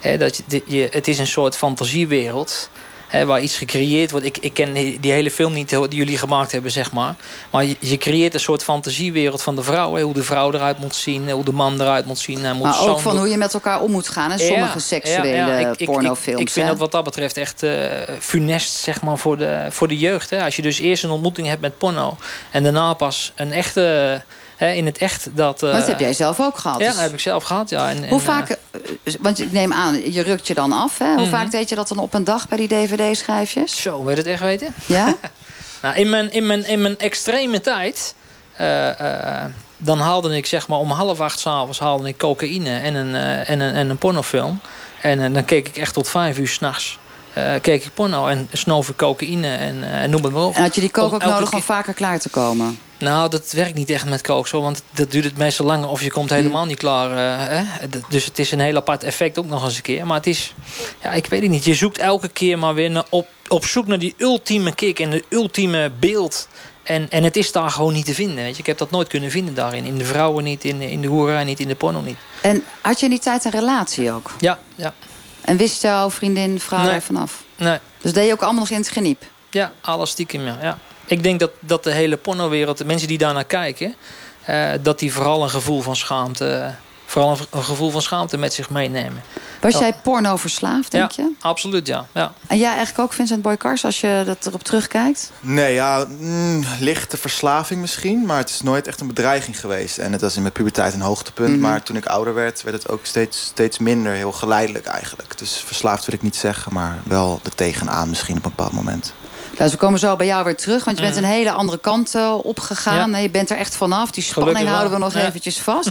Hè, 0.00 0.18
dat 0.18 0.42
je, 0.48 0.62
je, 0.66 0.88
het 0.90 1.08
is 1.08 1.18
een 1.18 1.26
soort 1.26 1.56
fantasiewereld... 1.56 2.70
Hè, 3.10 3.26
waar 3.26 3.40
iets 3.40 3.56
gecreëerd 3.56 4.10
wordt. 4.10 4.26
Ik, 4.26 4.38
ik 4.38 4.54
ken 4.54 4.72
die 4.72 5.12
hele 5.12 5.30
film 5.30 5.52
niet 5.52 5.68
die 5.68 5.88
jullie 5.88 6.18
gemaakt 6.18 6.52
hebben, 6.52 6.70
zeg 6.70 6.92
maar. 6.92 7.14
Maar 7.50 7.64
je, 7.64 7.76
je 7.78 7.98
creëert 7.98 8.34
een 8.34 8.40
soort 8.40 8.64
fantasiewereld 8.64 9.42
van 9.42 9.56
de 9.56 9.62
vrouw. 9.62 9.94
Hè, 9.94 10.02
hoe 10.02 10.14
de 10.14 10.22
vrouw 10.22 10.52
eruit 10.52 10.78
moet 10.78 10.94
zien, 10.94 11.30
hoe 11.30 11.44
de 11.44 11.52
man 11.52 11.80
eruit 11.80 12.06
moet 12.06 12.18
zien. 12.18 12.44
Hij 12.44 12.52
moet 12.52 12.62
Maar 12.62 12.88
ook 12.88 13.00
van 13.00 13.16
hoe 13.16 13.28
je 13.28 13.36
met 13.36 13.54
elkaar 13.54 13.80
om 13.80 13.90
moet 13.90 14.08
gaan. 14.08 14.30
En 14.30 14.38
sommige 14.38 14.72
ja, 14.72 14.78
seksuele 14.78 15.26
ja, 15.26 15.58
ja. 15.58 15.74
Ik- 15.76 15.84
pornofilms. 15.86 16.40
Ik, 16.40 16.46
ik 16.46 16.52
vind 16.52 16.66
hè? 16.66 16.70
dat 16.70 16.80
wat 16.80 16.92
dat 16.92 17.04
betreft 17.04 17.36
echt 17.36 17.62
eh, 17.62 17.72
funest 18.18 18.72
zeg 18.72 19.02
maar, 19.02 19.18
voor, 19.18 19.36
de, 19.36 19.66
voor 19.70 19.88
de 19.88 19.98
jeugd. 19.98 20.30
Hè. 20.30 20.44
Als 20.44 20.56
je 20.56 20.62
dus 20.62 20.78
eerst 20.78 21.04
een 21.04 21.10
ontmoeting 21.10 21.46
hebt 21.46 21.60
met 21.60 21.78
porno... 21.78 22.16
en 22.50 22.62
daarna 22.62 22.94
pas 22.94 23.32
een 23.34 23.52
echte... 23.52 24.22
Hè, 24.60 24.72
in 24.72 24.86
het 24.86 24.98
echt 24.98 25.28
dat... 25.32 25.62
eh, 25.62 25.72
dat 25.72 25.86
heb 25.86 26.00
jij 26.00 26.12
zelf 26.12 26.40
ook 26.40 26.58
gehad. 26.58 26.80
Ja, 26.80 26.86
dat 26.86 27.00
heb 27.00 27.12
ik 27.12 27.20
zelf 27.20 27.44
gehad, 27.44 27.70
ja. 27.70 27.88
En, 27.90 28.08
Hoe 28.08 28.18
eh, 28.18 28.24
vaak, 28.26 28.48
eh, 28.50 29.14
want 29.20 29.40
ik 29.40 29.52
neem 29.52 29.72
aan, 29.72 30.12
je 30.12 30.22
rukt 30.22 30.46
je 30.46 30.54
dan 30.54 30.72
af. 30.72 30.98
Hè? 30.98 31.06
Hoe 31.14 31.20
Mhm. 31.20 31.30
vaak 31.30 31.50
deed 31.50 31.68
je 31.68 31.74
dat 31.74 31.88
dan 31.88 31.98
op 31.98 32.14
een 32.14 32.24
dag 32.24 32.48
bij 32.48 32.58
die 32.58 32.68
dvd-schijfjes? 32.68 33.82
Zo, 33.82 33.98
wil 34.02 34.10
je 34.10 34.16
het 34.16 34.26
echt 34.26 34.40
weten? 34.40 34.74
Ja? 34.86 35.14
Nou, 35.82 35.96
in, 35.96 36.10
mijn, 36.10 36.32
in, 36.32 36.46
mijn, 36.46 36.66
in 36.66 36.82
mijn 36.82 36.98
extreme 36.98 37.60
tijd... 37.60 38.14
eh, 38.56 39.00
eh, 39.44 39.44
dan 39.76 39.98
haalde 39.98 40.36
ik 40.36 40.46
zeg 40.46 40.68
maar 40.68 40.78
om 40.78 40.90
half 40.90 41.20
acht 41.20 41.38
s'avonds 41.38 41.78
haalde 41.78 42.08
ik 42.08 42.16
cocaïne 42.18 42.78
en 42.78 42.94
een, 42.94 43.14
eh, 43.14 43.50
en 43.50 43.60
een, 43.60 43.74
en 43.74 43.90
een 43.90 43.96
pornofilm. 43.98 44.60
En 45.02 45.20
eh, 45.24 45.32
dan 45.34 45.44
keek 45.44 45.68
ik 45.68 45.76
echt 45.76 45.94
tot 45.94 46.08
vijf 46.08 46.38
uur 46.38 46.48
s'nachts. 46.48 46.98
eh 47.32 47.52
keek 47.62 47.84
ik 47.84 47.94
porno 47.94 48.26
en 48.26 48.48
snoof 48.52 48.88
ik 48.88 48.96
cocaïne 48.96 49.54
en, 49.56 49.82
eh, 49.84 50.02
en 50.02 50.10
noem 50.10 50.24
het 50.24 50.32
maar 50.32 50.42
op. 50.42 50.54
En 50.54 50.62
had 50.62 50.74
je 50.74 50.80
die 50.80 50.94
Om 50.94 51.02
ook 51.14 51.24
nodig 51.24 51.52
om 51.52 51.62
vaker 51.62 51.94
klaar 51.94 52.18
te 52.18 52.28
komen? 52.28 52.78
Nou, 53.00 53.30
dat 53.30 53.52
werkt 53.52 53.74
niet 53.74 53.90
echt 53.90 54.04
met 54.08 54.20
kook 54.20 54.48
zo, 54.48 54.60
want 54.62 54.82
dat 54.90 55.10
duurt 55.10 55.24
het 55.24 55.36
meestal 55.36 55.66
langer 55.66 55.88
of 55.88 56.02
je 56.02 56.10
komt 56.10 56.30
helemaal 56.30 56.64
niet 56.66 56.78
klaar. 56.78 57.10
eh, 57.10 57.46
hè? 57.48 57.88
Dus 58.08 58.24
het 58.24 58.38
is 58.38 58.52
een 58.52 58.60
heel 58.60 58.76
apart 58.76 59.02
effect 59.04 59.38
ook 59.38 59.46
nog 59.46 59.64
eens 59.64 59.76
een 59.76 59.82
keer. 59.82 60.06
Maar 60.06 60.16
het 60.16 60.26
is, 60.26 60.54
ja, 61.02 61.10
ik 61.12 61.26
weet 61.26 61.42
het 61.42 61.50
niet. 61.50 61.64
Je 61.64 61.74
zoekt 61.74 61.98
elke 61.98 62.28
keer 62.28 62.58
maar 62.58 62.74
weer 62.74 62.90
naar, 62.90 63.04
op, 63.10 63.28
op 63.48 63.64
zoek 63.64 63.86
naar 63.86 63.98
die 63.98 64.14
ultieme 64.18 64.74
kick 64.74 64.98
en 65.00 65.10
de 65.10 65.24
ultieme 65.28 65.90
beeld. 66.00 66.48
En, 66.82 67.10
en 67.10 67.22
het 67.24 67.36
is 67.36 67.52
daar 67.52 67.70
gewoon 67.70 67.92
niet 67.92 68.04
te 68.06 68.14
vinden. 68.14 68.36
Weet 68.44 68.54
je? 68.54 68.60
Ik 68.60 68.66
heb 68.66 68.78
dat 68.78 68.90
nooit 68.90 69.08
kunnen 69.08 69.30
vinden 69.30 69.54
daarin. 69.54 69.84
In 69.84 69.98
de 69.98 70.04
vrouwen 70.04 70.44
niet, 70.44 70.64
in, 70.64 70.80
in 70.80 71.00
de 71.00 71.08
hoerij 71.08 71.44
niet, 71.44 71.60
in 71.60 71.68
de 71.68 71.74
porno 71.74 72.00
niet. 72.00 72.18
En 72.40 72.64
had 72.80 72.98
je 72.98 73.04
in 73.04 73.10
die 73.10 73.20
tijd 73.20 73.44
een 73.44 73.50
relatie 73.50 74.12
ook? 74.12 74.30
Ja, 74.38 74.58
ja. 74.74 74.94
En 75.40 75.56
wist 75.56 75.82
jouw 75.82 76.10
vriendin, 76.10 76.60
vrouw 76.60 76.82
Nee. 76.84 76.90
er 76.94 77.02
vanaf? 77.02 77.42
Nee. 77.56 77.78
Dus 78.00 78.12
deed 78.12 78.26
je 78.26 78.32
ook 78.32 78.42
allemaal 78.42 78.60
nog 78.60 78.70
in 78.70 78.76
het 78.76 78.88
geniep? 78.88 79.22
Ja, 79.50 79.72
alles 79.80 80.10
stiekem, 80.10 80.44
ja. 80.44 80.58
ja. 80.62 80.78
Ik 81.10 81.22
denk 81.22 81.40
dat, 81.40 81.50
dat 81.60 81.84
de 81.84 81.92
hele 81.92 82.16
pornowereld, 82.16 82.78
de 82.78 82.84
mensen 82.84 83.08
die 83.08 83.18
daarnaar 83.18 83.44
kijken... 83.44 83.94
eh, 84.44 84.70
dat 84.82 84.98
die 84.98 85.12
vooral 85.12 85.42
een 85.42 85.50
gevoel 85.50 85.80
van 85.80 85.96
schaamte... 85.96 86.74
vooral 87.06 87.30
een, 87.30 87.38
een 87.50 87.64
gevoel 87.64 87.90
van 87.90 88.02
schaamte 88.02 88.38
met 88.38 88.52
zich 88.52 88.70
meenemen. 88.70 89.22
Was 89.60 89.78
jij 89.78 89.94
porno 90.02 90.36
verslaafd, 90.36 90.90
denk 90.90 91.10
ja, 91.10 91.24
je? 91.24 91.32
absoluut, 91.40 91.86
ja. 91.86 92.06
ja. 92.12 92.32
En 92.46 92.58
jij 92.58 92.68
eigenlijk 92.68 92.98
ook, 92.98 93.12
Vincent 93.12 93.42
Boykars, 93.42 93.84
als 93.84 94.00
je 94.00 94.22
dat 94.26 94.46
erop 94.46 94.62
terugkijkt? 94.62 95.32
Nee, 95.40 95.74
ja, 95.74 96.06
mm, 96.18 96.64
lichte 96.80 97.16
verslaving 97.16 97.80
misschien. 97.80 98.26
Maar 98.26 98.38
het 98.38 98.48
is 98.50 98.60
nooit 98.60 98.86
echt 98.86 99.00
een 99.00 99.06
bedreiging 99.06 99.60
geweest. 99.60 99.98
En 99.98 100.12
het 100.12 100.20
was 100.20 100.36
in 100.36 100.42
mijn 100.42 100.54
puberteit 100.54 100.94
een 100.94 101.00
hoogtepunt. 101.00 101.50
Mhm. 101.50 101.60
Maar 101.60 101.82
toen 101.82 101.96
ik 101.96 102.06
ouder 102.06 102.34
werd, 102.34 102.62
werd 102.62 102.82
het 102.82 102.88
ook 102.88 103.06
steeds, 103.06 103.44
steeds 103.44 103.78
minder. 103.78 104.12
Heel 104.12 104.32
geleidelijk 104.32 104.86
eigenlijk. 104.86 105.38
Dus 105.38 105.62
verslaafd 105.66 106.04
wil 106.04 106.14
ik 106.14 106.22
niet 106.22 106.36
zeggen. 106.36 106.72
Maar 106.72 106.98
wel 107.04 107.40
er 107.44 107.54
tegenaan 107.54 108.08
misschien 108.08 108.36
op 108.36 108.44
een 108.44 108.52
bepaald 108.56 108.72
moment. 108.72 109.12
Dus 109.64 109.70
we 109.72 109.76
komen 109.78 109.98
zo 109.98 110.16
bij 110.16 110.26
jou 110.26 110.44
weer 110.44 110.56
terug, 110.56 110.84
want 110.84 110.96
je 110.96 111.02
bent 111.02 111.16
Mhm. 111.16 111.24
een 111.24 111.30
hele 111.30 111.50
andere 111.52 111.78
kant 111.78 112.14
eh, 112.14 112.34
opgegaan. 112.42 113.10
Ja. 113.10 113.16
Je 113.18 113.30
bent 113.30 113.50
er 113.50 113.56
echt 113.56 113.76
vanaf. 113.76 114.10
Die 114.10 114.22
spanning 114.22 114.56
Gelukkig 114.56 114.76
houden 114.78 114.98
we 114.98 115.04
nog 115.04 115.14
Ja. 115.22 115.28
eventjes 115.28 115.58
vast. 115.60 115.90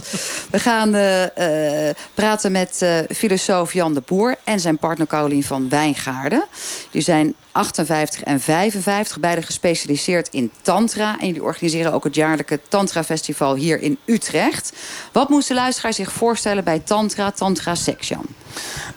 We 0.50 0.58
gaan 0.58 0.94
eh, 0.94 1.88
eh, 1.88 1.96
praten 2.14 2.52
met 2.52 2.84
filosoof 3.14 3.72
Jan 3.72 3.94
de 3.94 4.02
Boer 4.06 4.36
en 4.44 4.60
zijn 4.60 4.78
partner 4.78 5.06
Carolien 5.06 5.44
van 5.44 5.68
Wijngaarden. 5.68 6.44
Die 6.90 7.02
zijn 7.02 7.34
58 7.60 8.22
en 8.22 8.40
55, 8.40 9.20
beide 9.20 9.42
gespecialiseerd 9.42 10.28
in 10.28 10.50
tantra. 10.62 11.18
En 11.20 11.32
die 11.32 11.42
organiseren 11.42 11.92
ook 11.92 12.04
het 12.04 12.14
jaarlijke 12.14 12.60
Tantra 12.68 13.04
Festival 13.04 13.54
hier 13.54 13.80
in 13.80 13.98
Utrecht. 14.04 14.72
Wat 15.12 15.28
moest 15.28 15.48
de 15.48 15.54
luisteraar 15.54 15.92
zich 15.92 16.12
voorstellen 16.12 16.64
bij 16.64 16.78
Tantra, 16.78 17.30
Tantra 17.30 17.74
Seks, 17.74 18.08
Jan? 18.08 18.26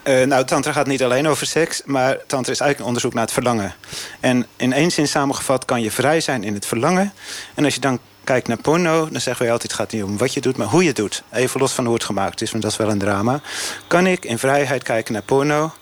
Eh, 0.04 0.24
nou, 0.24 0.46
tantra 0.46 0.72
gaat 0.72 0.88
niet 0.88 1.04
alleen 1.04 1.28
over 1.28 1.48
seks, 1.48 1.82
maar 1.86 2.18
tantra 2.28 2.52
is 2.52 2.60
eigenlijk 2.60 2.80
een 2.80 2.86
onderzoek 2.86 3.14
naar 3.14 3.24
het 3.24 3.34
verlangen. 3.34 3.74
En 4.20 4.46
in 4.56 4.74
één 4.74 4.92
zin 4.92 5.08
samengevat 5.08 5.66
kan 5.66 5.82
je 5.82 5.92
vrij 5.92 6.22
zijn 6.22 6.44
in 6.44 6.54
het 6.54 6.66
verlangen. 6.66 7.14
En 7.54 7.64
als 7.66 7.74
je 7.74 7.80
dan 7.80 8.00
kijkt 8.24 8.48
naar 8.48 8.58
porno, 8.58 9.10
dan 9.12 9.22
zeggen 9.22 9.46
we 9.46 9.52
altijd... 9.52 9.72
het 9.72 9.82
gaat 9.82 9.92
niet 9.92 10.04
om 10.04 10.18
wat 10.18 10.34
je 10.34 10.42
doet, 10.42 10.58
maar 10.58 10.68
hoe 10.68 10.82
je 10.82 10.88
het 10.88 10.98
doet. 10.98 11.24
Even 11.32 11.60
los 11.60 11.72
van 11.74 11.86
hoe 11.86 11.94
het 11.94 12.04
gemaakt 12.04 12.42
is, 12.42 12.52
want 12.52 12.64
dat 12.64 12.72
is 12.72 12.78
wel 12.78 12.90
een 12.90 13.00
drama. 13.00 13.42
Kan 13.88 14.08
ik 14.08 14.26
in 14.26 14.40
vrijheid 14.40 14.84
kijken 14.84 15.14
naar 15.14 15.22
porno... 15.22 15.74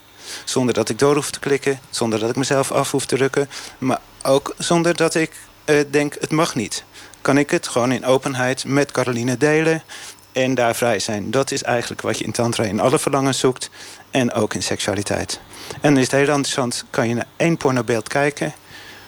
zonder 0.46 0.74
dat 0.74 0.90
ik 0.90 1.00
door 1.00 1.16
hoef 1.16 1.32
te 1.32 1.40
klikken, 1.40 1.80
zonder 1.90 2.20
dat 2.20 2.30
ik 2.30 2.36
mezelf 2.36 2.72
af 2.72 2.92
hoef 2.92 3.06
te 3.06 3.16
rukken... 3.16 3.50
maar 3.78 4.00
ook 4.24 4.54
zonder 4.58 4.96
dat 4.96 5.16
ik 5.16 5.32
eh, 5.66 5.76
denk, 5.90 6.16
het 6.20 6.32
mag 6.32 6.56
niet. 6.56 6.84
Kan 7.22 7.38
ik 7.38 7.50
het 7.50 7.68
gewoon 7.68 7.92
in 7.92 8.06
openheid 8.06 8.66
met 8.66 8.92
Caroline 8.92 9.38
delen 9.38 9.84
en 10.32 10.56
daar 10.56 10.76
vrij 10.76 11.00
zijn. 11.00 11.32
Dat 11.32 11.52
is 11.52 11.64
eigenlijk 11.64 12.02
wat 12.02 12.18
je 12.18 12.24
in 12.24 12.32
tantra 12.32 12.64
in 12.64 12.80
alle 12.80 13.00
verlangens 13.00 13.40
zoekt. 13.40 13.70
En 14.12 14.34
ook 14.34 14.54
in 14.54 14.64
seksualiteit. 14.64 15.40
En 15.74 15.94
dan 15.94 15.98
is 15.98 16.04
het 16.04 16.12
heel 16.12 16.22
interessant. 16.28 16.86
Kan 16.90 17.08
je 17.08 17.16
naar 17.16 17.28
één 17.38 17.58
pornobeeld 17.58 18.08
kijken. 18.08 18.54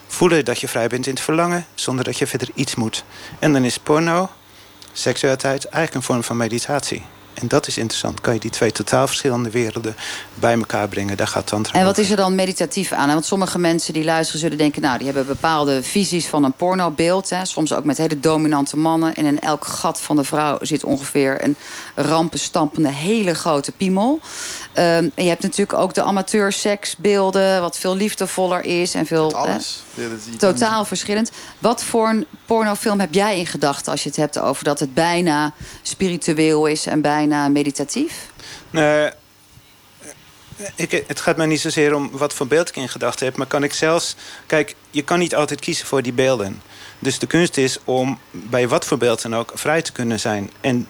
Voelen 0.06 0.44
dat 0.44 0.60
je 0.60 0.68
vrij 0.68 0.88
bent 0.88 1.06
in 1.06 1.12
het 1.12 1.22
verlangen. 1.22 1.66
Zonder 1.74 2.04
dat 2.04 2.18
je 2.18 2.26
verder 2.26 2.48
iets 2.54 2.74
moet. 2.74 3.04
En 3.38 3.52
dan 3.52 3.64
is 3.64 3.78
porno, 3.78 4.30
seksualiteit, 4.92 5.64
eigenlijk 5.64 5.94
een 5.94 6.02
vorm 6.02 6.24
van 6.24 6.36
meditatie. 6.36 7.04
En 7.34 7.48
dat 7.48 7.66
is 7.66 7.78
interessant. 7.78 8.20
Kan 8.20 8.34
je 8.34 8.40
die 8.40 8.50
twee 8.50 8.72
totaal 8.72 9.06
verschillende 9.06 9.50
werelden 9.50 9.96
bij 10.34 10.54
elkaar 10.54 10.88
brengen. 10.88 11.16
Daar 11.16 11.26
gaat 11.26 11.46
tantra 11.46 11.78
En 11.78 11.84
wat 11.84 11.90
over. 11.90 12.02
is 12.02 12.10
er 12.10 12.16
dan 12.16 12.34
meditatief 12.34 12.92
aan? 12.92 13.08
Want 13.08 13.24
sommige 13.24 13.58
mensen 13.58 13.92
die 13.92 14.04
luisteren 14.04 14.40
zullen 14.40 14.58
denken... 14.58 14.82
nou, 14.82 14.96
die 14.96 15.06
hebben 15.06 15.26
bepaalde 15.26 15.82
visies 15.82 16.26
van 16.26 16.44
een 16.44 16.52
pornobeeld. 16.52 17.30
Hè. 17.30 17.44
Soms 17.44 17.72
ook 17.72 17.84
met 17.84 17.98
hele 17.98 18.20
dominante 18.20 18.76
mannen. 18.76 19.14
En 19.14 19.24
in 19.24 19.40
elk 19.40 19.64
gat 19.64 20.00
van 20.00 20.16
de 20.16 20.24
vrouw 20.24 20.58
zit 20.60 20.84
ongeveer 20.84 21.44
een 21.44 21.56
rampenstampende... 21.94 22.88
hele 22.88 23.34
grote 23.34 23.72
piemel. 23.72 24.20
Ehm, 24.72 25.08
en 25.14 25.22
je 25.24 25.28
hebt 25.28 25.42
natuurlijk 25.42 25.78
ook 25.78 25.94
de 25.94 26.02
amateurseksbeelden... 26.02 27.60
wat 27.60 27.78
veel 27.78 27.96
liefdevoller 27.96 28.64
is 28.64 28.94
en 28.94 29.06
veel... 29.06 29.34
alles. 29.34 29.82
Totaal 30.38 30.84
verschillend. 30.84 31.30
Wat 31.58 31.84
voor 31.84 32.08
een 32.08 32.26
pornofilm 32.46 33.00
heb 33.00 33.14
jij 33.14 33.38
in 33.38 33.46
gedachten... 33.46 33.92
als 33.92 34.02
je 34.02 34.08
het 34.08 34.18
hebt 34.18 34.38
over 34.38 34.64
dat 34.64 34.80
het 34.80 34.94
bijna 34.94 35.52
spiritueel 35.82 36.66
is 36.66 36.86
en 36.86 37.00
bijna 37.00 37.23
meditatief? 37.26 38.30
Nee, 38.70 39.10
Ik, 40.74 41.04
het 41.06 41.20
gaat 41.20 41.36
mij 41.36 41.46
niet 41.46 41.60
zozeer 41.60 41.94
om 41.94 42.10
wat 42.12 42.32
voor 42.32 42.46
beeld 42.46 42.68
ik 42.68 42.76
in 42.76 42.88
gedachten 42.88 43.26
heb... 43.26 43.36
maar 43.36 43.46
kan 43.46 43.62
ik 43.62 43.72
zelfs... 43.72 44.16
Kijk, 44.46 44.74
je 44.90 45.02
kan 45.02 45.18
niet 45.18 45.34
altijd 45.34 45.60
kiezen 45.60 45.86
voor 45.86 46.02
die 46.02 46.12
beelden. 46.12 46.62
Dus 46.98 47.18
de 47.18 47.26
kunst 47.26 47.56
is 47.56 47.78
om 47.84 48.18
bij 48.30 48.68
wat 48.68 48.84
voor 48.84 48.98
beeld 48.98 49.22
dan 49.22 49.36
ook 49.36 49.52
vrij 49.54 49.82
te 49.82 49.92
kunnen 49.92 50.20
zijn. 50.20 50.50
En 50.60 50.88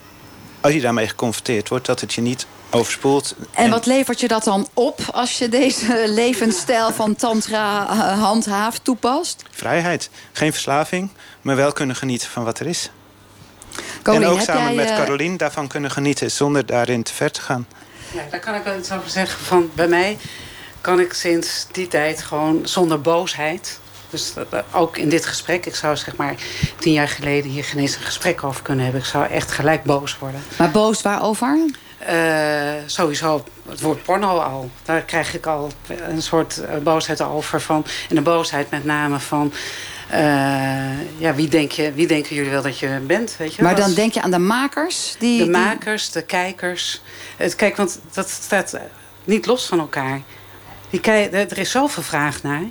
als 0.61 0.73
je 0.73 0.81
daarmee 0.81 1.09
geconfronteerd 1.09 1.69
wordt, 1.69 1.87
dat 1.87 2.01
het 2.01 2.15
je 2.15 2.21
niet 2.21 2.47
overspoelt. 2.71 3.37
En 3.53 3.71
wat 3.71 3.87
levert 3.87 4.21
je 4.21 4.29
dat 4.29 4.45
dan 4.45 4.69
op 4.75 5.01
als 5.13 5.39
je 5.39 5.49
deze 5.49 6.05
levensstijl 6.23 6.93
van 6.93 7.17
tantra 7.17 7.89
eh, 7.89 8.23
handhaaft, 8.23 8.85
toepast? 8.85 9.43
Vrijheid. 9.51 10.11
Geen 10.33 10.53
verslaving, 10.53 11.11
maar 11.41 11.57
wel 11.57 11.73
kunnen 11.73 11.97
genieten 11.97 12.29
van 12.29 12.45
wat 12.45 12.59
er 12.59 12.67
is. 12.67 12.91
En 14.03 14.27
ook 14.27 14.41
samen 14.41 14.63
jij, 14.65 14.75
met 14.75 14.89
eh, 14.91 14.97
Carolien 14.97 15.37
daarvan 15.37 15.69
kunnen 15.69 15.91
genieten... 15.91 16.31
zonder 16.31 16.67
daarin 16.67 17.03
te 17.03 17.15
ver 17.15 17.31
te 17.31 17.41
gaan. 17.41 17.67
Ja, 18.13 18.23
daar 18.31 18.41
kan 18.41 18.55
ik 18.55 18.63
wel 18.65 18.79
iets 18.79 18.93
over 18.93 19.11
zeggen. 19.11 19.45
Van, 19.45 19.71
bij 19.75 19.89
mij 19.89 20.19
kan 20.81 21.01
ik 21.01 21.13
sinds 21.13 21.67
die 21.73 21.89
tijd 21.89 22.23
gewoon 22.23 22.61
zonder 22.65 23.01
boosheid... 23.01 23.79
Dus 24.11 24.35
dat- 24.35 24.51
dat- 24.51 24.65
ook 24.73 24.97
in 24.97 25.09
dit 25.09 25.27
gesprek, 25.27 25.67
ik 25.67 25.75
zou 25.75 25.97
zeg 25.97 26.17
maar 26.17 26.35
tien 26.79 26.93
jaar 26.93 27.09
geleden 27.09 27.51
hier 27.51 27.65
geen 27.65 27.81
eens 27.81 27.97
een 27.97 28.03
gesprek 28.03 28.45
over 28.45 28.63
kunnen 28.63 28.85
hebben. 28.85 29.03
Ik 29.03 29.09
zou 29.09 29.27
echt 29.27 29.53
gelijk 29.53 29.85
boos 29.85 30.19
worden. 30.19 30.43
Maar 30.59 30.71
boos 30.71 31.03
waarover? 31.03 31.59
Eh, 31.99 32.73
sowieso 32.87 33.45
het 33.69 33.81
woord 33.81 34.03
porno 34.03 34.39
al. 34.39 34.71
Daar 34.85 35.01
krijg 35.01 35.35
ik 35.35 35.47
al 35.47 35.73
een 36.09 36.23
soort 36.23 36.59
eh, 36.65 36.77
boosheid 36.79 37.21
over 37.21 37.61
van. 37.61 37.85
En 38.11 38.17
een 38.17 38.23
boosheid 38.23 38.71
met 38.71 38.85
name 38.85 39.19
van. 39.21 39.53
Eh, 40.09 41.19
ja, 41.19 41.35
wie, 41.35 41.49
denk 41.49 41.73
je, 41.73 41.93
wie 41.93 42.07
denken 42.07 42.35
jullie 42.35 42.51
wel 42.51 42.63
dat 42.63 42.79
je 42.79 43.01
bent? 43.07 43.35
Weet 43.39 43.55
je? 43.55 43.63
Maar 43.63 43.77
dan 43.77 43.95
denk 43.95 44.13
je 44.13 44.23
aan 44.23 44.31
de 44.31 44.39
makers? 44.39 45.17
Die, 45.19 45.45
de 45.45 45.51
makers, 45.51 46.11
de 46.11 46.23
kijkers. 46.23 47.03
Het, 47.37 47.55
kijk, 47.55 47.77
want 47.77 47.99
dat 48.13 48.29
staat 48.31 48.79
niet 49.25 49.47
los 49.47 49.67
van 49.67 49.79
elkaar. 49.79 50.21
Die 50.91 51.01
kei- 51.01 51.29
er 51.29 51.59
is 51.59 51.71
zoveel 51.71 52.03
vraag 52.03 52.43
naar. 52.43 52.63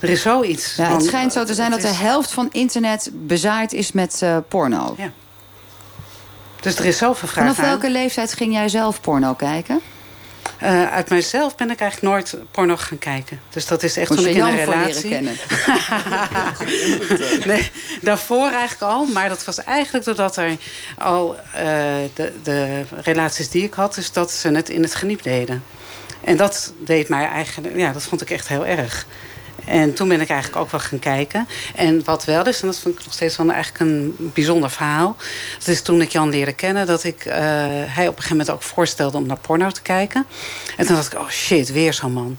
Er 0.00 0.08
is 0.08 0.22
zoiets. 0.22 0.74
Ja, 0.76 0.92
het 0.94 1.04
schijnt 1.04 1.32
zo 1.32 1.44
te 1.44 1.54
zijn 1.54 1.70
dat 1.70 1.80
de 1.80 1.86
helft 1.88 2.30
van 2.32 2.48
internet 2.52 3.10
bezaaid 3.12 3.72
is 3.72 3.92
met 3.92 4.22
eh, 4.22 4.36
porno. 4.48 4.94
Ja. 4.98 5.10
Dus 6.60 6.78
er 6.78 6.84
is 6.84 6.96
zoveel 6.98 7.28
vraag 7.28 7.44
Vanaf 7.44 7.56
naar. 7.58 7.66
welke 7.66 7.90
leeftijd 7.90 8.32
ging 8.32 8.52
jij 8.52 8.68
zelf 8.68 9.00
porno 9.00 9.34
kijken? 9.34 9.80
Eh, 10.58 10.92
uit 10.92 11.08
mijzelf 11.08 11.56
ben 11.56 11.70
ik 11.70 11.80
eigenlijk 11.80 12.12
nooit 12.12 12.36
porno 12.50 12.76
gaan 12.76 12.98
kijken. 12.98 13.40
Dus 13.50 13.66
dat 13.66 13.82
is 13.82 13.96
echt 13.96 14.08
Moest 14.08 14.22
toen 14.22 14.30
ik 14.30 14.36
in 14.36 14.42
een 14.42 14.56
relatie... 14.56 15.08
leren 15.08 15.36
nee, 17.46 17.70
daarvoor 18.00 18.50
eigenlijk 18.50 18.92
al. 18.92 19.04
Maar 19.04 19.28
dat 19.28 19.44
was 19.44 19.64
eigenlijk 19.64 20.04
doordat 20.04 20.36
er 20.36 20.56
al 20.98 21.36
eh, 21.52 21.64
de, 22.14 22.32
de 22.42 22.82
relaties 23.02 23.50
die 23.50 23.64
ik 23.64 23.74
had... 23.74 23.94
dus 23.94 24.12
dat 24.12 24.30
ze 24.30 24.48
het 24.48 24.68
in 24.68 24.82
het 24.82 24.94
geniep 24.94 25.22
deden. 25.22 25.64
En 26.24 26.36
dat 26.36 26.72
deed 26.78 27.08
mij 27.08 27.26
eigenlijk... 27.26 27.76
Ja, 27.76 27.92
dat 27.92 28.02
vond 28.02 28.20
ik 28.20 28.30
echt 28.30 28.48
heel 28.48 28.66
erg. 28.66 29.06
En 29.66 29.94
toen 29.94 30.08
ben 30.08 30.20
ik 30.20 30.28
eigenlijk 30.28 30.62
ook 30.62 30.70
wel 30.70 30.80
gaan 30.80 30.98
kijken. 30.98 31.48
En 31.74 32.04
wat 32.04 32.24
wel 32.24 32.46
is, 32.46 32.60
en 32.60 32.66
dat 32.66 32.78
vind 32.78 32.98
ik 32.98 33.04
nog 33.04 33.14
steeds 33.14 33.36
wel 33.36 33.50
eigenlijk 33.50 33.80
een 33.80 34.14
bijzonder 34.18 34.70
verhaal. 34.70 35.16
Dat 35.58 35.68
is 35.68 35.82
toen 35.82 36.00
ik 36.00 36.10
Jan 36.10 36.30
leerde 36.30 36.52
kennen, 36.52 36.86
dat 36.86 37.04
ik, 37.04 37.24
eh, 37.24 37.36
hij 37.36 38.08
op 38.08 38.16
een 38.16 38.22
gegeven 38.22 38.28
moment 38.30 38.50
ook 38.50 38.62
voorstelde 38.62 39.16
om 39.16 39.26
naar 39.26 39.38
porno 39.38 39.70
te 39.70 39.82
kijken. 39.82 40.26
En 40.76 40.86
toen 40.86 40.94
dacht 40.94 41.12
ik, 41.12 41.18
oh 41.18 41.28
shit, 41.28 41.72
weer 41.72 41.94
zo'n 41.94 42.12
man. 42.12 42.38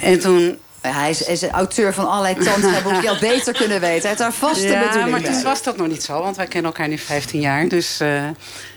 En 0.00 0.20
toen... 0.20 0.58
Hij 0.80 1.10
is, 1.10 1.22
is 1.22 1.42
auteur 1.42 1.94
van 1.94 2.08
allerlei 2.08 2.34
tantra-boeken. 2.44 3.02
Je 3.02 3.08
had 3.08 3.20
beter 3.20 3.52
kunnen 3.52 3.80
weten. 3.80 4.00
Hij 4.00 4.08
heeft 4.08 4.18
daar 4.18 4.32
vast 4.32 4.60
de 4.60 4.68
ja, 4.68 4.86
bedoeling 4.86 5.10
maar 5.10 5.22
toen 5.22 5.42
was 5.42 5.62
dat 5.62 5.76
nog 5.76 5.86
niet 5.86 6.02
zo. 6.02 6.22
Want 6.22 6.36
wij 6.36 6.46
kennen 6.46 6.70
elkaar 6.70 6.88
nu 6.88 6.98
15 6.98 7.40
jaar. 7.40 7.68
Dus 7.68 8.00
eh, 8.00 8.24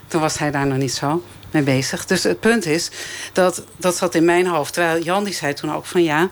toen 0.07 0.21
was 0.21 0.37
hij 0.37 0.51
daar 0.51 0.67
nog 0.67 0.77
niet 0.77 0.93
zo 0.93 1.23
mee 1.51 1.63
bezig. 1.63 2.05
Dus 2.05 2.23
het 2.23 2.39
punt 2.39 2.65
is, 2.65 2.89
dat, 3.33 3.63
dat 3.77 3.95
zat 3.95 4.15
in 4.15 4.25
mijn 4.25 4.47
hoofd. 4.47 4.73
Terwijl 4.73 5.03
Jan 5.03 5.23
die 5.23 5.33
zei 5.33 5.53
toen 5.53 5.73
ook 5.73 5.85
van 5.85 6.03
ja... 6.03 6.29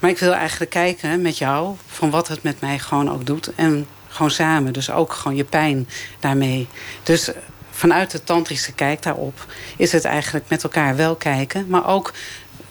maar 0.00 0.10
ik 0.10 0.18
wil 0.18 0.32
eigenlijk 0.32 0.70
kijken 0.70 1.22
met 1.22 1.38
jou... 1.38 1.76
van 1.86 2.10
wat 2.10 2.28
het 2.28 2.42
met 2.42 2.60
mij 2.60 2.78
gewoon 2.78 3.10
ook 3.10 3.26
doet. 3.26 3.54
En 3.54 3.86
gewoon 4.08 4.30
samen. 4.30 4.72
Dus 4.72 4.90
ook 4.90 5.12
gewoon 5.12 5.36
je 5.36 5.44
pijn 5.44 5.88
daarmee. 6.20 6.68
Dus 7.02 7.32
eh, 7.32 7.40
vanuit 7.70 8.10
de 8.10 8.24
tantrische 8.24 8.72
kijk 8.72 9.02
daarop... 9.02 9.46
is 9.76 9.92
het 9.92 10.04
eigenlijk 10.04 10.44
met 10.48 10.62
elkaar 10.62 10.96
wel 10.96 11.14
kijken. 11.14 11.66
Maar 11.68 11.86
ook... 11.86 12.12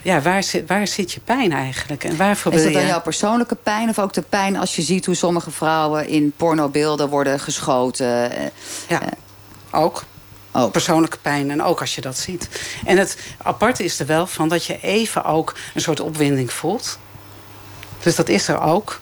Ja, 0.04 0.22
waar 0.22 0.44
zit, 0.44 0.68
waar 0.68 0.88
zit 0.88 1.12
je 1.12 1.20
pijn 1.20 1.52
eigenlijk? 1.52 2.04
En 2.04 2.18
waarvoor 2.18 2.54
Is 2.54 2.64
dat 2.64 2.74
dan 2.74 2.86
jouw 2.86 3.02
persoonlijke 3.02 3.56
pijn? 3.56 3.90
Of 3.90 4.00
ook 4.00 4.14
de 4.14 4.22
pijn 4.22 4.58
als 4.58 4.76
je 4.76 4.82
ziet 4.82 5.06
hoe 5.06 5.16
sommige 5.16 5.52
vrouwen 5.52 6.08
in 6.08 6.34
pornobeelden 6.38 7.10
worden 7.10 7.40
geschoten? 7.40 8.32
Eh, 8.32 8.46
Ja, 8.88 9.02
ook. 9.72 10.04
Persoonlijke 10.68 11.18
pijn 11.18 11.52
en 11.52 11.64
ook 11.64 11.80
als 11.80 11.96
je 11.96 12.02
dat 12.02 12.18
ziet. 12.18 12.50
En 12.86 12.98
het 12.98 13.18
aparte 13.38 13.84
is 13.84 14.00
er 14.00 14.06
wel 14.06 14.28
van 14.28 14.50
dat 14.50 14.66
je 14.66 14.80
even 14.82 15.24
ook 15.24 15.56
een 15.74 15.82
soort 15.82 16.00
opwinding 16.00 16.54
voelt. 16.54 17.00
Dus 18.04 18.16
dat 18.16 18.30
is 18.30 18.48
er 18.48 18.62
ook. 18.62 19.00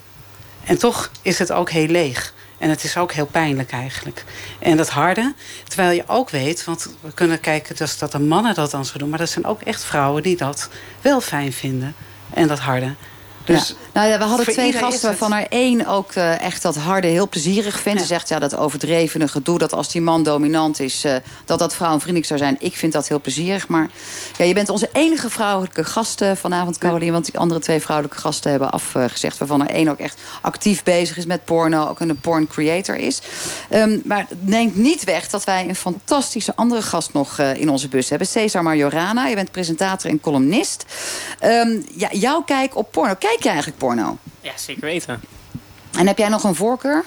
En 0.63 0.77
toch 0.77 1.11
is 1.21 1.39
het 1.39 1.51
ook 1.51 1.69
heel 1.69 1.87
leeg. 1.87 2.33
En 2.57 2.69
het 2.69 2.83
is 2.83 2.97
ook 2.97 3.11
heel 3.11 3.25
pijnlijk 3.25 3.71
eigenlijk. 3.71 4.23
En 4.59 4.77
dat 4.77 4.89
harde, 4.89 5.33
terwijl 5.67 5.91
je 5.91 6.03
ook 6.07 6.29
weet... 6.29 6.63
want 6.63 6.89
we 7.01 7.11
kunnen 7.13 7.39
kijken 7.39 7.75
dus 7.75 7.97
dat 7.97 8.11
de 8.11 8.19
mannen 8.19 8.53
dat 8.53 8.71
dan 8.71 8.85
zo 8.85 8.97
doen... 8.97 9.09
maar 9.09 9.19
er 9.19 9.27
zijn 9.27 9.45
ook 9.45 9.61
echt 9.61 9.83
vrouwen 9.83 10.23
die 10.23 10.37
dat 10.37 10.69
wel 11.01 11.21
fijn 11.21 11.53
vinden. 11.53 11.95
En 12.33 12.47
dat 12.47 12.59
harde. 12.59 12.95
Dus 13.47 13.67
ja. 13.67 13.75
Nou 13.93 14.09
ja, 14.09 14.17
we 14.17 14.23
hadden 14.23 14.45
twee 14.45 14.73
gasten 14.73 15.09
waarvan 15.09 15.33
er 15.33 15.47
één 15.49 15.85
ook 15.85 16.11
eh, 16.11 16.41
echt 16.41 16.61
dat 16.61 16.75
harde 16.75 17.07
heel 17.07 17.29
plezierig 17.29 17.79
vindt. 17.79 18.01
Ze 18.01 18.07
zegt 18.07 18.29
ja, 18.29 18.39
dat 18.39 18.55
overdrevene 18.55 19.27
gedoe, 19.27 19.57
dat 19.57 19.73
als 19.73 19.91
die 19.91 20.01
man 20.01 20.23
dominant 20.23 20.79
is, 20.79 21.03
eh, 21.03 21.15
dat 21.45 21.59
dat 21.59 21.75
vrouwenvriendelijk 21.75 22.27
zou 22.27 22.39
zijn. 22.39 22.55
Ik 22.59 22.75
vind 22.75 22.93
dat 22.93 23.07
heel 23.07 23.21
plezierig. 23.21 23.67
Maar 23.67 23.89
ja, 24.37 24.45
je 24.45 24.53
bent 24.53 24.69
onze 24.69 24.89
enige 24.93 25.29
vrouwelijke 25.29 25.83
gasten 25.83 26.37
vanavond, 26.37 26.77
Caroline. 26.77 27.11
Want 27.11 27.25
die 27.25 27.37
andere 27.37 27.59
twee 27.59 27.79
vrouwelijke 27.79 28.19
gasten 28.19 28.49
hebben 28.51 28.71
afgezegd. 28.71 29.37
Waarvan 29.37 29.61
er 29.61 29.75
één 29.75 29.87
ook 29.87 29.99
echt 29.99 30.19
actief 30.41 30.83
bezig 30.83 31.17
is 31.17 31.25
met 31.25 31.45
porno. 31.45 31.87
Ook 31.87 31.99
een 31.99 32.19
porn 32.19 32.47
creator 32.47 32.95
is. 32.95 33.21
Ehm, 33.69 33.99
maar 34.03 34.25
het 34.29 34.47
neemt 34.47 34.75
niet 34.75 35.03
weg 35.03 35.29
dat 35.29 35.43
wij 35.43 35.69
een 35.69 35.75
fantastische 35.75 36.55
andere 36.55 36.81
gast 36.81 37.13
nog 37.13 37.39
eh, 37.39 37.55
in 37.55 37.69
onze 37.69 37.87
bus 37.87 38.09
hebben. 38.09 38.27
Cesar 38.27 38.63
Majorana. 38.63 39.27
Je 39.27 39.35
bent 39.35 39.51
presentator 39.51 40.09
en 40.09 40.19
columnist. 40.19 40.85
Ehm, 41.39 41.77
ja, 41.95 42.09
jouw 42.11 42.41
kijk 42.41 42.75
op 42.75 42.91
porno. 42.91 43.15
Kijk 43.19 43.36
je 43.43 43.49
eigenlijk 43.49 43.77
porno? 43.77 44.17
Ja, 44.41 44.51
zeker 44.55 44.81
weten. 44.81 45.21
En 45.97 46.07
heb 46.07 46.17
jij 46.17 46.29
nog 46.29 46.43
een 46.43 46.55
voorkeur? 46.55 47.05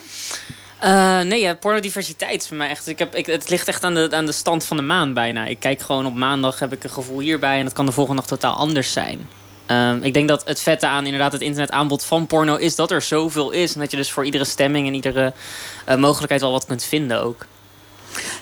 Eh, 0.79 1.21
nee, 1.21 1.41
ja, 1.41 1.55
pornodiversiteit 1.55 2.41
is 2.41 2.49
voor 2.49 2.57
mij 2.57 2.69
echt. 2.69 2.87
Ik 2.87 2.99
heb, 2.99 3.15
ik, 3.15 3.27
het 3.27 3.51
ligt 3.51 3.69
echt 3.69 3.85
aan 3.85 3.95
de, 3.95 4.09
aan 4.11 4.27
de 4.27 4.33
stand 4.33 4.65
van 4.65 4.77
de 4.77 4.83
maan 4.83 5.15
bijna. 5.15 5.47
Ik 5.47 5.61
kijk 5.61 5.81
gewoon 5.81 6.07
op 6.07 6.15
maandag, 6.15 6.59
heb 6.59 6.73
ik 6.73 6.85
een 6.85 6.91
gevoel 6.91 7.21
hierbij. 7.21 7.59
En 7.59 7.65
dat 7.65 7.73
kan 7.73 7.87
de 7.87 7.93
volgende 7.93 8.21
dag 8.21 8.31
totaal 8.31 8.55
anders 8.55 8.93
zijn. 8.93 9.29
Ehm, 9.67 10.03
ik 10.03 10.15
denk 10.15 10.29
dat 10.29 10.45
het 10.45 10.61
vette 10.61 10.87
aan 10.87 11.05
inderdaad 11.05 11.33
het 11.33 11.41
internetaanbod 11.41 12.05
van 12.05 12.27
porno 12.27 12.57
is 12.57 12.75
dat 12.75 12.91
er 12.91 13.03
zoveel 13.03 13.51
is. 13.51 13.75
En 13.75 13.81
dat 13.81 13.91
je 13.91 13.97
dus 13.97 14.11
voor 14.11 14.25
iedere 14.25 14.45
stemming 14.45 14.87
en 14.87 14.95
iedere 14.95 15.33
eh, 15.85 15.97
mogelijkheid 15.97 16.41
wel 16.41 16.53
wat 16.53 16.67
kunt 16.67 16.85
vinden 16.85 17.23
ook. 17.23 17.47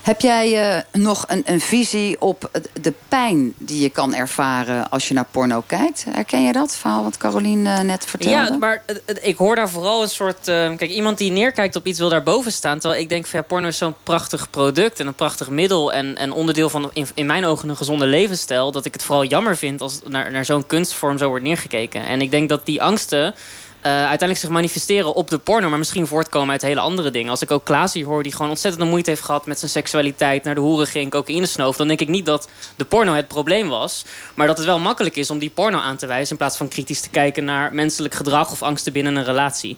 Heb 0.01 0.21
jij 0.21 0.75
eh, 0.75 1.01
nog 1.01 1.25
een, 1.27 1.41
een 1.45 1.61
visie 1.61 2.21
op 2.21 2.61
de 2.81 2.93
pijn 3.07 3.53
die 3.57 3.81
je 3.81 3.89
kan 3.89 4.13
ervaren 4.13 4.89
als 4.89 5.07
je 5.07 5.13
naar 5.13 5.25
porno 5.31 5.63
kijkt? 5.65 6.05
Herken 6.09 6.43
je 6.43 6.51
dat 6.51 6.75
verhaal 6.75 7.03
wat 7.03 7.17
Caroline 7.17 7.73
eh, 7.73 7.79
net 7.79 8.05
vertelde? 8.05 8.51
Ja, 8.51 8.57
maar 8.57 8.83
ik 9.21 9.37
hoor 9.37 9.55
daar 9.55 9.69
vooral 9.69 10.01
een 10.01 10.09
soort... 10.09 10.47
eh, 10.47 10.75
kijk, 10.75 10.89
iemand 10.91 11.17
die 11.17 11.31
neerkijkt 11.31 11.75
op 11.75 11.85
iets 11.85 11.99
wil 11.99 12.09
daarboven 12.09 12.51
staan. 12.51 12.79
Terwijl 12.79 13.01
ik 13.01 13.09
denk 13.09 13.25
van 13.25 13.39
ja, 13.39 13.45
porno 13.45 13.67
is 13.67 13.77
zo'n 13.77 13.95
prachtig 14.03 14.49
product 14.49 14.99
en 14.99 15.07
een 15.07 15.13
prachtig 15.13 15.49
middel. 15.49 15.93
En, 15.93 16.17
en 16.17 16.31
onderdeel 16.31 16.69
van 16.69 16.89
in, 16.93 17.07
in 17.13 17.25
mijn 17.25 17.45
ogen 17.45 17.69
een 17.69 17.77
gezonde 17.77 18.05
levensstijl. 18.05 18.71
Dat 18.71 18.85
ik 18.85 18.93
het 18.93 19.03
vooral 19.03 19.25
jammer 19.25 19.57
vind 19.57 19.81
als 19.81 19.99
naar, 20.07 20.31
naar 20.31 20.45
zo'n 20.45 20.67
kunstvorm 20.67 21.17
zo 21.17 21.27
wordt 21.27 21.43
neergekeken. 21.43 22.05
En 22.05 22.21
ik 22.21 22.31
denk 22.31 22.49
dat 22.49 22.65
die 22.65 22.81
angsten... 22.81 23.35
eh, 23.81 23.91
uiteindelijk 23.91 24.39
zich 24.39 24.49
manifesteren 24.49 25.13
op 25.13 25.29
de 25.29 25.37
porno, 25.37 25.69
maar 25.69 25.77
misschien 25.77 26.07
voortkomen 26.07 26.51
uit 26.51 26.61
hele 26.61 26.79
andere 26.79 27.11
dingen. 27.11 27.29
Als 27.29 27.41
ik 27.41 27.51
ook 27.51 27.65
Klaas 27.65 27.93
hier 27.93 28.05
hoor, 28.05 28.23
die 28.23 28.31
gewoon 28.31 28.49
ontzettende 28.49 28.85
moeite 28.85 29.09
heeft 29.09 29.21
gehad 29.21 29.45
met 29.45 29.59
zijn 29.59 29.71
seksualiteit, 29.71 30.43
naar 30.43 30.55
de 30.55 30.61
hoeren 30.61 30.87
ging, 30.87 31.11
cocaïne 31.11 31.45
snoof, 31.45 31.75
dan 31.77 31.87
denk 31.87 31.99
ik 31.99 32.07
niet 32.07 32.25
dat 32.25 32.49
de 32.75 32.85
porno 32.85 33.13
het 33.13 33.27
probleem 33.27 33.69
was, 33.69 34.05
maar 34.33 34.47
dat 34.47 34.57
het 34.57 34.65
wel 34.65 34.79
makkelijk 34.79 35.15
is 35.15 35.29
om 35.29 35.39
die 35.39 35.49
porno 35.49 35.77
aan 35.77 35.97
te 35.97 36.05
wijzen 36.05 36.31
in 36.31 36.37
plaats 36.37 36.57
van 36.57 36.67
kritisch 36.67 37.01
te 37.01 37.09
kijken 37.09 37.45
naar 37.45 37.73
menselijk 37.73 38.13
gedrag 38.13 38.51
of 38.51 38.63
angsten 38.63 38.93
binnen 38.93 39.15
een 39.15 39.23
relatie. 39.25 39.77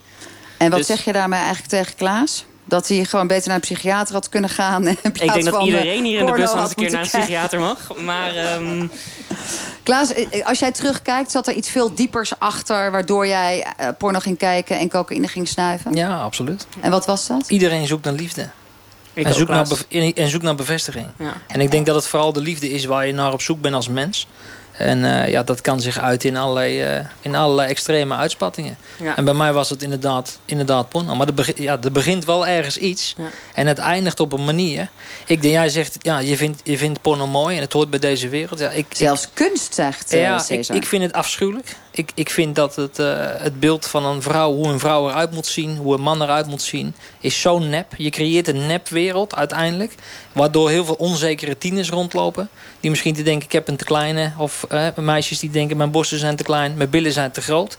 En 0.58 0.70
wat 0.70 0.78
Dus- 0.80 0.88
zeg 0.88 1.04
je 1.06 1.14
daarmee 1.14 1.40
eigenlijk 1.40 1.70
tegen 1.70 1.96
Klaas? 1.96 2.46
Dat 2.66 2.88
hij 2.88 3.06
gewoon 3.06 3.28
beter 3.28 3.48
naar 3.48 3.56
een 3.56 3.62
psychiater 3.62 4.14
had 4.14 4.30
kunnen 4.30 4.50
gaan. 4.50 4.88
Ik 4.88 5.00
denk 5.14 5.44
dat 5.44 5.64
iedereen 5.64 6.04
eh, 6.04 6.04
hier 6.04 6.20
in 6.20 6.26
de 6.26 6.32
bus 6.32 6.52
had 6.52 6.70
een 6.70 6.76
keer 6.76 6.92
naar 6.92 7.02
een 7.02 7.08
psychiater 7.08 7.60
mag. 7.60 7.96
Maar 7.98 8.36
ehm, 8.36 8.88
Klaas, 9.84 10.14
eh, 10.14 10.46
als 10.46 10.60
jij 10.60 10.72
terugkijkt, 10.72 11.32
zat 11.32 11.48
er 11.48 11.54
iets 11.54 11.70
veel 11.70 11.94
diepers 11.94 12.40
achter... 12.40 12.92
waardoor 12.92 13.28
jij 13.28 13.66
eh, 13.78 13.88
porno 13.98 14.20
ging 14.20 14.38
kijken 14.38 14.80
en 14.80 14.90
cocaïne 14.90 15.28
ging 15.28 15.48
snuiven? 15.48 15.94
Ja, 15.94 16.22
absoluut. 16.22 16.68
En 16.80 16.92
wat 16.92 17.06
was 17.06 17.28
dat? 17.28 17.50
Iedereen 17.50 17.88
zoekt 17.88 18.06
naar 18.06 18.14
liefde. 18.14 18.50
Ik 19.14 19.26
en, 19.26 19.46
naar 19.48 19.68
en 20.16 20.30
zoekt 20.30 20.44
naar 20.44 20.56
bevestiging. 20.56 21.08
Ja. 21.18 21.34
En 21.48 21.62
ik 21.62 21.72
denk 21.72 21.86
dat 21.86 21.96
het 21.96 22.08
vooral 22.08 22.34
de 22.34 22.42
liefde 22.42 22.70
is 22.70 22.86
waar 22.86 23.08
je 23.08 23.14
naar 23.14 23.34
op 23.34 23.42
zoek 23.42 23.62
bent 23.62 23.76
als 23.76 23.88
mens. 23.88 24.28
En 24.82 25.24
eh, 25.24 25.30
ja, 25.30 25.44
dat 25.44 25.62
kan 25.62 25.82
zich 25.82 26.00
uit 26.00 26.24
in 26.24 26.38
allerlei, 26.38 26.82
eh, 26.82 27.06
in 27.22 27.36
allerlei 27.36 27.70
extreme 27.70 28.16
uitspattingen. 28.16 28.78
Ja. 28.98 29.18
En 29.18 29.26
bij 29.26 29.34
mij 29.34 29.54
was 29.54 29.70
het 29.70 29.84
inderdaad, 29.84 30.40
inderdaad 30.46 30.90
porno. 30.90 31.16
Maar 31.16 31.28
er, 31.28 31.34
begint, 31.34 31.58
ja, 31.58 31.78
er 31.84 31.92
begint 31.92 32.26
wel 32.26 32.48
ergens 32.48 32.78
iets. 32.78 33.16
En 33.54 33.68
het 33.68 33.78
eindigt 33.78 34.20
op 34.20 34.34
een 34.34 34.46
manier. 34.46 34.90
Ik 35.26 35.42
denk, 35.42 35.54
jij 35.54 35.70
zegt, 35.70 35.96
ja, 36.00 36.20
je 36.20 36.36
vindt, 36.38 36.62
je 36.64 36.78
vindt 36.78 37.02
porno 37.02 37.28
mooi 37.28 37.56
en 37.56 37.62
het 37.62 37.74
hoort 37.74 37.90
bij 37.90 38.00
deze 38.00 38.30
wereld. 38.30 38.60
Ja, 38.60 38.70
ik, 38.70 38.86
Zelfs 38.90 39.30
kunst, 39.34 39.74
zegt 39.74 40.14
eh, 40.14 40.22
ja, 40.22 40.46
ik, 40.48 40.68
ik 40.68 40.86
vind 40.86 41.04
het 41.04 41.14
afschuwelijk. 41.14 41.76
Ik, 41.94 42.12
ik 42.16 42.30
vind 42.30 42.56
dat 42.56 42.76
het, 42.76 43.00
eh, 43.00 43.28
het 43.38 43.60
beeld 43.60 43.88
van 43.88 44.06
een 44.06 44.22
vrouw, 44.22 44.54
hoe 44.54 44.68
een 44.68 44.80
vrouw 44.80 45.10
eruit 45.10 45.32
moet 45.32 45.46
zien, 45.46 45.78
hoe 45.78 45.94
een 45.94 46.02
man 46.02 46.22
eruit 46.22 46.48
moet 46.48 46.62
zien, 46.62 46.96
is 47.20 47.42
zo 47.42 47.60
nep. 47.60 47.94
Je 47.98 48.10
creëert 48.10 48.48
een 48.48 48.66
nepwereld 48.68 49.36
uiteindelijk. 49.36 49.96
Waardoor 50.32 50.70
heel 50.70 50.86
veel 50.86 50.96
onzekere 50.96 51.58
tieners 51.58 51.90
rondlopen. 51.90 52.50
Die 52.80 52.90
misschien 52.90 53.14
te 53.14 53.24
denken, 53.24 53.46
ik 53.46 53.52
heb 53.52 53.68
een 53.68 53.76
te 53.76 53.86
kleine. 53.86 54.32
Of 54.38 54.66
eh, 54.70 54.88
meisjes 54.96 55.40
die 55.40 55.50
denken, 55.50 55.78
mijn 55.78 55.92
borsten 55.92 56.20
zijn 56.20 56.36
te 56.36 56.44
klein, 56.44 56.74
mijn 56.78 56.90
billen 56.90 57.12
zijn 57.12 57.32
te 57.32 57.42
groot. 57.42 57.78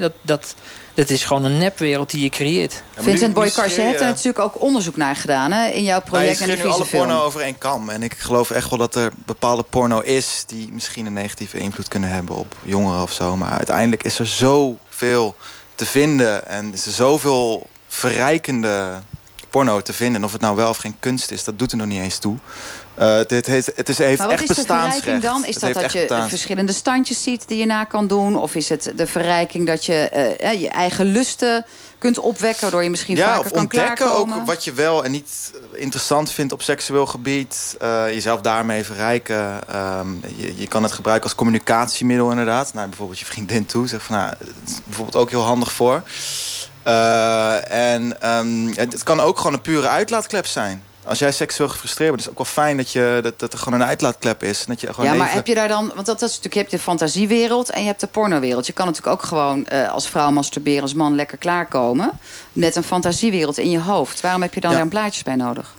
Dat, 0.00 0.12
dat, 0.22 0.54
dat 0.94 1.10
is 1.10 1.24
gewoon 1.24 1.44
een 1.44 1.58
nepwereld 1.58 2.10
die 2.10 2.22
je 2.22 2.28
creëert. 2.28 2.82
Vincent 2.96 3.34
Boykars, 3.34 3.74
je 3.74 3.80
hebt 3.80 4.00
er 4.00 4.06
natuurlijk 4.06 4.38
ook 4.38 4.60
onderzoek 4.60 4.96
naar 4.96 5.16
gedaan 5.16 5.52
hè, 5.52 5.68
in 5.68 5.82
jouw 5.82 5.98
je 5.98 6.10
project 6.10 6.40
en 6.40 6.46
de 6.46 6.52
schreef 6.52 6.64
nu 6.64 6.70
alle 6.70 6.84
film. 6.84 7.06
porno 7.06 7.22
over 7.22 7.40
één 7.40 7.58
kam. 7.58 7.88
En 7.88 8.02
ik 8.02 8.14
geloof 8.18 8.50
echt 8.50 8.70
wel 8.70 8.78
dat 8.78 8.94
er 8.94 9.12
bepaalde 9.26 9.62
porno 9.62 10.00
is... 10.00 10.44
die 10.46 10.72
misschien 10.72 11.06
een 11.06 11.12
negatieve 11.12 11.58
invloed 11.58 11.88
kunnen 11.88 12.08
hebben 12.08 12.36
op 12.36 12.56
jongeren 12.62 13.02
of 13.02 13.12
zo. 13.12 13.36
Maar 13.36 13.50
uiteindelijk 13.50 14.02
is 14.02 14.18
er 14.18 14.26
zoveel 14.26 15.36
te 15.74 15.86
vinden. 15.86 16.46
En 16.48 16.72
is 16.72 16.86
er 16.86 16.92
zoveel 16.92 17.66
verrijkende 17.88 19.02
porno 19.50 19.80
te 19.80 19.92
vinden. 19.92 20.16
En 20.16 20.24
of 20.24 20.32
het 20.32 20.40
nou 20.40 20.56
wel 20.56 20.68
of 20.68 20.76
geen 20.76 20.96
kunst 21.00 21.30
is, 21.30 21.44
dat 21.44 21.58
doet 21.58 21.72
er 21.72 21.78
nog 21.78 21.86
niet 21.86 22.02
eens 22.02 22.18
toe. 22.18 22.36
Dit 23.26 23.46
heeft, 23.46 23.72
het 23.74 23.88
is, 23.88 23.98
heeft 23.98 24.18
Maar 24.18 24.28
wat 24.28 24.40
echt 24.40 24.50
is 24.50 24.56
de 24.56 24.64
verrijking 24.64 25.22
dan? 25.22 25.44
Is 25.44 25.58
dat 25.58 25.74
dat 25.74 25.92
je 25.92 26.24
verschillende 26.28 26.72
standjes 26.72 27.22
ziet 27.22 27.48
die 27.48 27.58
je 27.58 27.66
na 27.66 27.84
kan 27.84 28.06
doen? 28.06 28.36
Of 28.36 28.54
is 28.54 28.68
het 28.68 28.92
de 28.96 29.06
verrijking 29.06 29.66
dat 29.66 29.84
je 29.84 30.08
eh, 30.08 30.50
eh, 30.50 30.60
je 30.60 30.68
eigen 30.68 31.06
lusten 31.06 31.64
kunt 31.98 32.18
opwekken... 32.18 32.60
waardoor 32.60 32.82
je 32.82 32.90
misschien 32.90 33.16
ja, 33.16 33.26
vaker 33.26 33.44
of 33.44 33.50
kan 33.50 33.60
ontdekken 33.60 33.94
klaarkomen? 33.94 34.38
ook 34.38 34.46
wat 34.46 34.64
je 34.64 34.72
wel 34.72 35.04
en 35.04 35.10
niet 35.10 35.52
interessant 35.72 36.30
vindt 36.30 36.52
op 36.52 36.62
seksueel 36.62 37.06
gebied. 37.06 37.76
Jezelf 38.06 38.40
daarmee 38.40 38.84
verrijken. 38.84 39.68
Ehm, 39.68 40.08
je, 40.36 40.52
je 40.56 40.68
kan 40.68 40.82
het 40.82 40.92
gebruiken 40.92 41.28
als 41.28 41.38
communicatiemiddel 41.38 42.30
inderdaad. 42.30 42.74
Naar 42.74 42.88
bijvoorbeeld 42.88 43.18
je 43.18 43.24
vriendin 43.24 43.66
toe. 43.66 43.88
Zeg 43.88 44.02
van, 44.02 44.16
nou, 44.16 44.28
het 44.28 44.68
is 44.68 44.80
bijvoorbeeld 44.84 45.16
ook 45.16 45.30
heel 45.30 45.42
handig 45.42 45.72
voor. 45.72 46.02
En 47.68 48.20
ehm, 48.20 48.66
het, 48.66 48.92
het 48.92 49.02
kan 49.02 49.20
ook 49.20 49.36
gewoon 49.36 49.52
een 49.52 49.60
pure 49.60 49.88
uitlaatklep 49.88 50.46
zijn. 50.46 50.82
Als 51.04 51.18
jij 51.18 51.32
seksueel 51.32 51.68
gefrustreerd 51.68 52.08
bent, 52.10 52.20
is 52.20 52.26
het 52.28 52.38
ook 52.38 52.44
wel 52.46 52.64
fijn 52.64 52.76
dat, 52.76 52.92
je, 52.92 53.18
dat, 53.22 53.38
dat 53.38 53.52
er 53.52 53.58
gewoon 53.58 53.80
een 53.80 53.86
uitlaatklep 53.86 54.42
is. 54.42 54.60
En 54.60 54.66
dat 54.68 54.80
je 54.80 54.86
gewoon 54.86 55.04
Ja, 55.10 55.10
maar 55.16 55.22
even- 55.26 55.36
heb 55.36 55.46
je 55.46 55.54
daar 55.54 55.68
dan... 55.68 55.92
Want 55.94 56.06
dat, 56.06 56.18
dat 56.20 56.28
is 56.28 56.34
natuurlijk, 56.40 56.54
je 56.54 56.58
hebt 56.60 56.70
de 56.70 56.78
fantasiewereld 56.78 57.70
en 57.70 57.80
je 57.80 57.86
hebt 57.86 58.00
de 58.00 58.06
pornowereld. 58.06 58.66
Je 58.66 58.72
kan 58.72 58.86
natuurlijk 58.86 59.12
ook 59.16 59.22
gewoon 59.22 59.66
eh, 59.66 59.92
als 59.92 60.08
vrouw 60.08 60.30
masturberen, 60.30 60.82
als 60.82 60.94
man 60.94 61.14
lekker 61.14 61.38
klaarkomen. 61.38 62.10
Met 62.52 62.76
een 62.76 62.82
fantasiewereld 62.82 63.58
in 63.58 63.70
je 63.70 63.80
hoofd. 63.80 64.20
Waarom 64.20 64.42
heb 64.42 64.54
je 64.54 64.60
dan 64.60 64.70
Ja. 64.70 64.76
daar 64.76 64.84
een 64.84 64.90
plaatjes 64.92 65.22
bij 65.22 65.36
nodig? 65.36 65.74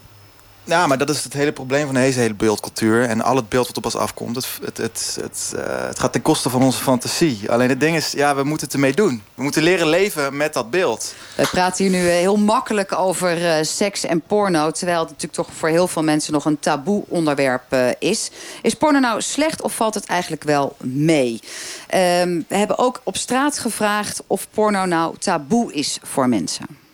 Ja, 0.67 0.87
maar 0.87 0.97
dat 0.97 1.09
is 1.09 1.23
het 1.23 1.33
hele 1.33 1.51
probleem 1.51 1.85
van 1.85 1.95
deze 1.95 2.19
hele 2.19 2.33
beeldcultuur. 2.33 3.03
En 3.03 3.21
al 3.21 3.35
het 3.35 3.49
beeld 3.49 3.67
wat 3.67 3.77
op 3.77 3.85
ons 3.85 3.95
afkomt, 3.95 4.35
het, 4.35 4.47
het, 4.63 4.77
het, 4.77 5.17
het, 5.21 5.53
eh, 5.55 5.87
het 5.87 5.99
gaat 5.99 6.11
ten 6.11 6.21
koste 6.21 6.49
van 6.49 6.63
onze 6.63 6.81
fantasie. 6.81 7.51
Alleen 7.51 7.69
het 7.69 7.79
ding 7.79 7.95
is, 7.95 8.11
ja, 8.11 8.35
we 8.35 8.43
moeten 8.43 8.65
het 8.65 8.75
ermee 8.75 8.93
doen. 8.93 9.23
We 9.33 9.43
moeten 9.43 9.63
leren 9.63 9.87
leven 9.87 10.37
met 10.37 10.53
dat 10.53 10.69
beeld. 10.69 11.13
We 11.35 11.47
praten 11.51 11.85
hier 11.85 11.93
nu 11.93 12.07
eh, 12.07 12.13
heel 12.13 12.37
makkelijk 12.37 12.97
over 12.97 13.45
eh, 13.45 13.63
seks 13.63 14.03
en 14.03 14.21
porno... 14.21 14.71
terwijl 14.71 14.99
het 14.99 15.09
natuurlijk 15.09 15.33
toch 15.33 15.49
voor 15.57 15.69
heel 15.69 15.87
veel 15.87 16.03
mensen 16.03 16.33
nog 16.33 16.45
een 16.45 16.59
taboe 16.59 17.03
onderwerp 17.07 17.95
is. 17.99 18.31
Is 18.61 18.73
porno 18.73 18.99
nou 18.99 19.21
slecht 19.21 19.61
of 19.61 19.75
valt 19.75 19.93
het 19.93 20.05
eigenlijk 20.05 20.43
wel 20.43 20.75
mee? 20.83 21.39
Ehm, 21.87 22.41
we 22.47 22.55
hebben 22.55 22.77
ook 22.77 23.01
op 23.03 23.17
straat 23.17 23.59
gevraagd 23.59 24.23
of 24.27 24.47
porno 24.53 24.85
nou 24.85 25.17
taboe 25.17 25.73
is 25.73 25.99
voor 26.03 26.29
mensen. 26.29 26.84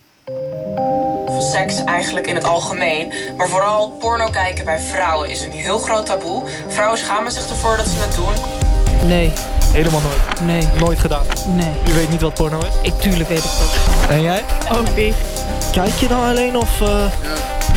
Seks 1.52 1.84
eigenlijk 1.84 2.26
in 2.26 2.34
het 2.34 2.44
algemeen. 2.44 3.12
Maar 3.36 3.48
vooral 3.48 3.90
porno 3.90 4.30
kijken 4.30 4.64
bij 4.64 4.78
vrouwen 4.80 5.28
is 5.30 5.40
een 5.44 5.50
heel 5.50 5.78
groot 5.78 6.06
taboe. 6.06 6.42
Vrouwen 6.68 6.98
schamen 6.98 7.32
zich 7.32 7.48
ervoor 7.48 7.76
dat 7.76 7.86
ze 7.86 7.96
het 7.98 8.14
doen. 8.14 9.08
Nee. 9.08 9.32
Helemaal 9.72 10.00
nooit? 10.00 10.40
Nee. 10.40 10.68
Nooit 10.80 10.98
gedaan? 10.98 11.26
Nee. 11.46 11.72
Je 11.84 11.92
weet 11.92 12.08
niet 12.10 12.20
wat 12.20 12.34
porno 12.34 12.58
is? 12.58 12.74
Ik 12.82 13.00
tuurlijk 13.00 13.28
weet 13.28 13.38
ik 13.44 13.44
dat. 13.44 14.08
En 14.08 14.22
jij? 14.22 14.44
Ook 14.72 14.96
niet. 14.96 15.14
Kijk 15.72 15.94
je 15.94 16.08
dan 16.08 16.22
alleen 16.24 16.56
of... 16.56 16.80
eh, 16.80 17.12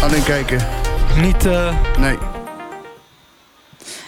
Alleen 0.02 0.24
kijken. 0.24 0.68
Niet... 1.16 1.46
eh, 1.46 1.76
Nee. 1.98 2.18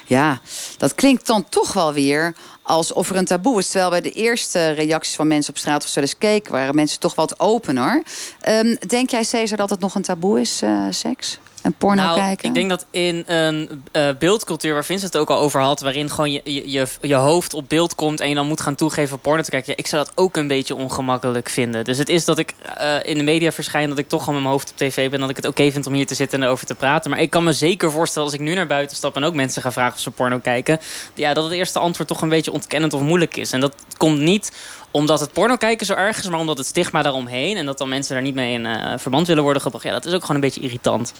Ja, 0.06 0.40
dat 0.78 0.96
klinkt 0.96 1.28
dan 1.28 1.46
toch 1.50 1.74
wel 1.74 1.94
weer 1.94 2.36
alsof 2.68 3.10
er 3.10 3.16
een 3.16 3.26
taboe 3.26 3.60
is. 3.60 3.70
Terwijl 3.70 3.90
bij 3.90 4.02
de 4.02 4.12
eerste 4.12 4.70
reacties 4.70 5.16
van 5.16 5.28
mensen 5.28 5.54
op 5.54 5.60
straat 5.60 5.84
of 5.84 5.90
zo 5.90 6.00
eens 6.00 6.18
keken... 6.18 6.52
waren 6.52 6.76
mensen 6.76 7.00
toch 7.00 7.16
wat 7.16 7.40
opener. 7.40 8.04
Ehm, 8.42 8.76
denk 8.88 9.10
jij, 9.10 9.24
Cesar, 9.24 9.58
dat 9.58 9.70
het 9.70 9.80
nog 9.80 9.96
een 9.96 10.02
taboe 10.02 10.40
is, 10.40 10.62
eh, 10.62 10.86
seks? 10.90 11.40
En 11.68 11.74
porno 11.74 12.02
nou, 12.02 12.18
kijken? 12.18 12.48
ik 12.48 12.54
denk 12.54 12.70
dat 12.70 12.86
in 12.92 13.24
een 13.26 13.84
eh, 13.92 14.10
beeldcultuur 14.20 14.74
waar 14.74 14.86
Vincent 14.86 15.14
het 15.14 15.22
ook 15.22 15.30
al 15.30 15.40
over 15.40 15.62
had... 15.62 15.82
waarin 15.82 16.10
gewoon 16.10 16.32
je, 16.32 16.42
je, 16.44 16.88
je, 17.02 17.16
hoofd 17.16 17.54
op 17.54 17.70
beeld 17.70 17.96
komt 17.96 18.20
en 18.20 18.30
je 18.30 18.36
dan 18.36 18.48
moet 18.48 18.62
gaan 18.62 18.76
toegeven 18.76 19.20
porno 19.20 19.42
te 19.42 19.50
kijken... 19.50 19.72
ja, 19.72 19.78
ik 19.78 19.88
zou 19.88 20.04
dat 20.06 20.14
ook 20.16 20.38
een 20.38 20.48
beetje 20.48 20.76
ongemakkelijk 20.76 21.50
vinden. 21.50 21.84
Dus 21.84 21.98
het 21.98 22.10
is 22.10 22.26
dat 22.26 22.38
ik 22.38 22.54
eh, 22.78 22.96
in 23.04 23.18
de 23.18 23.24
media 23.24 23.52
verschijn... 23.52 23.90
dat 23.90 23.98
ik 23.98 24.08
toch 24.08 24.20
gewoon 24.20 24.36
met 24.36 24.44
mijn 24.44 24.56
hoofd 24.56 24.72
op 24.72 24.78
tv 24.78 25.10
ben... 25.10 25.20
dat 25.20 25.30
ik 25.30 25.36
het 25.36 25.46
oké 25.46 25.72
vind 25.72 25.88
om 25.88 25.94
hier 25.94 26.08
te 26.08 26.16
zitten 26.16 26.40
en 26.40 26.46
erover 26.46 26.66
te 26.66 26.76
praten. 26.76 27.10
Maar 27.10 27.20
ik 27.20 27.30
kan 27.30 27.44
me 27.44 27.54
zeker 27.54 27.92
voorstellen 27.92 28.28
als 28.28 28.38
ik 28.38 28.44
nu 28.44 28.54
naar 28.54 28.68
buiten 28.68 28.98
stap... 28.98 29.16
en 29.16 29.24
ook 29.24 29.34
mensen 29.34 29.62
ga 29.62 29.72
vragen 29.72 29.94
of 29.94 30.00
ze 30.00 30.12
porno 30.12 30.40
kijken... 30.40 30.80
Ja, 31.14 31.34
dat 31.34 31.44
het 31.44 31.54
eerste 31.54 31.80
antwoord 31.80 32.08
toch 32.08 32.22
een 32.22 32.30
beetje 32.30 32.52
ontkennend 32.52 32.94
of 32.94 33.02
moeilijk 33.02 33.38
is. 33.38 33.52
En 33.52 33.60
dat 33.60 33.76
komt 33.98 34.20
niet 34.20 34.52
omdat 34.98 35.20
het 35.20 35.32
porno 35.32 35.56
kijken 35.56 35.86
zo 35.86 35.94
erg 35.94 36.18
is... 36.18 36.30
maar 36.30 36.40
omdat 36.40 36.58
het 36.58 36.68
stigma 36.68 37.02
daaromheen... 37.02 37.58
en 37.58 37.66
dat 37.66 37.78
dan 37.78 37.90
mensen 37.90 38.14
daar 38.14 38.24
niet 38.24 38.36
mee 38.36 38.54
in 38.54 38.66
eh, 38.66 38.94
verband 38.98 39.28
willen 39.28 39.44
worden 39.44 39.62
gebracht... 39.62 39.84
ja, 39.84 39.92
dat 39.92 40.06
is 40.06 40.14
ook 40.14 40.22
gewoon 40.22 40.36
een 40.36 40.42
beetje 40.42 40.62
irritant. 40.62 41.14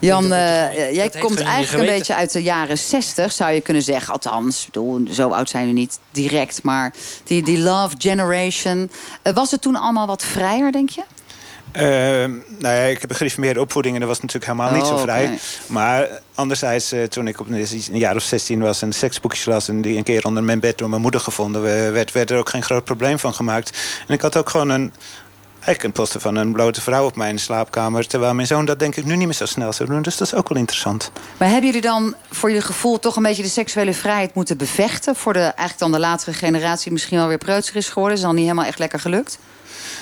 Jan, 0.00 0.32
eh, 0.32 0.94
jij 0.94 1.10
komt 1.10 1.40
eigenlijk 1.40 1.88
een 1.88 1.94
beetje 1.96 2.14
uit 2.14 2.32
de 2.32 2.42
jaren 2.42 2.78
60, 2.78 3.32
zou 3.32 3.52
je 3.52 3.60
kunnen 3.60 3.82
zeggen. 3.82 4.12
Althans, 4.12 4.64
bedoel, 4.66 5.02
zo 5.10 5.28
oud 5.28 5.48
zijn 5.48 5.66
we 5.66 5.72
niet 5.72 5.98
direct. 6.10 6.62
Maar 6.62 6.94
die, 7.24 7.42
die 7.42 7.58
Love 7.58 7.94
Generation. 7.98 8.90
Eh, 9.22 9.32
was 9.32 9.50
het 9.50 9.62
toen 9.62 9.76
allemaal 9.76 10.06
wat 10.06 10.22
vrijer, 10.22 10.72
denk 10.72 10.90
je? 10.90 11.02
Ehm, 11.72 12.30
nou 12.58 12.74
ja, 12.74 12.82
ik 12.82 13.00
heb 13.00 13.10
een 13.10 13.16
gereformeerde 13.16 13.60
opvoeding 13.60 13.94
en 13.94 14.00
dat 14.00 14.08
was 14.08 14.20
natuurlijk 14.20 14.52
helemaal 14.52 14.72
niet 14.72 14.82
Oh, 14.82 14.88
zo 14.88 14.94
oké. 14.94 15.02
vrij. 15.02 15.38
Maar 15.66 16.08
anderzijds, 16.34 16.92
eh, 16.92 17.02
toen 17.04 17.28
ik 17.28 17.40
op 17.40 17.48
een 17.48 17.66
een 17.92 17.98
jaar 17.98 18.16
of 18.16 18.22
16 18.22 18.60
was 18.60 18.82
en 18.82 18.92
seksboekjes 18.92 19.44
las... 19.44 19.68
en 19.68 19.80
die 19.82 19.96
een 19.96 20.02
keer 20.02 20.24
onder 20.26 20.42
mijn 20.42 20.60
bed 20.60 20.78
door 20.78 20.88
mijn 20.88 21.02
moeder 21.02 21.20
gevonden 21.20 21.62
we- 21.62 21.90
werd... 21.90 22.12
werd 22.12 22.30
er 22.30 22.38
ook 22.38 22.48
geen 22.48 22.62
groot 22.62 22.84
probleem 22.84 23.18
van 23.18 23.34
gemaakt. 23.34 23.78
En 24.08 24.14
ik 24.14 24.20
had 24.20 24.36
ook 24.36 24.48
gewoon 24.50 24.68
een... 24.70 24.92
Eigenlijk 25.64 25.82
een 25.96 26.02
poster 26.02 26.20
van 26.20 26.36
een 26.36 26.52
blote 26.52 26.80
vrouw 26.80 27.04
op 27.04 27.16
mijn 27.16 27.38
slaapkamer. 27.38 28.06
Terwijl 28.06 28.34
mijn 28.34 28.46
zoon 28.46 28.64
dat 28.64 28.78
denk 28.78 28.96
ik 28.96 29.04
nu 29.04 29.16
niet 29.16 29.26
meer 29.26 29.34
zo 29.36 29.46
snel 29.46 29.72
zou 29.72 29.88
doen. 29.88 30.02
Dus 30.02 30.16
dat 30.16 30.26
is 30.26 30.34
ook 30.34 30.48
wel 30.48 30.58
interessant. 30.58 31.10
Maar 31.36 31.48
hebben 31.48 31.66
jullie 31.66 31.80
dan 31.80 32.14
voor 32.30 32.50
je 32.50 32.60
gevoel 32.60 32.98
toch 32.98 33.16
een 33.16 33.22
beetje 33.22 33.42
de 33.42 33.48
seksuele 33.48 33.94
vrijheid 33.94 34.34
moeten 34.34 34.56
bevechten? 34.56 35.16
Voor 35.16 35.32
de, 35.32 35.38
eigenlijk 35.40 35.78
dan 35.78 35.92
de 35.92 35.98
latere 35.98 36.32
generatie 36.32 36.82
die 36.84 36.92
misschien 36.92 37.18
wel 37.18 37.28
weer 37.28 37.38
preutser 37.38 37.76
is 37.76 37.88
geworden? 37.88 38.16
Is 38.16 38.22
dan 38.22 38.34
niet 38.34 38.44
helemaal 38.44 38.64
echt 38.64 38.78
lekker 38.78 39.00
gelukt? 39.00 39.38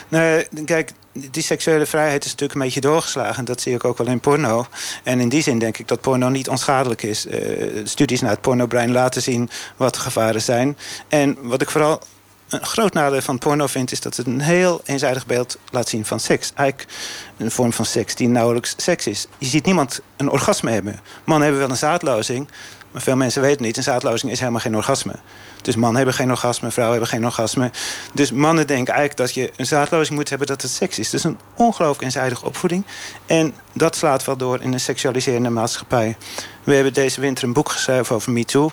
Nee, 0.09 0.49
kijk, 0.65 0.93
die 1.13 1.43
seksuele 1.43 1.87
vrijheid 1.87 2.25
is 2.25 2.31
natuurlijk 2.31 2.59
een 2.59 2.65
beetje 2.65 2.81
doorgeslagen. 2.81 3.45
Dat 3.45 3.61
zie 3.61 3.75
ik 3.75 3.85
ook 3.85 3.99
wel 3.99 4.07
in 4.07 4.21
porno. 4.21 4.67
En 5.03 5.21
in 5.21 5.29
die 5.29 5.43
zin 5.43 5.59
denk 5.59 5.79
ik 5.79 5.89
dat 5.89 6.01
porno 6.01 6.29
niet 6.29 6.49
onschadelijk 6.49 7.03
is. 7.03 7.27
Eh, 7.27 7.41
studies 7.85 8.21
naar 8.21 8.31
het 8.31 8.41
pornobrein 8.41 8.93
laten 8.93 9.23
zien 9.23 9.51
wat 9.77 9.95
de 9.95 10.01
gevaren 10.01 10.43
zijn. 10.43 10.79
En 11.09 11.37
wat 11.41 11.63
ik 11.63 11.71
vooral 11.71 12.01
een 12.49 12.65
groot 12.65 12.93
nadeel 12.93 13.21
van 13.21 13.39
porno 13.39 13.67
vind... 13.67 13.93
is 13.93 14.01
dat 14.01 14.17
het 14.17 14.27
een 14.27 14.41
heel 14.41 14.81
eenzijdig 14.85 15.27
beeld 15.27 15.59
laat 15.71 15.89
zien 15.89 16.05
van 16.05 16.21
seks. 16.21 16.53
Eigenlijk 16.55 16.91
een 17.37 17.51
vorm 17.51 17.73
van 17.73 17.85
seks 17.85 18.15
die 18.15 18.29
nauwelijks 18.29 18.75
seks 18.77 19.07
is. 19.07 19.27
Je 19.39 19.47
ziet 19.47 19.65
niemand 19.65 20.01
een 20.17 20.31
orgasme 20.31 20.71
hebben. 20.71 21.01
Mannen 21.25 21.45
hebben 21.45 21.63
wel 21.63 21.71
een 21.71 21.81
zaadlozing... 21.81 22.49
maar 22.93 23.03
veel 23.03 23.17
mensen 23.17 23.43
weten 23.43 23.63
niet, 23.63 23.77
een 23.77 23.83
zaadlozing 23.83 24.33
is 24.33 24.39
helemaal 24.39 24.61
geen 24.61 24.77
orgasme. 24.77 25.15
Dus 25.63 25.77
mannen 25.77 25.97
hebben 25.97 26.15
geen 26.15 26.31
orgasme, 26.31 26.71
vrouwen 26.71 26.99
hebben 26.99 27.17
geen 27.17 27.25
orgasme. 27.27 27.71
Dus 28.13 28.33
mannen 28.33 28.67
denken 28.67 28.95
eigenlijk 28.95 29.17
dat 29.17 29.35
je 29.35 29.53
een 29.57 29.67
zaadlozing 29.67 30.19
moet 30.19 30.29
hebben 30.29 30.47
dat 30.47 30.63
het 30.63 30.71
seks 30.71 30.99
is. 30.99 31.11
Dus 31.11 31.25
een 31.25 31.39
ongelooflijk 31.55 32.03
eenzijdige 32.03 32.45
opvoeding. 32.45 32.85
En 33.27 33.55
dat 33.73 33.97
slaat 33.97 34.25
wel 34.25 34.37
door 34.37 34.61
in 34.61 34.73
een 34.73 34.81
seksualiserende 34.81 35.51
maatschappij. 35.51 36.17
We 36.65 36.75
hebben 36.75 36.93
deze 36.93 37.21
winter 37.21 37.45
een 37.45 37.53
boek 37.53 37.69
geschreven 37.71 38.15
over 38.15 38.33
MeToo. 38.33 38.71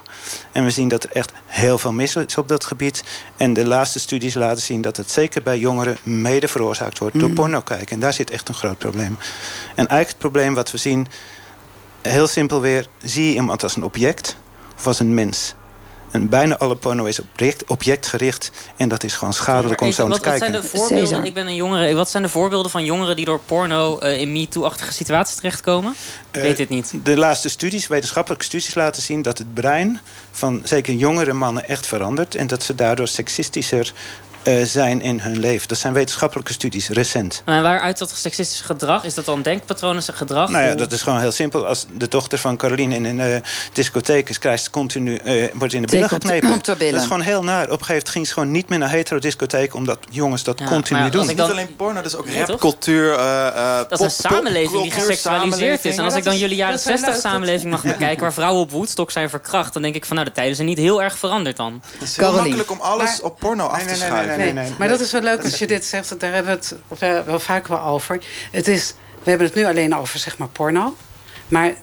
En 0.52 0.64
we 0.64 0.70
zien 0.70 0.88
dat 0.88 1.04
er 1.04 1.12
echt 1.12 1.32
heel 1.46 1.78
veel 1.78 1.92
mis 1.94 2.16
is 2.16 2.38
op 2.38 2.48
dat 2.48 2.66
gebied. 2.66 3.04
En 3.38 3.54
de 3.54 3.66
laatste 3.66 4.00
studies 4.00 4.34
laten 4.34 4.62
zien 4.64 4.82
dat 4.82 4.98
het 4.98 5.12
zeker 5.12 5.44
bij 5.44 5.58
jongeren 5.60 5.98
mede 6.04 6.48
veroorzaakt 6.48 6.98
wordt 7.00 7.20
door 7.20 7.30
Mhm. 7.30 7.36
porno 7.38 7.62
kijken. 7.62 7.88
En 7.88 8.00
daar 8.00 8.14
zit 8.14 8.30
echt 8.32 8.50
een 8.50 8.56
groot 8.56 8.78
probleem. 8.78 9.18
En 9.68 9.88
eigenlijk 9.88 10.08
het 10.08 10.18
probleem 10.18 10.54
wat 10.54 10.72
we 10.72 10.78
zien, 10.78 11.08
heel 12.08 12.28
simpel 12.28 12.62
weer, 12.62 12.88
zie 13.04 13.28
je 13.28 13.34
iemand 13.34 13.64
als 13.64 13.76
een 13.76 13.84
object 13.84 14.38
of 14.78 14.88
als 14.88 15.00
een 15.00 15.14
mens? 15.14 15.56
En 16.12 16.30
bijna 16.30 16.58
alle 16.58 16.76
porno 16.76 17.06
is 17.06 17.20
object, 17.20 17.64
objectgericht. 17.66 18.52
En 18.78 18.90
dat 18.90 19.04
is 19.04 19.14
gewoon 19.14 19.34
schadelijk 19.34 19.82
om 19.82 19.92
zo 19.92 20.08
wat, 20.08 20.24
te 20.24 20.30
wat 20.30 20.40
kijken. 20.40 20.62
zijn 20.62 20.62
de 20.62 20.78
voorbeelden? 20.78 21.26
Ik 21.26 21.34
ben 21.34 21.48
een 21.48 21.56
jongere. 21.56 21.94
Wat 21.96 22.10
zijn 22.10 22.24
de 22.24 22.30
voorbeelden 22.30 22.72
van 22.72 22.86
jongeren 22.86 23.16
die 23.16 23.26
door 23.26 23.40
porno 23.46 24.00
eh, 24.00 24.22
in 24.22 24.32
MeToo-achtige 24.32 24.94
situaties 24.94 25.36
terechtkomen? 25.36 25.96
Ik 26.32 26.42
weet 26.42 26.58
het 26.58 26.70
niet. 26.70 26.92
Eh, 26.94 27.00
De 27.04 27.18
laatste 27.18 27.50
studies, 27.50 27.88
wetenschappelijke 27.88 28.46
studies 28.46 28.76
laten 28.76 29.02
zien... 29.02 29.22
dat 29.22 29.38
het 29.38 29.54
brein 29.54 30.00
van 30.32 30.62
zeker 30.64 30.94
jongere 30.94 31.34
mannen 31.34 31.68
echt 31.68 31.88
verandert... 31.88 32.36
en 32.36 32.48
dat 32.48 32.64
ze 32.64 32.76
daardoor 32.76 33.08
seksistischer 33.08 33.94
eh, 34.48 34.64
zijn 34.64 35.02
in 35.02 35.20
hun 35.20 35.40
leven. 35.40 35.68
Dat 35.68 35.78
zijn 35.78 35.94
wetenschappelijke 35.94 36.54
studies, 36.54 36.90
recent. 36.90 37.42
En 37.46 37.62
waaruit 37.62 37.98
dat 37.98 38.10
seksistisch 38.16 38.62
gedrag? 38.62 39.04
Is 39.04 39.14
dat 39.14 39.26
dan 39.26 39.42
denkpatronen, 39.42 40.04
gedrag? 40.04 40.50
Nou 40.50 40.66
ja, 40.66 40.76
dat 40.76 40.92
is 40.92 41.02
gewoon 41.02 41.20
heel 41.20 41.32
simpel. 41.32 41.68
Als 41.68 41.86
de 41.98 42.08
dochter 42.08 42.38
van 42.38 42.58
Caroline 42.58 42.96
in 42.96 43.06
een 43.06 43.20
eh, 43.20 43.42
discotheek 43.74 44.30
is... 44.30 44.40
krijgt 44.40 44.64
ze 44.64 44.70
continu, 44.70 45.16
eh, 45.16 45.48
wordt 45.54 45.74
in 45.74 45.82
de 45.82 45.88
billen 45.88 46.10
geknepen. 46.10 46.52
op 46.54 46.64
de 46.64 46.76
billen. 46.76 46.94
Dat 46.94 47.02
is 47.02 47.08
gewoon 47.08 47.22
heel 47.22 47.44
naar. 47.44 47.64
Op 47.64 47.70
een 47.72 47.72
gegeven 47.72 47.94
moment 47.94 48.10
ging 48.10 48.28
ze 48.28 48.34
gewoon 48.34 48.52
niet 48.52 48.70
meer 48.70 48.80
naar 48.80 48.90
hetero-discotheek... 48.90 49.74
omdat 49.74 50.00
jongens 50.10 50.44
dat 50.44 50.60
Ja, 50.60 50.66
continu 50.66 51.00
maar 51.00 51.12
doen. 51.12 51.30
ik 51.30 51.38
dan- 51.38 51.46
Niet 51.48 51.56
alleen 51.56 51.76
porno, 51.76 52.02
dus 52.02 52.16
ook 52.16 52.26
Nee, 52.26 52.38
toch? 52.38 52.48
rapcultuur. 52.48 53.14
eh, 53.14 53.48
eh, 53.48 53.78
Dat 53.90 54.00
is 54.00 54.06
een 54.06 54.12
samenleving 54.30 54.82
die 54.82 54.92
geseksualiseerd 54.92 55.86
is. 55.86 55.98
En 55.98 56.04
als 56.04 56.16
ik 56.16 56.24
dan 56.24 56.38
jullie 56.38 56.56
jaren 56.56 56.72
dat 56.72 56.80
is 56.82 56.86
wel 56.88 56.98
60 56.98 57.14
leuk, 57.14 57.24
dat- 57.24 57.32
samenleving 57.32 57.72
mag 57.72 57.84
bekijken... 57.84 58.22
waar 58.22 58.34
vrouwen 58.34 58.62
op 58.62 58.72
Woodstock 58.72 59.12
zijn 59.12 59.30
verkracht... 59.30 59.74
dan 59.74 59.82
denk 59.82 59.96
ik 59.96 60.06
van 60.06 60.16
nou, 60.16 60.28
de 60.28 60.34
tijden 60.34 60.56
zijn 60.56 60.68
niet 60.68 60.78
heel 60.78 61.04
erg 61.04 61.18
veranderd 61.18 61.58
dan. 61.58 61.82
Het 61.92 62.02
is 62.10 62.18
heel 62.18 62.32
makkelijk 62.34 62.72
om 62.72 62.80
alles 62.82 63.22
op 63.22 63.40
porno 63.40 63.66
af 63.66 63.84
te 63.84 63.96
schuiven. 63.96 64.37
Nee, 64.38 64.54
maar 64.78 64.88
dat 64.88 65.00
is 65.00 65.12
wel 65.12 65.22
leuk 65.22 65.44
als 65.44 65.60
je 65.60 65.68
dit 65.68 65.86
zegt. 65.86 66.20
Daar 66.20 66.34
hebben 66.34 66.52
we 66.52 66.58
het 66.60 67.00
wel, 67.00 67.24
wel 67.24 67.40
vaak 67.40 67.68
wel 67.68 67.82
over. 67.82 68.20
Het 68.52 68.68
is, 68.68 68.94
we 69.24 69.30
hebben 69.30 69.48
het 69.48 69.56
nu 69.56 69.66
alleen 69.66 69.96
over 69.96 70.20
zeg 70.20 70.38
maar 70.38 70.48
porno. 70.48 70.96
Maar 71.48 71.74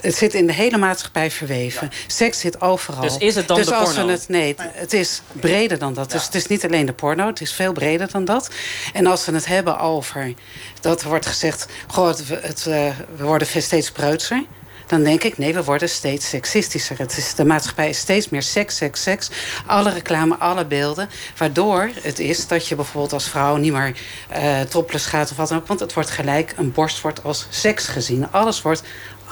het 0.00 0.14
zit 0.14 0.34
in 0.34 0.46
de 0.46 0.52
hele 0.52 0.78
maatschappij 0.78 1.30
verweven. 1.30 1.90
Seks 2.06 2.40
zit 2.40 2.60
overal. 2.60 3.00
Dus 3.00 3.16
is 3.18 3.34
het 3.34 3.48
dan 3.48 3.56
dus 3.56 3.66
de 3.66 3.74
als 3.74 3.88
porno? 3.88 4.06
We 4.06 4.12
het, 4.12 4.28
nee, 4.28 4.54
het- 4.58 4.92
is 4.92 5.22
breder 5.32 5.78
dan 5.78 5.94
dat. 5.94 6.10
Dus 6.10 6.24
het 6.24 6.34
is 6.34 6.46
niet 6.46 6.64
alleen 6.64 6.86
de 6.86 6.92
porno, 6.92 7.26
het 7.26 7.40
is 7.40 7.52
veel 7.52 7.72
breder 7.72 8.10
dan 8.10 8.24
dat. 8.24 8.50
En 8.92 9.06
als 9.06 9.24
we 9.24 9.32
het 9.32 9.46
hebben 9.46 9.78
over... 9.78 10.34
dat 10.80 11.02
er 11.02 11.08
wordt 11.08 11.26
gezegd... 11.26 11.66
Goh, 11.86 12.06
het, 12.08 12.22
het, 12.28 12.66
eh, 12.66 12.90
we 13.16 13.24
worden 13.24 13.62
steeds 13.62 13.90
preutser... 13.90 14.44
Dan 14.86 15.02
denk 15.02 15.22
ik, 15.22 15.38
nee, 15.38 15.54
we 15.54 15.64
worden 15.64 15.88
steeds 15.88 16.28
seksistischer. 16.28 16.98
Het 16.98 17.16
is, 17.16 17.34
de 17.34 17.44
maatschappij 17.44 17.88
is 17.88 17.98
steeds 17.98 18.28
meer 18.28 18.42
seks, 18.42 18.76
seks, 18.76 19.02
seks. 19.02 19.30
Alle 19.66 19.90
reclame, 19.90 20.36
alle 20.36 20.66
beelden. 20.66 21.08
Waardoor 21.36 21.90
het 22.02 22.18
is 22.18 22.46
dat 22.46 22.66
je 22.66 22.74
bijvoorbeeld 22.74 23.12
als 23.12 23.28
vrouw 23.28 23.56
niet 23.56 23.72
meer 23.72 23.96
eh 24.28 24.60
topless 24.60 25.06
gaat 25.06 25.30
of 25.30 25.36
wat 25.36 25.48
dan 25.48 25.58
ook. 25.58 25.66
Want 25.66 25.80
het 25.80 25.92
wordt 25.92 26.10
gelijk, 26.10 26.54
een 26.56 26.72
borst 26.72 27.00
wordt 27.00 27.24
als 27.24 27.46
seks 27.50 27.86
gezien. 27.86 28.30
Alles 28.30 28.62
wordt, 28.62 28.82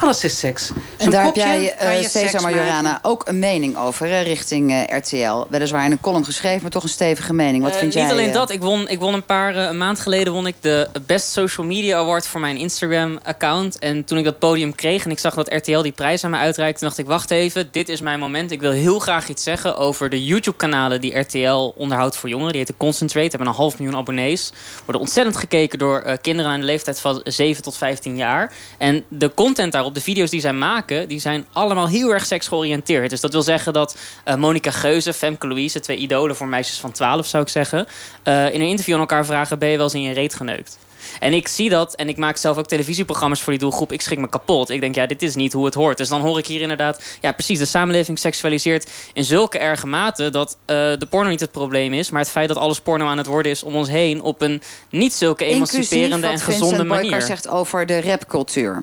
alles 0.01 0.24
is 0.24 0.38
seks. 0.38 0.70
En 0.97 1.11
daar 1.11 1.24
heb 1.24 1.34
jij, 1.34 1.74
eh 1.74 1.90
seks 1.99 2.11
Cesar. 2.11 2.42
Majorana, 2.42 2.99
ook 3.03 3.22
een 3.28 3.38
mening 3.38 3.76
over, 3.76 4.07
hè, 4.09 4.20
richting 4.20 4.70
eh, 4.72 4.97
RTL. 4.99 5.45
Weliswaar 5.49 5.84
in 5.84 5.90
een 5.90 6.01
column 6.01 6.24
geschreven, 6.24 6.62
maar 6.62 6.70
toch 6.70 6.82
een 6.82 6.88
stevige 6.88 7.32
mening. 7.32 7.62
Wat 7.62 7.72
Eh, 7.72 7.78
vind 7.78 7.95
niet 7.95 8.03
jij? 8.03 8.12
alleen 8.12 8.28
eh, 8.28 8.34
dat, 8.34 8.51
ik 8.51 8.61
won, 8.62 8.88
ik 8.88 8.99
won 8.99 9.14
een 9.14 9.24
paar 9.24 9.57
een 9.57 9.78
maand 9.78 10.01
geleden 10.01 10.32
won 10.32 10.47
ik 10.47 10.55
de 10.61 10.88
Best 11.07 11.32
Social 11.32 11.66
Media 11.66 11.99
Award 11.99 12.26
voor 12.26 12.40
mijn 12.40 12.57
Instagram-account. 12.57 13.78
En 13.78 14.05
toen 14.05 14.18
ik 14.18 14.24
dat 14.24 14.38
podium 14.38 14.74
kreeg 14.74 15.05
en 15.05 15.11
ik 15.11 15.18
zag 15.18 15.34
dat 15.34 15.53
RTL 15.55 15.80
die 15.82 15.92
prijs 15.92 16.24
aan 16.24 16.30
me 16.30 16.36
uitreikte, 16.36 16.84
dacht 16.84 16.99
ik: 16.99 17.07
wacht 17.07 17.30
even, 17.30 17.68
dit 17.70 17.88
is 17.88 18.01
mijn 18.01 18.18
moment. 18.18 18.51
Ik 18.51 18.61
wil 18.61 18.70
heel 18.72 18.99
graag 18.99 19.28
iets 19.28 19.42
zeggen 19.42 19.76
over 19.76 20.11
de 20.11 20.24
YouTube-kanalen 20.24 21.01
die 21.01 21.18
RTL 21.18 21.72
onderhoudt 21.76 22.16
voor 22.16 22.28
jongeren. 22.28 22.51
Die 22.53 22.61
heten 22.61 22.76
Concentrate, 22.76 23.28
hebben 23.28 23.49
een 23.49 23.55
half 23.55 23.78
miljoen 23.78 23.99
abonnees. 23.99 24.53
Worden 24.84 25.03
ontzettend 25.03 25.36
gekeken 25.36 25.78
door 25.78 25.99
eh, 26.01 26.16
kinderen 26.20 26.51
aan 26.51 26.61
de 26.61 26.66
leeftijd 26.66 27.01
van 27.01 27.20
7 27.24 27.62
tot 27.62 27.76
15 27.76 28.16
jaar. 28.16 28.53
En 28.78 29.05
de 29.09 29.32
content 29.34 29.72
daarop, 29.72 29.84
de 29.93 30.01
video's 30.01 30.30
die 30.30 30.41
zij 30.41 30.53
maken, 30.53 31.09
die 31.09 31.20
zijn 31.20 31.47
allemaal 31.53 31.89
heel 31.89 32.12
erg 32.12 32.26
seksgeoriënteerd. 32.26 33.11
Dus 33.11 33.20
dat 33.20 33.32
wil 33.32 33.43
zeggen 33.43 33.72
dat 33.72 33.97
eh 34.24 34.35
Monica 34.35 34.70
Geuze, 34.70 35.12
Femke 35.12 35.47
Louise, 35.47 35.80
twee 35.80 35.97
idolen 35.97 36.37
voor 36.37 36.47
meisjes 36.47 36.80
van 36.80 36.93
12 36.93 37.26
zou 37.26 37.43
ik 37.43 37.49
zeggen, 37.49 37.87
eh, 38.22 38.55
in 38.55 38.61
een 38.61 38.68
interview 38.68 38.95
aan 38.95 39.01
elkaar 39.01 39.26
vragen: 39.26 39.59
ben 39.59 39.68
je 39.68 39.76
wel 39.76 39.85
eens 39.85 39.95
in 39.95 40.03
je 40.03 40.12
reet 40.12 40.35
geneukt? 40.35 40.78
En 41.20 41.32
ik 41.32 41.49
zie 41.49 41.70
dat 41.70 41.95
en 41.95 42.09
ik 42.09 42.16
maak 42.16 42.37
zelf 42.37 42.57
ook 42.59 42.66
televisieprogramma's 42.66 43.43
voor 43.43 43.53
die 43.53 43.61
doelgroep. 43.61 43.93
Ik 43.93 44.01
schrik 44.01 44.18
me 44.18 44.28
kapot. 44.28 44.70
Ik 44.70 44.80
denk, 44.80 44.95
ja, 44.95 45.07
dit 45.07 45.22
is 45.22 45.35
niet 45.35 45.53
hoe 45.53 45.64
het 45.64 45.74
hoort. 45.74 45.97
Dus 45.97 46.09
dan 46.09 46.20
hoor 46.20 46.39
ik 46.39 46.47
hier 46.47 46.61
inderdaad, 46.61 47.03
ja, 47.20 47.32
precies, 47.32 47.59
de 47.59 47.64
samenleving 47.64 48.18
seksualiseert 48.18 48.91
in 49.12 49.24
zulke 49.24 49.59
erge 49.59 49.87
mate 49.87 50.30
dat 50.30 50.57
eh, 50.66 50.76
de 50.76 51.07
porno 51.11 51.30
niet 51.30 51.41
het 51.41 51.53
probleem 51.53 51.93
is, 51.93 52.11
maar 52.11 52.20
het 52.20 52.30
feit 52.30 52.49
dat 52.49 52.57
alles 52.57 52.80
porno 52.80 53.07
aan 53.07 53.18
het 53.18 53.26
worden 53.26 53.53
is 53.53 53.62
om 53.62 53.74
ons 53.74 53.89
heen 53.89 54.22
op 54.22 54.43
een 54.43 54.62
niet 54.91 55.12
zulke 55.12 55.45
emanciperende 55.45 56.26
en 56.26 56.32
wat 56.32 56.43
gezonde 56.43 56.76
Vincent 56.76 56.89
manier. 56.89 57.22
zegt 57.22 57.49
over 57.49 57.87
de 57.87 58.01
rapcultuur. 58.01 58.82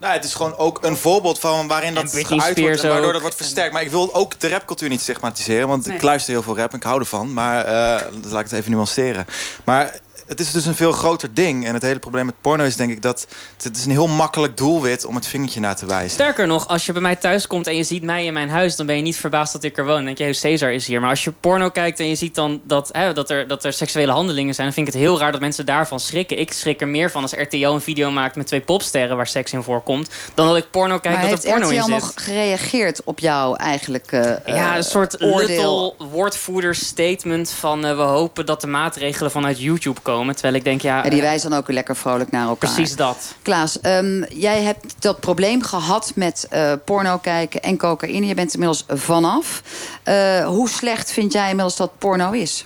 Nou, 0.00 0.12
het 0.12 0.24
is 0.24 0.34
gewoon 0.34 0.56
ook 0.56 0.78
een 0.84 0.96
voorbeeld 0.96 1.38
van 1.38 1.68
waarin 1.68 1.94
dat 1.94 2.10
geuit 2.12 2.58
wordt 2.60 2.82
en 2.82 2.88
waardoor 2.88 3.12
dat 3.12 3.20
wordt 3.20 3.36
versterkt. 3.36 3.72
Maar 3.72 3.82
ik 3.82 3.90
wil 3.90 4.14
ook 4.14 4.40
de 4.40 4.48
rapcultuur 4.48 4.88
niet 4.88 5.00
stigmatiseren, 5.00 5.68
want 5.68 5.86
Nee. 5.86 5.96
ik 5.96 6.02
luister 6.02 6.32
heel 6.32 6.42
veel 6.42 6.56
rap 6.56 6.70
en 6.70 6.76
ik 6.76 6.82
hou 6.82 7.00
ervan. 7.00 7.32
Maar 7.32 7.64
eh, 7.64 8.06
dus 8.22 8.30
laat 8.32 8.40
ik 8.44 8.50
het 8.50 8.58
even 8.58 8.70
nuanceren. 8.70 9.26
Maar 9.64 9.98
het 10.30 10.40
is 10.40 10.50
dus 10.50 10.66
een 10.66 10.74
veel 10.74 10.92
groter 10.92 11.34
ding. 11.34 11.66
En 11.66 11.74
het 11.74 11.82
hele 11.82 11.98
probleem 11.98 12.26
met 12.26 12.34
porno 12.40 12.64
is 12.64 12.76
denk 12.76 12.90
ik 12.90 13.02
dat 13.02 13.26
het 13.62 13.76
is 13.76 13.84
een 13.84 13.90
heel 13.90 14.06
makkelijk 14.06 14.56
doelwit 14.56 15.04
om 15.04 15.14
het 15.14 15.26
vingertje 15.26 15.60
naar 15.60 15.76
te 15.76 15.86
wijzen. 15.86 16.10
Sterker 16.10 16.46
nog, 16.46 16.68
als 16.68 16.86
je 16.86 16.92
bij 16.92 17.02
mij 17.02 17.16
thuis 17.16 17.46
komt 17.46 17.66
en 17.66 17.76
je 17.76 17.82
ziet 17.82 18.02
mij 18.02 18.24
in 18.24 18.32
mijn 18.32 18.48
huis... 18.48 18.76
dan 18.76 18.86
ben 18.86 18.96
je 18.96 19.02
niet 19.02 19.16
verbaasd 19.16 19.52
dat 19.52 19.64
ik 19.64 19.78
er 19.78 19.84
woon. 19.84 19.94
Dan 19.94 20.04
denk 20.04 20.18
je, 20.18 20.24
hey, 20.24 20.32
Cesar 20.32 20.72
is 20.72 20.86
hier. 20.86 21.00
Maar 21.00 21.10
als 21.10 21.24
je 21.24 21.32
porno 21.40 21.70
kijkt 21.70 22.00
en 22.00 22.08
je 22.08 22.14
ziet 22.14 22.34
dan 22.34 22.60
dat, 22.64 22.88
hè, 22.92 23.12
dat, 23.12 23.30
er, 23.30 23.48
dat 23.48 23.64
er 23.64 23.72
seksuele 23.72 24.12
handelingen 24.12 24.54
zijn... 24.54 24.66
dan 24.66 24.74
vind 24.74 24.86
ik 24.88 24.92
het 24.92 25.02
heel 25.02 25.18
raar 25.18 25.32
dat 25.32 25.40
mensen 25.40 25.66
daarvan 25.66 26.00
schrikken. 26.00 26.38
Ik 26.38 26.52
schrik 26.52 26.80
er 26.80 26.88
meer 26.88 27.10
van 27.10 27.22
als 27.22 27.32
RTL 27.32 27.56
een 27.56 27.80
video 27.80 28.10
maakt 28.10 28.36
met 28.36 28.46
twee 28.46 28.60
popsterren... 28.60 29.16
waar 29.16 29.26
seks 29.26 29.52
in 29.52 29.62
voorkomt, 29.62 30.10
dan 30.34 30.46
dat 30.46 30.56
ik 30.56 30.70
porno 30.70 30.98
kijk 30.98 31.14
maar 31.14 31.22
dat 31.22 31.30
heeft 31.30 31.44
er 31.44 31.50
porno 31.50 31.68
in 31.68 31.78
RTL 31.78 31.92
zit. 31.92 32.00
nog 32.00 32.12
gereageerd 32.14 33.04
op 33.04 33.18
jouw 33.18 33.54
eigenlijk 33.54 34.12
eh, 34.12 34.32
Ja, 34.46 34.76
een 34.76 34.84
soort 34.84 35.22
oordeel? 35.22 35.46
little 35.46 36.08
woordvoerder 36.10 36.74
statement 36.74 37.50
van... 37.50 37.84
eh, 37.84 37.96
we 37.96 38.02
hopen 38.02 38.46
dat 38.46 38.60
de 38.60 38.66
maatregelen 38.66 39.30
vanuit 39.30 39.60
YouTube 39.60 40.00
komen. 40.00 40.19
Terwijl 40.26 40.54
ik 40.54 40.64
denk, 40.64 40.80
ja... 40.80 40.96
Ja, 40.96 41.10
die 41.10 41.20
eh, 41.20 41.26
wijzen 41.26 41.50
dan 41.50 41.58
ook 41.58 41.66
weer 41.66 41.76
lekker 41.76 41.96
vrolijk 41.96 42.30
naar 42.30 42.48
elkaar. 42.48 42.72
Precies 42.72 42.96
dat. 42.96 43.34
Klaas, 43.42 43.80
ehm, 43.80 44.22
jij 44.22 44.62
hebt 44.62 44.94
dat 44.98 45.20
probleem 45.20 45.62
gehad 45.62 46.12
met 46.14 46.46
eh, 46.50 46.72
porno 46.84 47.18
kijken 47.18 47.62
en 47.62 47.76
cocaïne. 47.76 48.26
Je 48.26 48.34
bent 48.34 48.52
inmiddels 48.54 48.84
vanaf. 48.88 49.62
Eh, 50.02 50.46
hoe 50.46 50.68
slecht 50.68 51.12
vind 51.12 51.32
jij 51.32 51.48
inmiddels 51.48 51.76
dat 51.76 51.98
porno 51.98 52.30
is? 52.30 52.64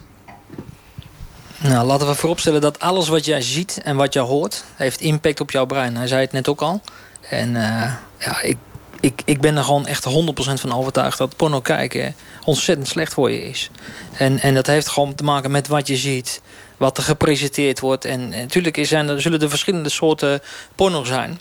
Nou, 1.58 1.86
laten 1.86 2.06
we 2.06 2.14
vooropstellen 2.14 2.60
dat 2.60 2.80
alles 2.80 3.08
wat 3.08 3.24
jij 3.24 3.42
ziet 3.42 3.80
en 3.84 3.96
wat 3.96 4.12
jij 4.12 4.22
hoort... 4.22 4.64
heeft 4.74 5.00
impact 5.00 5.40
op 5.40 5.50
jouw 5.50 5.64
brein. 5.64 5.96
Hij 5.96 6.06
zei 6.06 6.20
het 6.20 6.32
net 6.32 6.48
ook 6.48 6.60
al. 6.60 6.80
En 7.28 7.56
eh, 7.56 7.92
ja, 8.18 8.40
ik, 8.42 8.56
ik, 9.00 9.22
ik 9.24 9.40
ben 9.40 9.56
er 9.56 9.64
gewoon 9.64 9.86
echt 9.86 10.08
100% 10.08 10.10
van 10.36 10.74
overtuigd... 10.74 11.18
dat 11.18 11.36
porno 11.36 11.60
kijken 11.60 12.14
ontzettend 12.44 12.88
slecht 12.88 13.12
voor 13.12 13.30
je 13.30 13.48
is. 13.48 13.70
En, 14.18 14.40
en 14.40 14.54
dat 14.54 14.66
heeft 14.66 14.88
gewoon 14.88 15.14
te 15.14 15.24
maken 15.24 15.50
met 15.50 15.68
wat 15.68 15.86
je 15.86 15.96
ziet... 15.96 16.40
wat 16.76 16.96
er 16.96 17.02
gepresenteerd 17.02 17.80
wordt. 17.80 18.04
En, 18.04 18.28
natuurlijk 18.28 18.78
zijn 18.82 19.08
er, 19.08 19.20
zullen 19.20 19.40
er 19.40 19.48
verschillende 19.48 19.88
soorten 19.88 20.40
porno 20.74 21.04
zijn... 21.04 21.40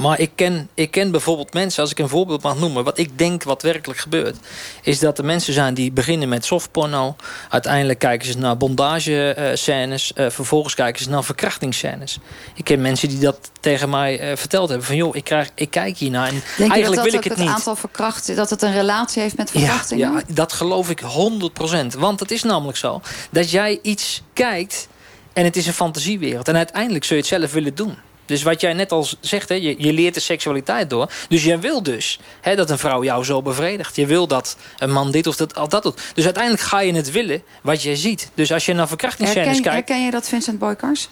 Maar 0.00 0.20
ik 0.20 0.30
ken, 0.34 0.68
ik 0.74 0.90
ken 0.90 1.10
bijvoorbeeld 1.10 1.52
mensen, 1.54 1.82
als 1.82 1.90
ik 1.90 1.98
een 1.98 2.08
voorbeeld 2.08 2.42
mag 2.42 2.58
noemen... 2.58 2.84
wat 2.84 2.98
ik 2.98 3.18
denk 3.18 3.42
wat 3.42 3.62
werkelijk 3.62 4.00
gebeurt... 4.00 4.36
is 4.82 4.98
dat 4.98 5.18
er 5.18 5.24
mensen 5.24 5.52
zijn 5.52 5.74
die 5.74 5.92
beginnen 5.92 6.28
met 6.28 6.44
softporno... 6.44 7.16
uiteindelijk 7.48 7.98
kijken 7.98 8.28
ze 8.32 8.38
naar 8.38 8.56
bondage-scènes... 8.56 10.12
eh, 10.12 10.30
vervolgens 10.30 10.74
kijken 10.74 11.02
ze 11.02 11.10
naar 11.10 11.24
verkrachtingsscènes. 11.24 12.18
Ik 12.54 12.64
ken 12.64 12.80
mensen 12.80 13.08
die 13.08 13.18
dat 13.18 13.50
tegen 13.60 13.90
mij 13.90 14.18
eh, 14.18 14.36
verteld 14.36 14.68
hebben... 14.68 14.86
van 14.86 14.96
joh, 14.96 15.16
ik, 15.16 15.24
krijg, 15.24 15.50
ik 15.54 15.70
kijk 15.70 15.96
hiernaar 15.96 16.28
en 16.28 16.42
Denk 16.56 16.70
eigenlijk 16.72 17.02
dat 17.02 17.10
wil 17.10 17.20
ik 17.20 17.28
het 17.28 17.32
het 17.38 17.46
niet. 17.46 17.54
aantal 17.54 17.76
verkrachten, 17.76 18.36
dat 18.36 18.50
het 18.50 18.62
een 18.62 18.72
relatie 18.72 19.22
heeft 19.22 19.36
met 19.36 19.50
Ja, 19.52 19.58
verkrachtingen? 19.60 20.12
ja, 20.12 20.22
dat 20.34 20.52
geloof 20.52 20.90
ik 20.90 21.00
100%. 21.02 21.98
Want 21.98 22.20
het 22.20 22.30
is 22.30 22.42
namelijk 22.42 22.78
zo 22.78 23.00
dat 23.30 23.50
jij 23.50 23.78
iets 23.82 24.22
kijkt 24.32 24.88
en 25.32 25.44
het 25.44 25.56
is 25.56 25.66
een 25.66 25.72
fantasiewereld. 25.72 26.48
En 26.48 26.56
uiteindelijk 26.56 27.04
zul 27.04 27.16
je 27.16 27.22
het 27.22 27.30
zelf 27.32 27.52
willen 27.52 27.74
doen. 27.74 27.96
Dus 28.30 28.42
wat 28.42 28.60
jij 28.60 28.72
net 28.72 28.92
al 28.92 29.06
zegt, 29.20 29.48
hè, 29.48 29.54
je, 29.54 29.74
je 29.78 29.92
leert 29.92 30.14
de 30.14 30.20
seksualiteit 30.20 30.90
door. 30.90 31.12
Dus 31.28 31.44
jij 31.44 31.60
wil 31.60 31.82
dus 31.82 32.20
hè, 32.40 32.56
dat 32.56 32.70
een 32.70 32.78
vrouw 32.78 33.04
jou 33.04 33.24
zo 33.24 33.42
bevredigt. 33.42 33.96
Je 33.96 34.06
wil 34.06 34.26
dat 34.26 34.56
een 34.78 34.92
man 34.92 35.10
dit 35.10 35.26
of 35.26 35.36
dat, 35.36 35.54
al 35.54 35.68
dat 35.68 35.82
doet. 35.82 36.00
Dus 36.14 36.24
uiteindelijk 36.24 36.62
ga 36.62 36.80
je 36.80 36.92
het 36.92 37.10
willen 37.10 37.42
wat 37.62 37.82
jij 37.82 37.96
ziet. 37.96 38.30
Dus 38.34 38.52
als 38.52 38.66
je 38.66 38.72
naar 38.72 38.88
verkrachtingsscènes 38.88 39.60
kijkt... 39.60 39.88
herken 39.88 40.04
je 40.04 40.10
dat, 40.10 40.28
Vincent 40.28 40.58
Boykars? 40.58 41.08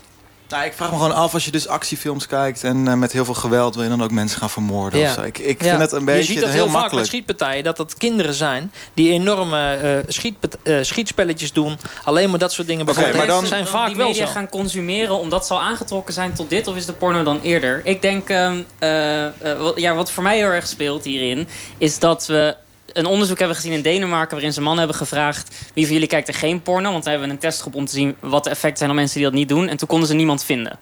Nou, 0.48 0.64
ik 0.64 0.72
vraag 0.72 0.90
me 0.90 0.96
gewoon 0.96 1.14
af 1.14 1.34
als 1.34 1.44
je 1.44 1.50
dus 1.50 1.68
actiefilms 1.68 2.26
kijkt 2.26 2.64
en 2.64 2.88
eh, 2.88 2.94
met 2.94 3.12
heel 3.12 3.24
veel 3.24 3.34
geweld 3.34 3.74
wil 3.74 3.82
je 3.84 3.88
dan 3.90 4.02
ook 4.02 4.10
mensen 4.10 4.38
gaan 4.38 4.50
vermoorden 4.50 5.02
of 5.02 5.12
zo. 5.12 5.22
Ik, 5.22 5.38
ik 5.38 5.62
Ja. 5.62 5.68
vind 5.68 5.80
het 5.80 5.92
een 5.92 6.04
beetje 6.04 6.20
Je 6.20 6.26
ziet 6.26 6.40
dat 6.40 6.44
heel, 6.48 6.52
heel 6.52 6.62
vaak 6.64 6.72
met 6.72 6.80
makkelijk. 6.80 7.06
schietpartijen, 7.06 7.64
dat 7.64 7.76
dat 7.76 7.94
kinderen 7.96 8.34
zijn 8.34 8.72
die 8.94 9.12
enorme 9.12 9.74
eh, 9.74 9.98
schietpart- 10.08 10.56
eh, 10.62 10.78
schietspelletjes 10.82 11.52
doen. 11.52 11.78
Alleen 12.04 12.30
maar 12.30 12.38
dat 12.38 12.52
soort 12.52 12.66
dingen. 12.66 12.84
bijvoorbeeld. 12.84 13.16
maar 13.16 13.26
dan, 13.26 13.46
zijn 13.46 13.66
vaak 13.66 13.86
die 13.86 13.96
wel 13.96 14.06
media 14.08 14.26
zo. 14.26 14.32
gaan 14.32 14.48
consumeren 14.48 15.18
omdat 15.18 15.46
ze 15.46 15.52
al 15.52 15.60
aangetrokken 15.60 16.14
zijn 16.14 16.32
tot 16.32 16.50
dit 16.50 16.66
of 16.66 16.76
is 16.76 16.86
de 16.86 16.92
porno 16.92 17.22
dan 17.22 17.40
eerder? 17.42 17.80
Ik 17.84 18.02
denk, 18.02 18.28
ehm, 18.28 18.58
eh, 18.78 19.24
eh, 19.26 19.32
wat, 19.60 19.80
ja, 19.80 19.94
wat 19.94 20.10
voor 20.10 20.22
mij 20.22 20.36
heel 20.36 20.46
erg 20.48 20.66
speelt 20.66 21.04
hierin 21.04 21.48
is 21.78 21.98
dat 21.98 22.26
we 22.26 22.56
een 22.92 23.06
onderzoek 23.06 23.38
hebben 23.38 23.56
gezien 23.56 23.72
in 23.72 23.82
Denemarken... 23.82 24.30
waarin 24.30 24.52
ze 24.52 24.60
mannen 24.60 24.78
hebben 24.78 24.96
gevraagd... 24.96 25.56
wie 25.74 25.84
van 25.84 25.92
jullie 25.92 26.08
kijkt 26.08 26.28
er 26.28 26.34
geen 26.34 26.62
porno? 26.62 26.90
Want 26.90 27.04
daar 27.04 27.12
hebben 27.12 27.28
we 27.28 27.34
een 27.34 27.40
testgroep 27.40 27.74
om 27.74 27.84
te 27.84 27.92
zien... 27.92 28.16
wat 28.20 28.44
de 28.44 28.50
effecten 28.50 28.78
zijn 28.78 28.90
op 28.90 28.96
mensen 28.96 29.16
die 29.16 29.24
dat 29.24 29.34
niet 29.34 29.48
doen. 29.48 29.68
En 29.68 29.76
toen 29.76 29.88
konden 29.88 30.08
ze 30.08 30.14
niemand 30.14 30.44
vinden. 30.44 30.78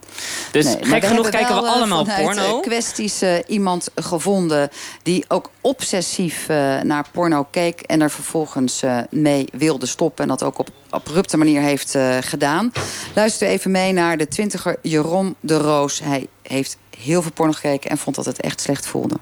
Dus 0.53 0.65
Nee, 0.65 0.85
gek 0.85 1.05
genoeg 1.05 1.29
kijken 1.29 1.55
we 1.55 1.63
eh, 1.63 1.73
allemaal 1.73 2.05
porno. 2.05 2.57
eh, 2.57 2.61
kwesties 2.61 3.23
eh, 3.23 3.35
iemand 3.47 3.89
gevonden 3.95 4.71
die 5.03 5.25
ook 5.29 5.51
obsessief 5.61 6.47
naar 6.83 7.05
porno 7.13 7.47
keek... 7.51 7.81
en 7.81 8.01
er 8.01 8.11
vervolgens 8.11 8.83
mee 9.11 9.49
wilde 9.53 9.87
stoppen. 9.87 10.23
En 10.23 10.29
dat 10.29 10.43
ook 10.43 10.59
op 10.59 10.69
abrupte 10.91 11.37
manier 11.37 11.61
heeft 11.61 11.99
gedaan. 12.21 12.73
Luister 13.15 13.49
even 13.49 13.71
mee 13.71 13.93
naar 13.93 14.17
de 14.17 14.29
twintiger 14.29 14.77
Jeroen 14.83 15.37
de 15.41 15.57
Roos. 15.57 16.01
Hij 16.01 16.27
heeft 16.43 16.77
heel 16.99 17.23
veel 17.23 17.33
porno 17.33 17.53
gekeken 17.53 17.91
en 17.91 17.99
vond 17.99 18.17
dat 18.17 18.25
het 18.25 18.41
echt 18.41 18.61
slecht 18.61 18.87
voelde. 18.87 19.17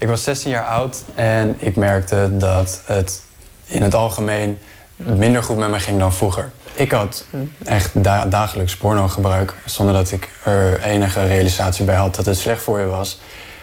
Ik 0.00 0.08
was 0.08 0.22
16 0.22 0.50
jaar 0.50 0.64
oud 0.64 1.02
en 1.14 1.56
ik 1.58 1.76
merkte 1.76 2.30
dat 2.32 2.80
het 2.84 3.22
in 3.66 3.82
het 3.82 3.94
algemeen 3.94 4.58
minder 4.96 5.42
goed 5.42 5.56
met 5.56 5.70
me 5.70 5.80
ging 5.80 5.98
dan 5.98 6.12
vroeger. 6.12 6.50
Ik 6.72 6.90
had 6.90 7.24
echt 7.64 8.04
da- 8.04 8.26
dagelijks 8.26 8.76
pornogebruik 8.76 9.54
zonder 9.64 9.94
dat 9.94 10.10
ik 10.10 10.28
er 10.44 10.82
enige 10.82 11.26
realisatie 11.26 11.84
bij 11.84 11.94
had 11.94 12.14
dat 12.14 12.26
het 12.26 12.38
slecht 12.38 12.62
voor 12.62 12.80
je 12.80 12.86
was. 12.86 13.20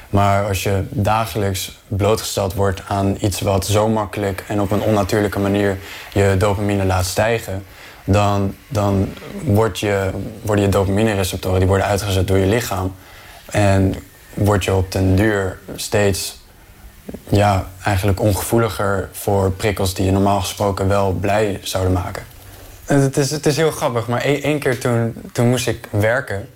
Maar 0.10 0.48
als 0.48 0.64
je 0.64 0.84
dagelijks 0.90 1.80
blootgesteld 1.88 2.54
wordt 2.54 2.82
aan 2.88 3.18
iets 3.20 3.42
wat 3.42 3.66
zo 3.66 3.88
makkelijk 3.88 4.44
en 4.48 4.62
op 4.62 4.72
een 4.72 4.82
onnatuurlijke 4.82 5.40
manier 5.40 5.78
je 6.14 6.36
dopamine 6.38 6.86
laat 6.86 7.06
stijgen, 7.06 7.64
dan, 8.04 8.56
dan 8.68 9.14
je, 9.74 10.10
worden 10.42 10.66
je 10.66 10.72
dopamine-receptoren 10.72 11.60
die 11.60 11.68
worden 11.68 11.88
uitgezet 11.88 12.28
door 12.28 12.38
je 12.38 12.46
lichaam. 12.46 12.96
En 13.46 13.96
word 14.38 14.64
je 14.64 14.74
op 14.74 14.92
den 14.92 15.16
duur 15.16 15.60
steeds 15.76 16.38
ja, 17.30 17.68
eigenlijk 17.84 18.20
ongevoeliger 18.20 19.10
voor 19.12 19.52
prikkels 19.52 19.94
die 19.94 20.06
je 20.06 20.12
normaal 20.12 20.40
gesproken 20.40 20.88
wel 20.88 21.12
blij 21.12 21.60
zouden 21.64 21.94
maken. 21.94 22.24
En 22.86 23.00
Het 23.00 23.18
is, 23.18 23.32
het 23.32 23.46
is 23.46 23.58
heel 23.58 23.72
grappig, 23.72 24.08
maar 24.08 24.22
één 24.22 24.60
keer 24.60 24.80
toen, 24.80 25.16
toen 25.32 25.50
moest 25.50 25.68
ik 25.68 25.88
werken. 25.90 26.50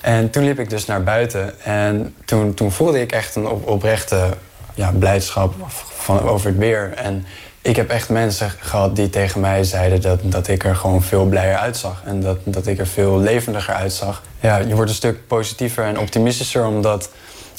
En 0.00 0.30
toen 0.30 0.44
liep 0.44 0.58
ik 0.58 0.70
dus 0.70 0.86
naar 0.86 1.02
buiten. 1.02 1.60
En 1.60 2.14
toen, 2.24 2.54
toen 2.54 2.72
voelde 2.72 3.00
ik 3.00 3.12
echt 3.12 3.34
een 3.34 3.46
op, 3.46 3.68
oprechte 3.68 4.28
ja, 4.74 4.92
blijdschap 4.98 5.54
van, 5.96 6.20
over 6.20 6.46
het 6.46 6.58
weer. 6.58 6.92
En 6.96 7.26
ik 7.62 7.76
heb 7.76 7.90
echt 7.90 8.08
mensen 8.08 8.50
gehad 8.60 8.96
die 8.96 9.10
tegen 9.10 9.40
mij 9.40 9.64
zeiden 9.64 10.00
dat, 10.00 10.20
dat 10.22 10.48
ik 10.48 10.64
er 10.64 10.76
gewoon 10.76 11.02
veel 11.02 11.26
blijer 11.26 11.56
uitzag. 11.56 12.02
En 12.04 12.20
dat, 12.20 12.38
dat 12.44 12.66
ik 12.66 12.78
er 12.78 12.86
veel 12.86 13.18
levendiger 13.18 13.74
uitzag. 13.74 14.22
Ja, 14.40 14.56
je 14.56 14.74
wordt 14.74 14.90
een 14.90 14.96
stuk 14.96 15.26
positiever 15.26 15.84
en 15.84 15.98
optimistischer 15.98 16.66
omdat, 16.66 17.10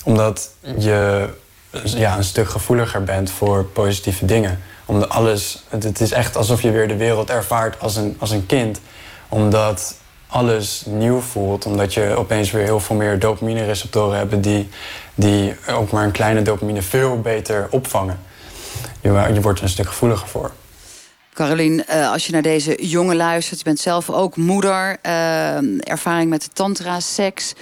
omdat 0.03 0.49
je 0.77 1.29
ja, 1.83 2.17
een 2.17 2.23
stuk 2.23 2.49
gevoeliger 2.49 3.03
bent 3.03 3.31
voor 3.31 3.65
positieve 3.65 4.25
dingen. 4.25 4.59
Omdat 4.85 5.09
alles, 5.09 5.63
het, 5.69 6.01
is 6.01 6.11
echt 6.11 6.35
alsof 6.35 6.61
je 6.61 6.71
weer 6.71 6.87
de 6.87 6.95
wereld 6.95 7.29
ervaart 7.29 7.79
als 7.79 7.95
een, 7.95 8.15
als 8.19 8.31
een 8.31 8.45
kind. 8.45 8.79
Omdat 9.29 9.95
alles 10.27 10.83
nieuw 10.85 11.19
voelt. 11.19 11.65
Omdat 11.65 11.93
je 11.93 12.15
opeens 12.15 12.51
weer 12.51 12.63
heel 12.63 12.79
veel 12.79 12.95
meer 12.95 13.19
dopamine-receptoren 13.19 14.17
hebt... 14.17 14.43
Die, 14.43 14.69
die 15.15 15.55
ook 15.69 15.91
maar 15.91 16.03
een 16.03 16.11
kleine 16.11 16.41
dopamine 16.41 16.81
veel 16.81 17.21
beter 17.21 17.67
opvangen. 17.69 18.19
Je, 19.01 19.29
je 19.33 19.41
wordt 19.41 19.57
er 19.57 19.63
een 19.63 19.71
stuk 19.71 19.87
gevoeliger 19.87 20.27
voor. 20.27 20.51
Carolien, 21.33 21.85
eh, 21.85 22.11
als 22.11 22.25
je 22.25 22.31
naar 22.31 22.41
deze 22.41 22.87
jongen 22.87 23.15
luistert, 23.15 23.57
je 23.57 23.63
bent 23.63 23.79
zelf 23.79 24.09
ook 24.09 24.35
moeder, 24.35 24.97
eh, 25.01 25.89
ervaring 25.91 26.29
met 26.29 26.41
de 26.41 26.49
tantra, 26.53 26.99
seks. 26.99 27.53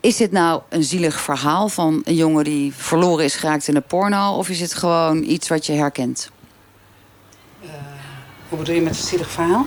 Is 0.00 0.16
dit 0.16 0.32
nou 0.32 0.62
een 0.68 0.84
zielig 0.84 1.20
verhaal 1.20 1.68
van 1.68 2.00
een 2.04 2.14
jongen 2.14 2.44
die 2.44 2.74
verloren 2.74 3.24
is 3.24 3.36
geraakt 3.36 3.68
in 3.68 3.74
de 3.74 3.80
porno? 3.80 4.36
Of 4.36 4.48
is 4.48 4.60
het 4.60 4.74
gewoon 4.74 5.22
iets 5.22 5.48
wat 5.48 5.66
je 5.66 5.72
herkent? 5.72 6.30
Hoe 8.48 8.58
bedoel 8.58 8.74
je 8.74 8.80
met 8.80 8.96
een 8.96 9.04
zielig 9.04 9.30
verhaal? 9.30 9.66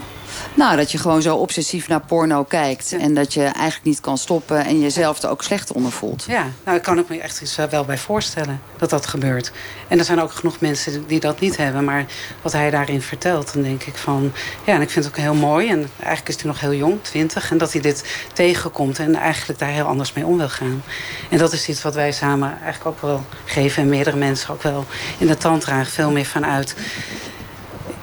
Nou, 0.53 0.75
dat 0.75 0.91
je 0.91 0.97
gewoon 0.97 1.21
zo 1.21 1.35
obsessief 1.35 1.87
naar 1.87 2.01
porno 2.01 2.43
kijkt. 2.43 2.93
En 2.93 3.13
dat 3.13 3.33
je 3.33 3.43
eigenlijk 3.43 3.83
niet 3.83 3.99
kan 3.99 4.17
stoppen 4.17 4.65
en 4.65 4.79
jezelf 4.79 5.21
er 5.21 5.29
ook 5.29 5.43
slecht 5.43 5.71
onder 5.71 5.91
voelt. 5.91 6.25
Ja, 6.27 6.45
nou, 6.65 6.77
ik 6.77 6.83
kan 6.83 6.99
ik 6.99 7.09
me 7.09 7.19
echt 7.19 7.41
iets 7.41 7.57
eh, 7.57 7.65
wel 7.65 7.85
bij 7.85 7.97
voorstellen 7.97 8.61
dat 8.77 8.89
dat 8.89 9.05
gebeurt. 9.05 9.51
En 9.87 9.99
er 9.99 10.05
zijn 10.05 10.21
ook 10.21 10.31
genoeg 10.31 10.59
mensen 10.59 11.07
die 11.07 11.19
dat 11.19 11.39
niet 11.39 11.57
hebben. 11.57 11.83
Maar 11.83 12.05
wat 12.41 12.51
hij 12.51 12.69
daarin 12.69 13.01
vertelt, 13.01 13.53
dan 13.53 13.63
denk 13.63 13.83
ik 13.83 13.95
van... 13.95 14.31
Ja, 14.65 14.73
en 14.73 14.81
ik 14.81 14.89
vind 14.89 15.05
het 15.05 15.13
ook 15.13 15.21
heel 15.21 15.33
mooi. 15.33 15.69
En 15.69 15.89
eigenlijk 15.97 16.29
is 16.29 16.35
hij 16.35 16.51
nog 16.51 16.59
heel 16.59 16.73
jong, 16.73 16.97
twintig. 17.01 17.51
En 17.51 17.57
dat 17.57 17.71
hij 17.71 17.81
dit 17.81 18.25
tegenkomt 18.33 18.99
en 18.99 19.15
eigenlijk 19.15 19.59
daar 19.59 19.69
heel 19.69 19.85
anders 19.85 20.13
mee 20.13 20.25
om 20.25 20.37
wil 20.37 20.49
gaan. 20.49 20.83
En 21.29 21.37
dat 21.37 21.53
is 21.53 21.69
iets 21.69 21.81
wat 21.81 21.95
wij 21.95 22.11
samen 22.11 22.57
eigenlijk 22.63 22.85
ook 22.85 23.01
wel 23.01 23.25
geven. 23.45 23.83
En 23.83 23.89
meerdere 23.89 24.17
mensen 24.17 24.53
ook 24.53 24.63
wel 24.63 24.85
in 25.17 25.27
de 25.27 25.37
tantra 25.37 25.85
veel 25.85 26.11
meer 26.11 26.25
vanuit... 26.25 26.75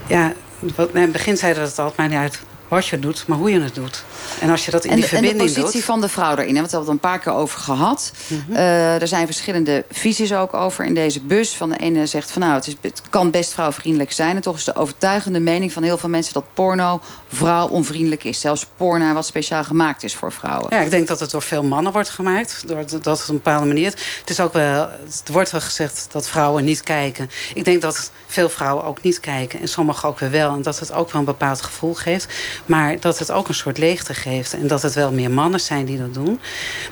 Ja, 0.07 0.33
in 0.61 1.01
het 1.01 1.13
begin 1.13 1.37
zeiden 1.37 1.63
dat 1.63 1.71
het 1.71 1.79
altijd 1.79 1.97
maar 1.99 2.09
niet 2.09 2.19
uit 2.19 2.43
wat 2.69 2.87
je 2.87 2.99
doet, 2.99 3.25
maar 3.27 3.39
hoe 3.39 3.51
je 3.51 3.61
het 3.61 3.75
doet. 3.75 4.05
En 4.41 4.51
als 4.51 4.65
je 4.65 4.71
dat 4.71 4.85
in 4.85 4.91
En 4.91 4.97
die 4.97 5.05
de, 5.05 5.17
en 5.17 5.23
de 5.23 5.27
verbinding 5.27 5.55
positie 5.55 5.81
doet... 5.81 5.91
van 5.91 6.01
de 6.01 6.09
vrouw 6.09 6.35
daarin, 6.35 6.55
hè, 6.55 6.61
want 6.61 6.71
we 6.71 6.77
hebben 6.77 6.95
het 6.95 7.03
al 7.03 7.11
een 7.11 7.19
paar 7.19 7.19
keer 7.19 7.33
over 7.33 7.61
gehad. 7.61 8.13
Mhm. 8.27 8.53
Eh, 8.53 9.01
er 9.01 9.09
zijn 9.09 9.27
verschillende 9.27 9.85
visies 9.91 10.33
ook 10.33 10.55
over 10.55 10.85
in 10.85 10.95
deze 10.95 11.21
bus. 11.21 11.57
Van 11.57 11.69
de 11.69 11.77
ene 11.77 12.07
zegt 12.07 12.31
van 12.31 12.43
nou, 12.43 12.55
het, 12.55 12.67
is, 12.67 12.77
het 12.81 13.03
kan 13.11 13.31
best 13.31 13.53
vrouwvriendelijk 13.53 14.13
zijn. 14.13 14.37
En 14.37 14.43
toch 14.43 14.57
is 14.57 14.65
de 14.65 14.75
overtuigende 14.75 15.41
mening 15.41 15.73
van 15.73 15.83
heel 15.83 15.99
veel 15.99 16.09
mensen 16.09 16.35
dat 16.35 16.45
porno 16.55 17.01
vrouwonvriendelijk 17.33 18.25
is. 18.25 18.41
Zelfs 18.41 18.67
porno 18.77 19.13
wat 19.13 19.27
speciaal 19.27 19.65
gemaakt 19.65 20.03
is 20.03 20.15
voor 20.15 20.33
vrouwen. 20.33 20.67
Ja, 20.71 20.81
ik 20.81 20.91
denk 20.91 21.09
dat 21.09 21.21
het 21.21 21.31
door 21.31 21.43
veel 21.43 21.63
mannen 21.63 21.93
wordt 21.93 22.11
gemaakt. 22.11 22.63
Door 22.67 22.77
dat 22.77 22.91
het 22.91 23.07
op 23.07 23.29
een 23.29 23.35
bepaalde 23.35 23.67
manier. 23.67 23.91
Het, 24.21 24.31
is 24.31 24.41
ook 24.41 24.53
wel, 24.53 24.89
het 25.05 25.29
wordt 25.33 25.51
wel 25.51 25.61
gezegd 25.61 26.07
dat 26.11 26.29
vrouwen 26.29 26.65
niet 26.65 26.83
kijken. 26.83 27.31
Ik 27.55 27.65
denk 27.65 27.83
dat 27.83 28.11
veel 28.27 28.49
vrouwen 28.49 28.85
ook 28.85 29.03
niet 29.03 29.21
kijken. 29.21 29.61
En 29.61 29.69
sommigen 29.69 30.09
ook 30.09 30.19
weer 30.19 30.31
wel. 30.31 30.55
En 30.55 30.63
dat 30.63 30.79
het 30.79 30.93
ook 30.93 31.11
wel 31.11 31.21
een 31.21 31.27
bepaald 31.27 31.63
gevoel 31.63 31.95
geeft. 31.95 32.27
Maar 32.67 33.01
dat 33.01 33.19
het 33.19 33.31
ook 33.31 33.49
een 33.49 33.55
soort 33.55 33.79
leegte 33.79 34.15
geeft. 34.15 34.53
En 34.53 34.67
dat 34.67 34.83
het 34.83 34.95
wel 34.95 35.13
meer 35.13 35.31
mannen 35.31 35.61
zijn 35.61 35.85
die 35.85 35.99
dat 35.99 36.15
doen. 36.15 36.41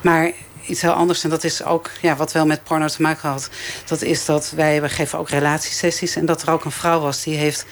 Maar 0.03 0.33
iets 0.67 0.81
heel 0.81 0.93
anders. 0.93 1.25
En 1.25 1.31
dat 1.31 1.45
is 1.45 1.65
ook 1.65 1.91
ja, 2.01 2.17
wat 2.17 2.33
wel 2.33 2.47
met 2.47 2.65
porno 2.65 2.87
te 2.87 3.03
maken 3.03 3.29
had. 3.29 3.49
Dat 3.87 4.03
is 4.03 4.25
dat 4.25 4.53
wij 4.57 4.83
we 4.83 4.89
geven 4.89 5.19
ook 5.19 5.29
relatiesessies. 5.29 6.17
En 6.17 6.27
dat 6.27 6.43
er 6.43 6.51
ook 6.51 6.65
een 6.65 6.71
vrouw 6.71 7.01
was 7.01 7.23
die 7.23 7.37
heeft 7.37 7.67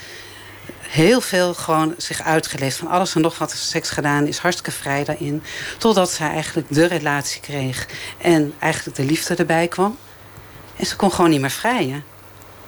heel 0.79 1.21
veel 1.21 1.53
gewoon 1.53 1.93
zich 1.97 2.21
uitgeleefd. 2.21 2.77
Van 2.77 2.87
alles 2.87 3.15
en 3.15 3.21
nog 3.21 3.37
wat 3.37 3.51
seks 3.51 3.89
gedaan 3.89 4.27
is. 4.27 4.37
Hartstikke 4.37 4.71
vrij 4.71 5.03
daarin. 5.03 5.43
Totdat 5.77 6.11
zij 6.11 6.29
eigenlijk 6.29 6.67
de 6.69 6.85
relatie 6.85 7.41
kreeg. 7.41 7.87
En 8.17 8.53
eigenlijk 8.59 8.97
de 8.97 9.05
liefde 9.05 9.35
erbij 9.35 9.67
kwam. 9.67 9.97
En 10.75 10.85
ze 10.85 10.95
kon 10.95 11.11
gewoon 11.11 11.29
niet 11.29 11.41
meer 11.41 11.49
vrijen. 11.49 12.03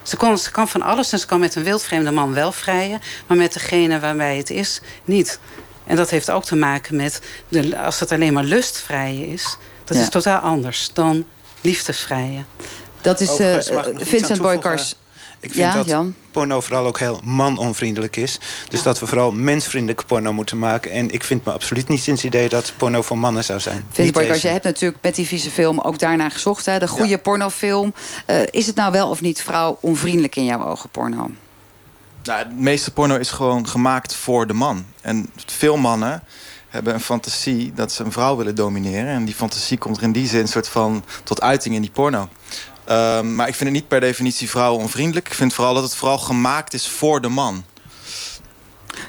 Ze, 0.08 0.16
kon, 0.16 0.38
ze 0.38 0.50
kan 0.50 0.68
van 0.68 0.82
alles 0.82 1.12
en 1.12 1.18
ze 1.18 1.26
kan 1.26 1.40
met 1.40 1.54
een 1.54 1.62
wildvreemde 1.64 2.10
man 2.10 2.34
wel 2.34 2.52
vrijen. 2.52 3.00
Maar 3.26 3.36
met 3.36 3.52
degene 3.52 4.00
waarbij 4.00 4.36
het 4.36 4.50
is, 4.50 4.80
niet. 5.04 5.38
En 5.86 5.96
dat 5.96 6.10
heeft 6.10 6.30
ook 6.30 6.44
te 6.44 6.56
maken 6.56 6.96
met... 6.96 7.20
De, 7.48 7.78
als 7.78 8.00
het 8.00 8.12
alleen 8.12 8.32
maar 8.32 8.44
lustvrijen 8.44 9.26
is... 9.26 9.56
dat 9.84 9.96
Ja. 9.96 10.02
is 10.02 10.08
totaal 10.08 10.40
anders 10.40 10.90
dan 10.92 11.26
liefdesvrijen. 11.60 12.46
Dat 13.00 13.20
is 13.20 13.36
eh, 13.38 13.54
iets 13.56 13.70
Vincent? 13.96 14.40
Boykars. 14.40 14.94
Ik 15.40 15.52
vind 15.52 15.64
Ja, 15.64 15.74
dat 15.74 15.86
Jan? 15.86 16.14
porno 16.30 16.60
vooral 16.60 16.86
ook 16.86 16.98
heel 16.98 17.20
manonvriendelijk 17.24 18.16
is. 18.16 18.38
Dus 18.68 18.82
dat 18.82 18.98
we 19.00 19.06
vooral 19.06 19.32
mensvriendelijke 19.32 20.04
porno 20.04 20.32
moeten 20.32 20.58
maken. 20.58 20.90
En 20.90 21.10
ik 21.10 21.24
vind 21.24 21.44
me 21.44 21.52
absoluut 21.52 21.88
niet 21.88 22.02
sinds 22.02 22.22
het 22.22 22.34
idee 22.34 22.48
dat 22.48 22.72
porno 22.76 23.02
voor 23.02 23.18
mannen 23.18 23.44
zou 23.44 23.60
zijn. 23.60 23.84
Deze. 23.94 24.38
jij 24.40 24.52
hebt 24.52 24.64
natuurlijk 24.64 25.02
met 25.02 25.14
die 25.14 25.26
vieze 25.26 25.50
film 25.50 25.80
ook 25.80 25.98
daarna 25.98 26.28
gezocht. 26.28 26.66
Hè? 26.66 26.78
De 26.78 26.88
goede 26.88 27.18
pornofilm. 27.18 27.94
Eh, 28.26 28.36
is 28.50 28.66
het 28.66 28.76
nou 28.76 28.92
wel 28.92 29.08
of 29.08 29.20
niet 29.20 29.42
vrouwonvriendelijk 29.42 30.36
in 30.36 30.44
jouw 30.44 30.66
ogen, 30.66 30.88
porno? 30.88 31.30
Nou, 32.22 32.38
het 32.38 32.58
meeste 32.58 32.90
porno 32.92 33.16
is 33.16 33.30
gewoon 33.30 33.68
gemaakt 33.68 34.14
voor 34.14 34.46
de 34.46 34.52
man. 34.52 34.84
En 35.00 35.30
veel 35.46 35.76
mannen 35.76 36.22
hebben 36.68 36.94
een 36.94 37.00
fantasie 37.00 37.72
dat 37.74 37.92
ze 37.92 38.04
een 38.04 38.12
vrouw 38.12 38.36
willen 38.36 38.54
domineren. 38.54 39.08
En 39.08 39.24
die 39.24 39.34
fantasie 39.34 39.78
komt 39.78 39.96
er 39.96 40.02
in 40.02 40.12
die 40.12 40.28
zin 40.28 40.48
soort 40.48 40.68
van 40.68 41.04
tot 41.24 41.40
uiting 41.40 41.74
in 41.74 41.80
die 41.80 41.90
porno. 41.90 42.28
Ehm, 42.88 43.34
maar 43.34 43.48
ik 43.48 43.54
vind 43.54 43.70
het 43.70 43.78
niet 43.78 43.88
per 43.88 44.00
definitie 44.00 44.50
vrouwenonvriendelijk. 44.50 45.26
Ik 45.26 45.34
vind 45.34 45.54
vooral 45.54 45.74
dat 45.74 45.82
het 45.82 45.94
vooral 45.94 46.18
gemaakt 46.18 46.74
is 46.74 46.88
voor 46.88 47.20
de 47.20 47.28
man. 47.28 47.64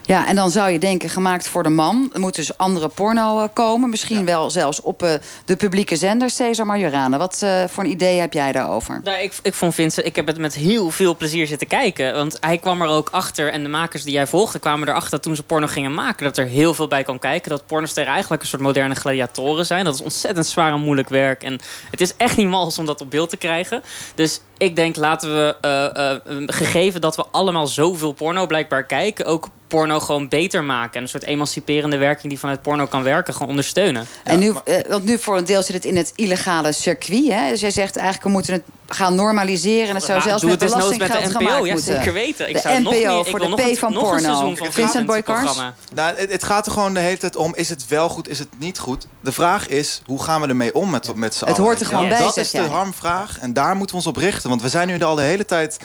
Ja, 0.10 0.28
en 0.28 0.36
dan 0.36 0.52
zou 0.52 0.70
je 0.70 0.80
denken, 0.80 1.10
gemaakt 1.10 1.48
voor 1.48 1.64
de 1.64 1.70
man. 1.70 2.10
Er 2.14 2.20
moet 2.20 2.36
dus 2.36 2.58
andere 2.58 2.88
porno 2.88 3.44
eh, 3.44 3.50
komen. 3.54 3.90
Misschien 3.90 4.26
wel 4.26 4.50
zelfs 4.50 4.82
op 4.82 5.04
eh, 5.04 5.14
de 5.46 5.56
publieke 5.56 5.96
zender. 5.96 6.30
Cesar 6.30 6.66
Majorana, 6.66 7.18
wat 7.18 7.42
eh, 7.42 7.64
voor 7.68 7.84
een 7.84 7.90
idee 7.90 8.20
heb 8.20 8.34
jij 8.34 8.52
daarover? 8.52 9.02
Nou, 9.04 9.22
ik, 9.22 9.34
ik 9.42 9.54
vond 9.54 9.76
Vincent, 9.76 10.06
ik 10.06 10.16
heb 10.16 10.28
het 10.28 10.38
met 10.38 10.56
heel 10.56 10.92
veel 10.92 11.16
plezier 11.16 11.48
zitten 11.48 11.68
kijken. 11.68 12.14
Want 12.14 12.38
hij 12.40 12.58
kwam 12.58 12.82
er 12.82 12.88
ook 12.88 13.10
achter, 13.10 13.52
en 13.52 13.64
de 13.64 13.70
makers 13.70 14.04
die 14.04 14.14
jij 14.14 14.28
volgde 14.28 14.60
kwamen 14.60 14.88
erachter 14.88 15.20
toen 15.20 15.36
ze 15.36 15.44
porno 15.44 15.68
gingen 15.68 15.94
maken. 15.94 16.26
Dat 16.26 16.38
er 16.38 16.46
heel 16.46 16.74
veel 16.74 16.88
bij 16.88 17.04
kan 17.04 17.20
kijken. 17.20 17.50
Dat 17.50 17.66
pornosterren 17.66 18.12
eigenlijk 18.12 18.42
een 18.42 18.48
soort 18.48 18.62
moderne 18.62 18.96
gladiatoren 18.96 19.66
zijn. 19.66 19.86
Dat 19.86 19.94
is 19.94 20.02
ontzettend 20.02 20.46
zwaar 20.48 20.74
en 20.74 20.82
moeilijk 20.82 21.10
werk. 21.10 21.44
En 21.44 21.60
het 21.92 22.02
is 22.02 22.16
echt 22.18 22.38
niet 22.38 22.48
mals 22.48 22.78
om 22.78 22.86
dat 22.86 23.02
op 23.02 23.12
beeld 23.12 23.30
te 23.30 23.38
krijgen. 23.38 23.84
Dus 24.16 24.42
ik 24.58 24.76
denk, 24.76 24.96
laten 24.96 25.34
we, 25.34 26.46
gegeven 26.46 27.02
dat 27.02 27.16
we 27.16 27.26
allemaal 27.32 27.68
zoveel 27.68 28.12
porno 28.12 28.46
blijkbaar 28.46 28.86
kijken, 28.86 29.26
ook 29.26 29.48
porno 29.70 30.00
gewoon 30.00 30.28
beter 30.28 30.64
maken. 30.64 30.94
En 30.96 31.02
een 31.02 31.08
soort 31.10 31.24
emanciperende 31.24 31.98
werking 31.98 32.30
die 32.30 32.40
vanuit 32.40 32.62
porno 32.62 32.86
kan 32.86 33.04
werken, 33.04 33.34
gewoon 33.34 33.50
ondersteunen. 33.50 34.08
en 34.24 34.40
nu, 34.40 34.54
eh, 34.66 34.76
want 34.90 35.06
nu 35.06 35.18
voor 35.20 35.38
een 35.38 35.46
deel 35.46 35.64
zit 35.64 35.76
het 35.76 35.86
in 35.86 35.98
het 35.98 36.12
illegale 36.16 36.72
circuit. 36.72 37.28
Hè? 37.32 37.50
Dus 37.50 37.60
jij 37.62 37.72
zegt 37.72 37.96
eigenlijk, 37.96 38.26
we 38.26 38.32
moeten 38.32 38.54
het 38.54 38.64
gaan 38.88 39.16
normaliseren. 39.16 39.90
En 39.90 39.96
het 39.96 40.04
zou 40.04 40.22
zelfs 40.22 40.44
met 40.44 40.62
het 40.62 40.70
belastinggeld 40.72 41.24
met 41.24 41.24
de 41.24 41.30
NPO, 41.30 41.40
gemaakt 41.46 41.66
ja, 41.66 41.74
moeten. 41.74 41.94
zeker 41.96 42.14
weten. 42.14 42.48
Ik 42.50 42.54
de 42.56 42.60
zou 42.60 42.82
nog 42.82 42.94
meer- 42.94 43.20
ik 43.20 43.26
voor 43.28 43.40
wil 43.40 43.50
de 43.56 43.64
nog 43.64 43.72
P 43.74 43.78
van 43.78 43.94
nog 43.94 44.04
porno. 44.04 44.56
van 44.56 44.72
Vincent 44.72 45.06
Boykars? 45.06 45.58
Nou, 45.94 46.16
het, 46.18 46.32
het 46.32 46.44
gaat 46.44 46.66
er 46.66 46.72
gewoon 46.72 46.94
de 46.94 47.00
hele 47.00 47.18
tijd 47.18 47.36
om, 47.36 47.56
is 47.56 47.70
het 47.70 47.88
wel 47.88 48.10
goed, 48.10 48.28
is 48.30 48.40
het 48.40 48.48
niet 48.58 48.80
goed? 48.80 49.08
De 49.22 49.32
vraag 49.32 49.68
is, 49.68 50.02
hoe 50.06 50.24
gaan 50.24 50.42
we 50.42 50.48
ermee 50.48 50.76
om 50.76 50.90
met, 50.90 51.16
met 51.16 51.34
z'n 51.36 51.46
Het 51.46 51.58
hoort 51.58 51.80
er 51.80 51.86
gewoon 51.86 52.04
Ja, 52.04 52.10
bij, 52.10 52.20
Dat 52.20 52.38
is 52.38 52.52
de 52.52 52.60
harmvraag 52.62 53.40
en 53.40 53.54
daar 53.54 53.76
moeten 53.76 53.96
we 53.96 54.02
ons 54.02 54.08
op 54.16 54.22
richten. 54.22 54.50
Want 54.50 54.62
we 54.62 54.70
zijn 54.70 54.88
nu 54.88 55.02
al 55.04 55.16
de 55.16 55.22
hele 55.22 55.46
tijd 55.46 55.78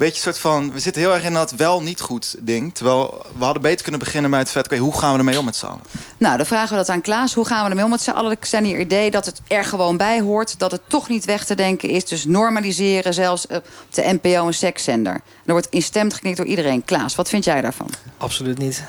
beetje 0.00 0.20
soort 0.20 0.38
van... 0.38 0.72
We 0.72 0.78
zitten 0.78 1.02
heel 1.02 1.14
erg 1.14 1.24
in 1.24 1.32
dat 1.32 1.50
wel 1.50 1.82
niet 1.82 2.00
goed 2.00 2.36
ding. 2.38 2.74
Terwijl 2.74 3.26
we 3.38 3.44
hadden 3.44 3.62
beter 3.62 3.82
kunnen 3.82 4.00
beginnen 4.00 4.30
met 4.30 4.40
het 4.40 4.50
vet... 4.50 4.64
oké, 4.64 4.76
hoe 4.76 4.98
gaan 4.98 5.12
we 5.12 5.18
ermee 5.18 5.38
om 5.38 5.44
met 5.44 5.56
z'n 5.56 5.66
allen? 5.66 5.80
Nou, 6.18 6.36
dan 6.36 6.46
vragen 6.46 6.70
we 6.70 6.76
dat 6.76 6.88
aan 6.88 7.00
Klaas. 7.00 7.34
Hoe 7.34 7.46
gaan 7.46 7.64
we 7.64 7.70
ermee 7.70 7.84
om 7.84 7.90
met 7.90 8.02
z'n 8.02 8.10
allen? 8.10 8.30
Er 8.30 8.46
zijn 8.46 8.64
hier 8.64 8.80
idee 8.80 9.10
dat 9.10 9.26
het 9.26 9.40
er 9.46 9.64
gewoon 9.64 9.96
bij 9.96 10.20
hoort. 10.20 10.58
Dat 10.58 10.70
het 10.70 10.80
toch 10.86 11.08
niet 11.08 11.24
weg 11.24 11.44
te 11.44 11.54
denken 11.54 11.88
is. 11.88 12.04
Dus 12.04 12.24
normaliseren, 12.24 13.14
zelfs 13.14 13.46
eh, 13.46 13.56
op 13.56 13.64
de 13.90 14.18
NPO 14.22 14.46
een 14.46 14.54
sekszender. 14.54 15.20
Er 15.44 15.52
wordt 15.52 15.68
instemd 15.70 16.14
geknikt 16.14 16.36
door 16.36 16.46
iedereen. 16.46 16.84
Klaas, 16.84 17.14
wat 17.14 17.28
vind 17.28 17.44
jij 17.44 17.60
daarvan? 17.60 17.90
Absoluut 18.16 18.58
niet. 18.58 18.84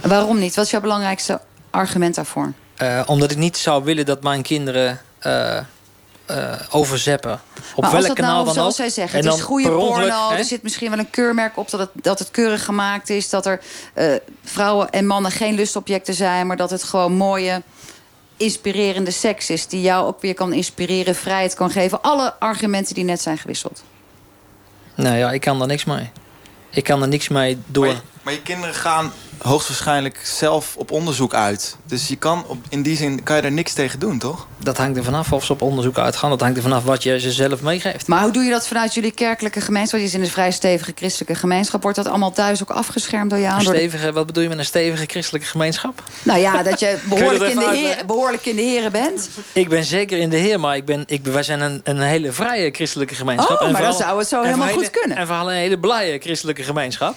En 0.00 0.08
waarom 0.08 0.38
niet? 0.38 0.54
Wat 0.54 0.64
is 0.64 0.70
jouw 0.70 0.80
belangrijkste 0.80 1.40
argument 1.70 2.14
daarvoor? 2.14 2.52
Eh, 2.76 3.02
omdat 3.06 3.30
ik 3.30 3.36
niet 3.36 3.56
zou 3.56 3.84
willen 3.84 4.06
dat 4.06 4.22
mijn 4.22 4.42
kinderen 4.42 5.00
eh, 5.18 5.58
eh, 6.28 6.52
overzeppen. 6.70 7.32
Op 7.32 7.40
maar 7.82 7.84
als 7.84 7.92
welk 7.92 8.06
dat 8.06 8.16
kanaal 8.16 8.32
nou, 8.32 8.44
dan 8.44 8.54
zoals 8.54 8.68
ook. 8.68 8.76
zij 8.76 8.90
zeggen, 8.90 9.18
En 9.18 9.24
het 9.24 9.34
is 9.34 9.38
dan 9.38 9.48
goede 9.48 9.68
per 9.68 9.76
ongeluk, 9.76 10.08
porno. 10.08 10.30
hè? 10.30 10.36
Er 10.36 10.44
zit 10.44 10.62
misschien 10.62 10.90
wel 10.90 10.98
een 10.98 11.10
keurmerk 11.10 11.56
op 11.56 11.70
dat 11.70 11.80
het, 11.80 11.90
dat 11.94 12.18
het 12.18 12.30
keurig 12.30 12.64
gemaakt 12.64 13.10
is. 13.10 13.30
Dat 13.30 13.46
er 13.46 13.60
eh, 13.94 14.14
vrouwen 14.44 14.90
en 14.90 15.06
mannen 15.06 15.30
geen 15.30 15.54
lustobjecten 15.54 16.14
zijn. 16.14 16.46
Maar 16.46 16.56
dat 16.56 16.70
het 16.70 16.82
gewoon 16.82 17.12
mooie, 17.12 17.62
inspirerende 18.36 19.10
seks 19.10 19.50
is. 19.50 19.66
Die 19.66 19.80
jou 19.80 20.06
ook 20.06 20.20
weer 20.20 20.34
kan 20.34 20.52
inspireren, 20.52 21.14
vrijheid 21.14 21.54
kan 21.54 21.70
geven. 21.70 22.02
Alle 22.02 22.34
argumenten 22.38 22.94
die 22.94 23.04
net 23.04 23.20
zijn 23.20 23.38
gewisseld. 23.38 23.82
Nou 24.94 25.16
ja, 25.16 25.32
ik 25.32 25.40
kan 25.40 25.58
daar 25.58 25.68
niks 25.68 25.84
mee. 25.84 26.10
Ik 26.70 26.84
kan 26.84 27.02
er 27.02 27.08
niks 27.08 27.28
mee 27.28 27.58
door. 27.66 27.94
Maar 28.22 28.32
je 28.32 28.42
kinderen 28.42 28.74
gaan 28.74 29.12
hoogstwaarschijnlijk 29.38 30.20
zelf 30.24 30.74
op 30.76 30.90
onderzoek 30.90 31.34
uit. 31.34 31.76
Dus 31.86 32.08
je 32.08 32.16
kan 32.16 32.44
op, 32.46 32.56
in 32.68 32.82
die 32.82 32.96
zin 32.96 33.22
kan 33.22 33.36
je 33.36 33.42
er 33.42 33.52
niks 33.52 33.72
tegen 33.72 33.98
doen, 33.98 34.18
toch? 34.18 34.46
Dat 34.58 34.76
hangt 34.76 34.96
er 34.96 35.04
vanaf 35.04 35.32
of 35.32 35.44
ze 35.44 35.52
op 35.52 35.62
onderzoek 35.62 35.98
uitgaan. 35.98 36.30
Dat 36.30 36.40
hangt 36.40 36.56
er 36.56 36.62
vanaf 36.62 36.84
wat 36.84 37.02
je 37.02 37.20
ze 37.20 37.32
zelf 37.32 37.60
meegeeft. 37.60 38.06
Maar 38.06 38.22
hoe 38.22 38.30
doe 38.32 38.42
je 38.44 38.50
dat 38.50 38.66
vanuit 38.66 38.94
jullie 38.94 39.10
kerkelijke 39.12 39.60
gemeenschap? 39.60 40.00
Je 40.00 40.06
is 40.06 40.14
in 40.14 40.20
een 40.20 40.28
vrij 40.28 40.50
stevige 40.50 40.92
christelijke 40.94 41.34
gemeenschap. 41.34 41.82
Wordt 41.82 41.96
dat 41.96 42.06
allemaal 42.06 42.32
thuis 42.32 42.62
ook 42.62 42.70
afgeschermd 42.70 43.30
door 43.30 43.38
jou? 43.38 43.54
Een 43.54 43.60
stevige, 43.64 44.12
wat 44.12 44.26
bedoel 44.26 44.42
je 44.42 44.48
met 44.48 44.58
een 44.58 44.64
stevige 44.64 45.04
christelijke 45.06 45.46
gemeenschap? 45.48 46.02
Nou 46.22 46.38
ja, 46.40 46.62
dat 46.62 46.80
je 46.80 46.98
behoorlijk, 47.08 47.38
dat 47.38 47.50
in 47.50 47.58
de, 47.58 47.76
heer, 47.76 48.06
behoorlijk 48.06 48.46
in 48.46 48.56
de 48.56 48.62
heren 48.62 48.92
bent. 48.92 49.28
Ik 49.52 49.68
ben 49.68 49.84
zeker 49.84 50.18
in 50.18 50.30
de 50.30 50.36
Heer, 50.36 50.60
maar 50.60 50.76
ik 50.76 50.84
ben, 50.84 51.04
ik, 51.06 51.24
wij 51.24 51.42
zijn 51.42 51.60
een, 51.60 51.80
een 51.84 52.00
hele 52.00 52.32
vrije 52.32 52.70
christelijke 52.70 53.14
gemeenschap. 53.14 53.60
Oh, 53.60 53.66
En 53.66 53.72
maar 53.72 53.82
dan 53.82 53.92
vooral- 53.92 54.06
zou 54.08 54.18
het 54.18 54.28
zo 54.28 54.42
helemaal 54.42 54.68
goed 54.68 54.76
hele- 54.76 54.90
kunnen. 54.90 55.16
En 55.16 55.26
vooral 55.26 55.50
een 55.50 55.56
hele 55.56 55.78
blije 55.78 56.18
christelijke 56.18 56.62
gemeenschap. 56.62 57.14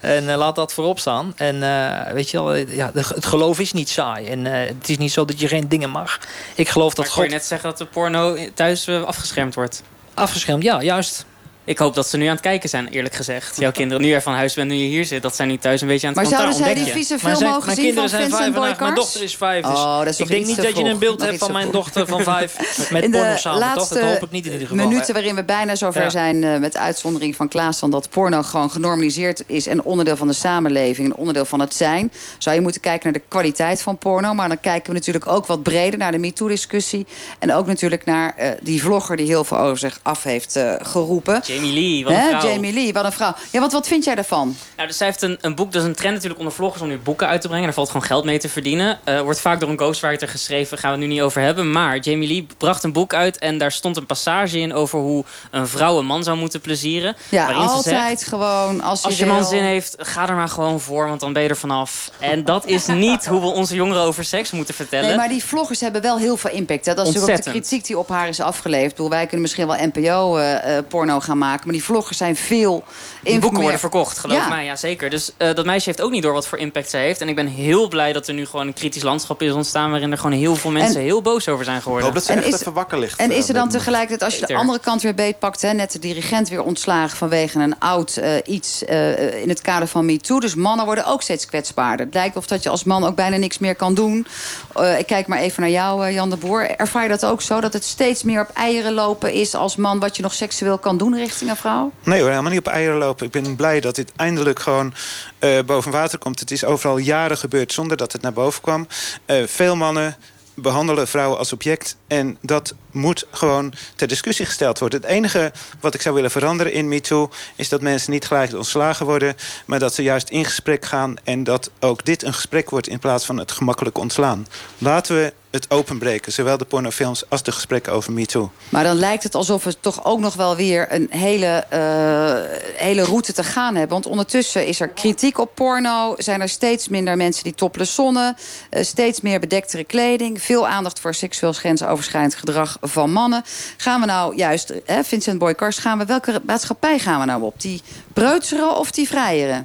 En 0.00 0.28
eh, 0.28 0.36
laat 0.36 0.54
dat 0.54 0.72
voorop 0.72 0.98
staan. 0.98 1.32
En 1.36 1.62
eh, 1.62 2.12
weet 2.12 2.30
je 2.30 2.36
wel, 2.36 2.54
eh, 2.54 2.76
ja, 2.76 2.90
het 2.94 3.26
geloof 3.26 3.58
is 3.58 3.72
niet 3.72 3.88
saai. 3.88 4.26
En 4.26 4.44
het 4.44 4.88
is 4.88 4.98
niet 4.98 5.12
zo 5.12 5.24
dat 5.24 5.40
je 5.40 5.48
geen 5.48 5.68
dingen 5.68 5.90
mag. 5.90 6.18
Ik 6.54 6.68
geloof 6.68 6.94
dat 6.94 7.04
Maar 7.04 7.14
God 7.14 7.24
je 7.24 7.30
net 7.30 7.44
zeggen 7.44 7.68
dat 7.68 7.78
de 7.78 7.86
porno 7.86 8.36
thuis 8.54 8.88
afgeschermd 8.88 9.54
wordt. 9.54 9.82
afgeschermd, 10.14 10.62
ja, 10.62 10.82
juist. 10.82 11.24
Ik 11.64 11.78
hoop 11.78 11.94
dat 11.94 12.08
ze 12.08 12.16
nu 12.16 12.24
aan 12.26 12.32
het 12.32 12.40
kijken 12.40 12.68
zijn, 12.68 12.88
eerlijk 12.88 13.14
gezegd. 13.14 13.56
Jouw 13.60 13.70
kinderen, 13.70 14.02
nu 14.02 14.12
er 14.12 14.22
van 14.22 14.32
huis 14.34 14.54
bent, 14.54 14.70
nu 14.70 14.74
je 14.76 14.86
hier 14.88 15.04
zit... 15.04 15.22
dat 15.22 15.36
zijn 15.36 15.48
nu 15.48 15.58
thuis 15.58 15.80
een 15.80 15.88
beetje 15.88 16.06
aan 16.06 16.12
het 16.12 16.22
Maar 16.22 16.32
zouden 16.38 16.54
zij 16.54 16.74
die 16.74 16.84
ontdekken. 16.84 17.06
vieze 17.06 17.18
film 17.36 17.52
mogen 17.52 17.74
zien 17.74 17.94
van 17.94 18.08
Vincent 18.08 18.34
vijf 18.34 18.54
en. 18.54 18.76
Mijn 18.80 18.94
dochter 18.94 19.22
is 19.22 19.36
vijf. 19.36 19.64
Dus 19.64 19.72
Oh, 19.78 19.98
dat 19.98 20.06
is 20.06 20.18
ik 20.18 20.28
denk 20.28 20.46
niet 20.46 20.56
dat 20.62 20.76
je 20.76 20.84
een 20.84 20.98
beeld 20.98 21.18
Nog 21.18 21.26
hebt 21.28 21.38
van 21.38 21.52
mijn 21.52 21.68
vroeg. 21.68 21.74
dochter 21.82 22.06
van 22.06 22.22
vijf 22.22 22.56
met 22.92 23.02
in 23.02 23.10
porno 23.10 23.36
samen. 23.36 23.60
Toch? 23.60 23.68
Dat 23.68 23.76
laatste 23.76 24.04
hoop 24.06 24.22
ik 24.22 24.30
niet 24.30 24.46
in 24.46 24.52
ieder 24.52 24.68
geval. 24.68 24.86
minuten 24.86 25.14
waarin 25.14 25.34
we 25.34 25.44
bijna 25.44 25.74
zover 25.74 26.02
Ja. 26.02 26.10
zijn... 26.10 26.44
eh, 26.44 26.56
met 26.58 26.76
uitzondering 26.76 27.36
van 27.36 27.48
Klaas... 27.48 27.78
van 27.78 27.90
dat 27.90 28.10
porno 28.10 28.42
gewoon 28.42 28.70
genormaliseerd 28.70 29.42
is... 29.46 29.66
en 29.66 29.82
onderdeel 29.82 30.16
van 30.16 30.26
de 30.26 30.32
samenleving, 30.34 31.06
een 31.08 31.16
onderdeel 31.16 31.44
van 31.44 31.60
het 31.60 31.74
zijn... 31.74 32.12
zou 32.38 32.54
je 32.56 32.62
moeten 32.62 32.80
kijken 32.80 33.10
naar 33.12 33.20
de 33.20 33.26
kwaliteit 33.28 33.82
van 33.82 33.98
porno. 33.98 34.34
Maar 34.34 34.48
dan 34.48 34.60
kijken 34.60 34.88
we 34.92 34.98
natuurlijk 34.98 35.26
ook 35.26 35.46
wat 35.46 35.62
breder 35.62 35.98
naar 35.98 36.12
de 36.12 36.18
MeToo-discussie. 36.18 37.06
En 37.38 37.54
ook 37.54 37.66
natuurlijk 37.66 38.04
naar 38.04 38.34
eh, 38.36 38.50
die 38.62 38.82
vlogger 38.82 39.16
die 39.16 39.26
heel 39.26 39.44
veel 39.44 39.58
over 39.58 39.78
zich 39.78 40.00
af 40.02 40.22
heeft 40.22 40.56
eh, 40.56 40.74
geroepen. 40.82 41.42
Jamie 41.54 41.72
Lee, 41.72 42.04
wat 42.04 42.12
een 42.12 42.18
Hè, 42.18 42.28
vrouw. 42.28 42.50
Jamie 42.50 42.72
Lee, 42.72 42.92
wat 42.92 43.04
een 43.04 43.12
vrouw. 43.12 43.34
Ja, 43.50 43.60
wat, 43.60 43.72
wat 43.72 43.86
vind 43.88 44.04
jij 44.04 44.14
daarvan? 44.14 44.56
Nou, 44.76 44.88
dus 44.88 44.96
zij 44.96 45.06
heeft 45.06 45.22
een, 45.22 45.38
een 45.40 45.54
boek, 45.54 45.72
dat 45.72 45.82
is 45.82 45.88
een 45.88 45.94
trend 45.94 46.12
natuurlijk 46.12 46.40
onder 46.40 46.54
vloggers 46.54 46.82
om 46.82 46.88
nu 46.88 46.98
boeken 46.98 47.26
uit 47.28 47.40
te 47.40 47.46
brengen. 47.46 47.64
Daar 47.64 47.74
valt 47.74 47.90
gewoon 47.90 48.06
geld 48.06 48.24
mee 48.24 48.38
te 48.38 48.48
verdienen. 48.48 48.98
Eh, 49.04 49.20
wordt 49.20 49.40
vaak 49.40 49.60
door 49.60 49.68
een 49.68 49.78
ghostwriter 49.78 50.28
geschreven, 50.28 50.78
gaan 50.78 50.92
we 50.92 50.98
het 50.98 51.06
nu 51.06 51.12
niet 51.14 51.22
over 51.22 51.42
hebben. 51.42 51.72
Maar 51.72 51.98
Jamie 51.98 52.28
Lee 52.28 52.46
bracht 52.58 52.82
een 52.82 52.92
boek 52.92 53.14
uit 53.14 53.38
en 53.38 53.58
daar 53.58 53.72
stond 53.72 53.96
een 53.96 54.06
passage 54.06 54.58
in 54.58 54.74
over 54.74 54.98
hoe 54.98 55.24
een 55.50 55.68
vrouw 55.68 55.98
een 55.98 56.06
man 56.06 56.22
zou 56.24 56.36
moeten 56.36 56.60
plezieren. 56.60 57.16
Ja, 57.28 57.52
altijd 57.52 57.84
zegt, 58.18 58.24
gewoon 58.28 58.80
als 58.80 59.00
je, 59.00 59.06
als 59.06 59.18
je 59.18 59.24
wil. 59.24 59.34
man 59.34 59.44
zin 59.44 59.62
heeft, 59.62 59.94
ga 59.98 60.28
er 60.28 60.34
maar 60.34 60.48
gewoon 60.48 60.80
voor, 60.80 61.08
want 61.08 61.20
dan 61.20 61.32
ben 61.32 61.42
je 61.42 61.48
er 61.48 61.56
vanaf. 61.56 62.10
En 62.18 62.44
dat 62.44 62.66
is 62.66 62.86
niet 63.06 63.26
hoe 63.26 63.40
we 63.40 63.46
onze 63.46 63.74
jongeren 63.74 64.02
over 64.02 64.24
seks 64.24 64.50
moeten 64.50 64.74
vertellen. 64.74 65.06
Nee, 65.06 65.16
maar 65.16 65.28
die 65.28 65.44
vloggers 65.44 65.80
hebben 65.80 66.02
wel 66.02 66.18
heel 66.18 66.36
veel 66.36 66.50
impact. 66.50 66.86
Hè. 66.86 66.94
Dat 66.94 67.06
is 67.06 67.12
natuurlijk 67.14 67.38
ook 67.38 67.44
de 67.44 67.50
kritiek 67.50 67.86
die 67.86 67.98
op 67.98 68.08
haar 68.08 68.28
is 68.28 68.40
afgeleverd. 68.40 68.90
Bedoel, 68.90 69.10
wij 69.10 69.22
kunnen 69.22 69.40
misschien 69.40 69.66
wel 69.66 69.76
NPO-porno 69.92 71.20
gaan 71.20 71.38
maken... 71.40 71.64
maar 71.64 71.74
die 71.74 71.84
vloggers 71.84 72.18
zijn 72.18 72.36
veel... 72.36 72.84
Die 73.22 73.38
boeken 73.38 73.60
worden 73.62 73.80
verkocht, 73.80 74.18
geloof 74.18 74.36
Ja. 74.36 74.48
mij. 74.48 74.64
Ja, 74.64 74.76
zeker. 74.76 75.10
Dus 75.10 75.30
eh, 75.36 75.54
dat 75.54 75.64
meisje 75.64 75.88
heeft 75.88 76.00
ook 76.02 76.10
niet 76.10 76.22
door 76.22 76.32
wat 76.32 76.46
voor 76.46 76.58
impact 76.58 76.90
ze 76.90 76.96
heeft. 76.96 77.20
En 77.20 77.28
ik 77.28 77.34
ben 77.34 77.46
heel 77.46 77.88
blij 77.88 78.12
dat 78.12 78.28
er 78.28 78.34
nu 78.34 78.46
gewoon 78.46 78.66
een 78.66 78.72
kritisch 78.72 79.02
landschap 79.02 79.42
is 79.42 79.52
ontstaan... 79.52 79.90
waarin 79.90 80.10
er 80.10 80.18
gewoon 80.18 80.38
heel 80.38 80.56
veel 80.56 80.70
mensen 80.70 80.96
En- 81.00 81.02
heel 81.06 81.22
boos 81.22 81.48
over 81.48 81.64
zijn 81.64 81.82
geworden. 81.82 82.08
Ik 82.08 82.12
hoop 82.14 82.22
dat 82.22 82.30
ze 82.30 82.38
En 82.40 82.44
echt 82.44 82.54
is- 82.54 82.60
even 82.60 82.72
wakker 82.72 82.98
ligt. 82.98 83.18
En 83.18 83.30
eh, 83.30 83.36
is 83.36 83.48
er 83.48 83.54
dan 83.54 83.68
tegelijkertijd, 83.68 84.22
als 84.22 84.38
je 84.38 84.46
de 84.46 84.54
andere 84.54 84.78
kant 84.78 85.02
weer 85.02 85.14
beetpakt... 85.14 85.62
Hè, 85.62 85.72
net 85.72 85.92
de 85.92 85.98
dirigent 85.98 86.48
weer 86.48 86.62
ontslagen 86.62 87.16
vanwege 87.16 87.58
een 87.58 87.78
oud 87.78 88.16
eh, 88.16 88.32
iets 88.46 88.84
eh, 88.84 89.42
in 89.42 89.48
het 89.48 89.60
kader 89.60 89.88
van 89.88 90.04
MeToo. 90.04 90.40
Dus 90.40 90.54
mannen 90.54 90.84
worden 90.86 91.06
ook 91.06 91.22
steeds 91.22 91.46
kwetsbaarder. 91.46 92.06
Het 92.06 92.14
lijkt 92.14 92.36
of 92.36 92.46
dat 92.46 92.62
je 92.62 92.68
als 92.68 92.84
man 92.84 93.04
ook 93.04 93.14
bijna 93.14 93.36
niks 93.36 93.58
meer 93.58 93.74
kan 93.74 93.94
doen. 93.94 94.26
Eh, 94.74 94.98
ik 94.98 95.06
kijk 95.06 95.26
maar 95.26 95.38
even 95.38 95.60
naar 95.62 95.70
jou, 95.70 96.06
eh, 96.06 96.12
Jan 96.14 96.30
de 96.30 96.36
Boer. 96.36 96.70
Ervaar 96.70 97.02
je 97.02 97.08
dat 97.08 97.24
ook 97.24 97.42
zo? 97.42 97.60
Dat 97.60 97.72
het 97.72 97.84
steeds 97.84 98.22
meer 98.22 98.40
op 98.40 98.50
eieren 98.54 98.92
lopen 98.92 99.32
is 99.32 99.54
als 99.54 99.76
man... 99.76 99.98
wat 99.98 100.16
je 100.16 100.22
nog 100.22 100.34
seksueel 100.34 100.78
kan 100.78 100.96
doen 100.98 101.12
richting 101.30 101.50
een 101.50 101.56
vrouw? 101.56 101.92
Nee 102.02 102.20
hoor, 102.20 102.28
helemaal 102.28 102.50
niet 102.50 102.60
op 102.60 102.66
eieren 102.66 102.98
lopen. 102.98 103.26
Ik 103.26 103.32
ben 103.32 103.56
blij 103.56 103.80
dat 103.80 103.94
dit 103.94 104.12
eindelijk 104.16 104.58
gewoon 104.58 104.94
eh, 105.38 105.58
boven 105.66 105.92
water 105.92 106.18
komt. 106.18 106.40
Het 106.40 106.50
is 106.50 106.64
overal 106.64 106.98
jaren 106.98 107.38
gebeurd 107.38 107.72
zonder 107.72 107.96
dat 107.96 108.12
het 108.12 108.22
naar 108.22 108.32
boven 108.32 108.62
kwam. 108.62 108.86
Eh, 109.26 109.46
veel 109.46 109.76
mannen 109.76 110.16
behandelen 110.54 111.08
vrouwen 111.08 111.38
als 111.38 111.52
object. 111.52 111.96
En 112.06 112.38
dat 112.40 112.74
moet 112.90 113.26
gewoon 113.30 113.72
ter 113.96 114.08
discussie 114.08 114.46
gesteld 114.46 114.78
worden. 114.78 115.00
Het 115.00 115.10
enige 115.10 115.52
wat 115.80 115.94
ik 115.94 116.02
zou 116.02 116.14
willen 116.14 116.30
veranderen 116.30 116.72
in 116.72 116.88
MeToo... 116.88 117.30
is 117.56 117.68
dat 117.68 117.80
mensen 117.80 118.12
niet 118.12 118.26
gelijk 118.26 118.54
ontslagen 118.54 119.06
worden... 119.06 119.36
maar 119.66 119.78
dat 119.78 119.94
ze 119.94 120.02
juist 120.02 120.28
in 120.28 120.44
gesprek 120.44 120.84
gaan... 120.84 121.14
en 121.24 121.44
dat 121.44 121.70
ook 121.80 122.04
dit 122.04 122.22
een 122.22 122.34
gesprek 122.34 122.70
wordt 122.70 122.88
in 122.88 122.98
plaats 122.98 123.24
van 123.24 123.36
het 123.36 123.52
gemakkelijk 123.52 123.98
ontslaan. 123.98 124.46
Laten 124.78 125.16
we 125.16 125.32
het 125.50 125.70
openbreken, 125.70 126.32
zowel 126.32 126.58
de 126.58 126.64
pornofilms 126.64 127.24
als 127.28 127.42
de 127.42 127.52
gesprekken 127.52 127.92
over 127.92 128.12
MeToo. 128.12 128.50
Maar 128.68 128.84
dan 128.84 128.96
lijkt 128.96 129.22
het 129.22 129.34
alsof 129.34 129.64
we 129.64 129.80
toch 129.80 130.04
ook 130.04 130.20
nog 130.20 130.34
wel 130.34 130.56
weer 130.56 130.86
een 130.92 131.06
hele, 131.10 131.64
eh, 131.68 132.34
hele 132.74 133.04
route 133.04 133.32
te 133.32 133.44
gaan 133.44 133.74
hebben. 133.74 133.92
Want 133.92 134.06
ondertussen 134.06 134.66
is 134.66 134.80
er 134.80 134.88
kritiek 134.88 135.38
op 135.38 135.54
porno. 135.54 136.14
Zijn 136.18 136.40
er 136.40 136.48
steeds 136.48 136.88
minder 136.88 137.16
mensen 137.16 137.44
die 137.44 137.54
topless 137.54 137.94
zonnen. 137.94 138.36
eh, 138.70 138.84
steeds 138.84 139.20
meer 139.20 139.40
bedektere 139.40 139.84
kleding. 139.84 140.42
Veel 140.42 140.68
aandacht 140.68 141.00
voor 141.00 141.14
seksueel 141.14 141.52
grensoverschrijdend 141.52 142.34
gedrag 142.34 142.76
van 142.80 143.12
mannen. 143.12 143.42
Gaan 143.76 144.00
we 144.00 144.06
nou 144.06 144.36
juist, 144.36 144.72
hè, 144.84 145.04
Vincent 145.04 145.38
Boykars, 145.38 145.78
gaan 145.78 145.98
we, 145.98 146.04
welke 146.04 146.40
maatschappij 146.46 146.98
gaan 146.98 147.20
we 147.20 147.26
nou 147.26 147.42
op? 147.42 147.60
Die 147.60 147.82
breutsere 148.12 148.74
of 148.74 148.90
die 148.90 149.08
vrijere? 149.08 149.64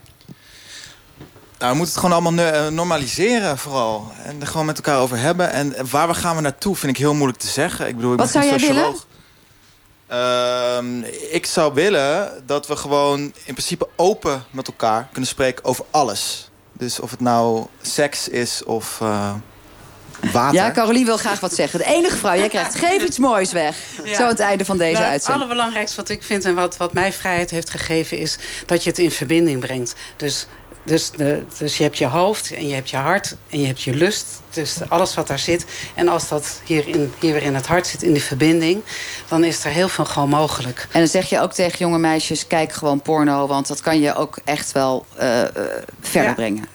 Nou, 1.58 1.72
we 1.72 1.78
moeten 1.78 1.96
het 1.96 2.04
gewoon 2.04 2.24
allemaal 2.24 2.46
eh, 2.46 2.68
normaliseren 2.68 3.58
vooral. 3.58 4.12
En 4.24 4.42
er 4.42 4.48
gewoon 4.48 4.66
met 4.66 4.76
elkaar 4.76 5.00
over 5.00 5.18
hebben. 5.18 5.52
En 5.52 5.76
waar 5.90 6.08
we 6.08 6.14
gaan 6.14 6.36
we 6.36 6.42
naartoe 6.42 6.76
vind 6.76 6.92
ik 6.92 6.98
heel 6.98 7.14
moeilijk 7.14 7.40
te 7.40 7.48
zeggen. 7.48 7.88
Ik 7.88 7.96
bedoel, 7.96 8.12
ik 8.14 8.18
Wat 8.20 8.32
ben 8.32 8.44
zou 8.44 8.60
jij 8.60 8.68
willen? 8.68 8.76
socioloog. 8.84 9.06
Ehm, 10.08 11.02
ik 11.32 11.46
zou 11.46 11.74
willen 11.74 12.44
dat 12.46 12.68
we 12.68 12.76
gewoon 12.76 13.20
in 13.20 13.54
principe 13.54 13.88
open 13.96 14.44
met 14.50 14.68
elkaar 14.68 15.08
kunnen 15.12 15.30
spreken 15.30 15.66
over 15.66 15.86
alles. 15.92 16.50
Dus 16.74 17.00
of 17.00 17.12
het 17.12 17.20
nou 17.20 17.66
seks 17.82 18.28
is 18.30 18.64
of 18.64 18.98
eh, 19.02 19.34
water. 20.32 20.54
Ja, 20.56 20.72
Carolien 20.72 21.06
wil 21.06 21.18
graag 21.18 21.40
wat 21.40 21.54
zeggen. 21.54 21.80
De 21.80 21.86
enige 21.86 22.16
vrouw, 22.18 22.36
jij 22.36 22.50
krijgt 22.50 22.76
geef 22.76 23.04
iets 23.04 23.18
moois 23.18 23.52
weg. 23.52 23.78
Ja. 24.04 24.16
Zo 24.16 24.22
aan 24.24 24.28
het 24.30 24.40
einde 24.40 24.66
van 24.66 24.78
deze 24.78 24.92
Nou, 24.92 25.04
het 25.04 25.12
uitzending. 25.12 25.44
allerbelangrijkste 25.44 25.96
wat 26.02 26.10
ik 26.10 26.24
vind 26.24 26.46
en 26.46 26.56
wat, 26.56 26.78
wat 26.78 26.94
mij 26.94 27.14
vrijheid 27.14 27.50
heeft 27.50 27.70
gegeven... 27.70 28.18
is 28.18 28.38
dat 28.66 28.84
je 28.84 28.90
het 28.90 29.00
in 29.00 29.12
verbinding 29.12 29.60
brengt. 29.60 29.94
Dus, 30.18 30.48
dus, 30.86 31.12
de, 31.12 31.44
dus 31.58 31.78
je 31.78 31.84
hebt 31.84 31.98
je 31.98 32.06
hoofd 32.06 32.54
en 32.54 32.68
je 32.68 32.74
hebt 32.74 32.90
je 32.90 32.98
hart 32.98 33.36
en 33.50 33.60
je 33.60 33.66
hebt 33.68 33.82
je 33.82 33.94
lust. 33.94 34.26
Dus 34.50 34.78
alles 34.88 35.16
wat 35.16 35.28
daar 35.28 35.40
zit. 35.40 35.66
En 35.96 36.08
als 36.08 36.28
dat 36.28 36.62
hier, 36.66 36.88
in, 36.88 37.14
hier 37.20 37.34
weer 37.34 37.44
in 37.44 37.56
het 37.56 37.68
hart 37.68 37.88
zit, 37.88 38.04
in 38.04 38.14
die 38.14 38.24
verbinding... 38.24 38.82
dan 39.28 39.44
is 39.44 39.66
er 39.66 39.72
heel 39.72 39.90
veel 39.90 40.06
gewoon 40.06 40.30
mogelijk. 40.30 40.88
En 40.92 41.00
dan 41.00 41.08
zeg 41.08 41.30
je 41.30 41.42
ook 41.42 41.54
tegen 41.54 41.78
jonge 41.78 41.98
meisjes, 41.98 42.48
kijk 42.48 42.74
gewoon 42.74 43.02
porno... 43.02 43.48
want 43.48 43.68
dat 43.68 43.82
kan 43.82 44.00
je 44.00 44.16
ook 44.16 44.38
echt 44.44 44.72
wel 44.72 45.06
eh, 45.16 45.42
eh, 45.42 45.50
verder 46.02 46.30
Ja. 46.30 46.34
brengen. 46.34 46.66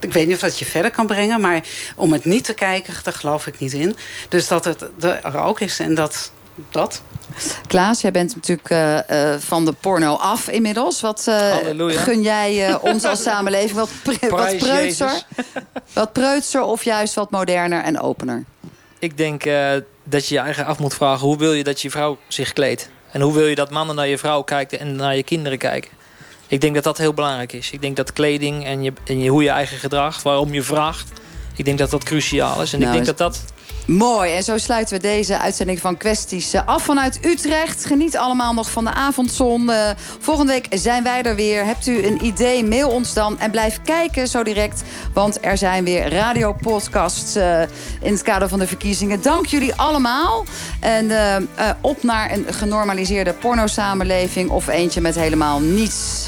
Ik 0.00 0.12
weet 0.12 0.26
niet 0.26 0.34
of 0.34 0.40
dat 0.40 0.58
je 0.58 0.64
verder 0.64 0.90
kan 0.90 1.06
brengen, 1.06 1.40
maar 1.40 1.64
om 1.96 2.12
het 2.12 2.24
niet 2.24 2.44
te 2.44 2.54
kijken, 2.54 2.94
daar 3.02 3.14
geloof 3.14 3.46
ik 3.46 3.58
niet 3.58 3.72
in. 3.72 3.96
Dus 4.28 4.48
dat 4.48 4.64
het 4.64 4.84
er 5.00 5.38
ook 5.38 5.60
is 5.60 5.78
en 5.78 5.94
dat 5.94 6.32
dat. 6.70 7.02
Klaas, 7.66 8.00
jij 8.00 8.10
bent 8.10 8.34
natuurlijk 8.34 8.70
eh, 8.70 9.32
eh, 9.34 9.40
van 9.40 9.64
de 9.64 9.72
porno 9.72 10.14
af 10.14 10.48
inmiddels. 10.48 11.00
Wat 11.00 11.24
eh, 11.28 11.50
Halleluja. 11.50 12.00
gun 12.00 12.22
jij 12.22 12.66
eh, 12.68 12.76
ons 12.92 13.04
als 13.04 13.22
samenleving? 13.22 13.72
Wat, 13.78 13.88
pre- 14.02 14.28
wat 14.28 14.56
preutser? 14.58 15.06
Jezus. 15.06 15.24
Wat 15.92 16.12
preutser 16.12 16.62
of 16.62 16.84
juist 16.84 17.14
wat 17.14 17.30
moderner 17.30 17.82
en 17.82 18.00
opener? 18.00 18.44
Ik 18.98 19.16
denk 19.16 19.44
eh, 19.44 19.70
dat 20.04 20.28
je 20.28 20.34
je 20.34 20.40
eigen 20.40 20.66
af 20.66 20.78
moet 20.78 20.94
vragen... 20.94 21.26
hoe 21.26 21.38
wil 21.38 21.52
je 21.52 21.64
dat 21.64 21.80
je 21.82 21.90
vrouw 21.90 22.18
zich 22.28 22.52
kleedt? 22.52 22.88
En 23.12 23.20
hoe 23.20 23.34
wil 23.34 23.46
je 23.46 23.54
dat 23.54 23.70
mannen 23.70 23.96
naar 23.96 24.08
je 24.08 24.18
vrouw 24.18 24.42
kijken 24.42 24.80
en 24.80 24.96
naar 24.96 25.16
je 25.16 25.22
kinderen 25.22 25.58
kijken? 25.58 25.90
Ik 26.46 26.60
denk 26.60 26.74
dat 26.74 26.84
dat 26.84 26.98
heel 26.98 27.14
belangrijk 27.14 27.52
is. 27.52 27.70
Ik 27.70 27.80
denk 27.80 27.96
dat 27.96 28.12
kleding 28.12 28.64
en, 28.64 28.82
je, 28.82 28.92
en 29.04 29.18
je, 29.20 29.30
hoe 29.30 29.42
je 29.42 29.48
eigen 29.50 29.78
gedrag, 29.78 30.22
waarom 30.22 30.52
je 30.54 30.62
vraagt... 30.62 31.06
ik 31.56 31.64
denk 31.64 31.78
dat 31.78 31.90
dat 31.90 32.04
cruciaal 32.04 32.62
is. 32.62 32.72
En 32.72 32.78
Nou, 32.80 32.90
ik 32.96 33.04
denk 33.04 33.10
is- 33.10 33.16
dat 33.16 33.32
dat... 33.32 33.44
Mooi, 33.88 34.34
en 34.34 34.42
zo 34.42 34.58
sluiten 34.58 34.96
we 34.96 35.02
deze 35.02 35.38
uitzending 35.38 35.80
van 35.80 35.96
Kwesties 35.96 36.52
eh, 36.52 36.66
af 36.66 36.84
vanuit 36.84 37.18
Utrecht. 37.24 37.84
Geniet 37.84 38.16
allemaal 38.16 38.54
nog 38.54 38.70
van 38.70 38.84
de 38.84 38.92
avondzon. 38.92 39.70
Eh, 39.70 39.90
volgende 40.18 40.52
week 40.52 40.66
zijn 40.70 41.02
wij 41.02 41.22
er 41.22 41.34
weer. 41.34 41.64
Hebt 41.64 41.86
u 41.86 42.04
een 42.04 42.24
idee, 42.24 42.64
mail 42.64 42.90
ons 42.90 43.14
dan. 43.14 43.38
En 43.38 43.50
blijf 43.50 43.80
kijken 43.82 44.28
zo 44.28 44.42
direct, 44.42 44.82
want 45.12 45.44
er 45.44 45.58
zijn 45.58 45.84
weer 45.84 46.12
radiopodcasts... 46.12 47.34
eh 47.34 47.62
in 48.00 48.12
het 48.12 48.22
kader 48.22 48.48
van 48.48 48.58
de 48.58 48.66
verkiezingen. 48.66 49.22
Dank 49.22 49.46
jullie 49.46 49.74
allemaal. 49.74 50.44
En 50.80 51.10
op 51.80 52.02
naar 52.02 52.32
een 52.32 52.46
genormaliseerde 52.48 53.32
pornosamenleving... 53.32 54.50
of 54.50 54.68
eentje 54.68 55.00
met 55.00 55.14
helemaal 55.14 55.60
niets. 55.60 56.26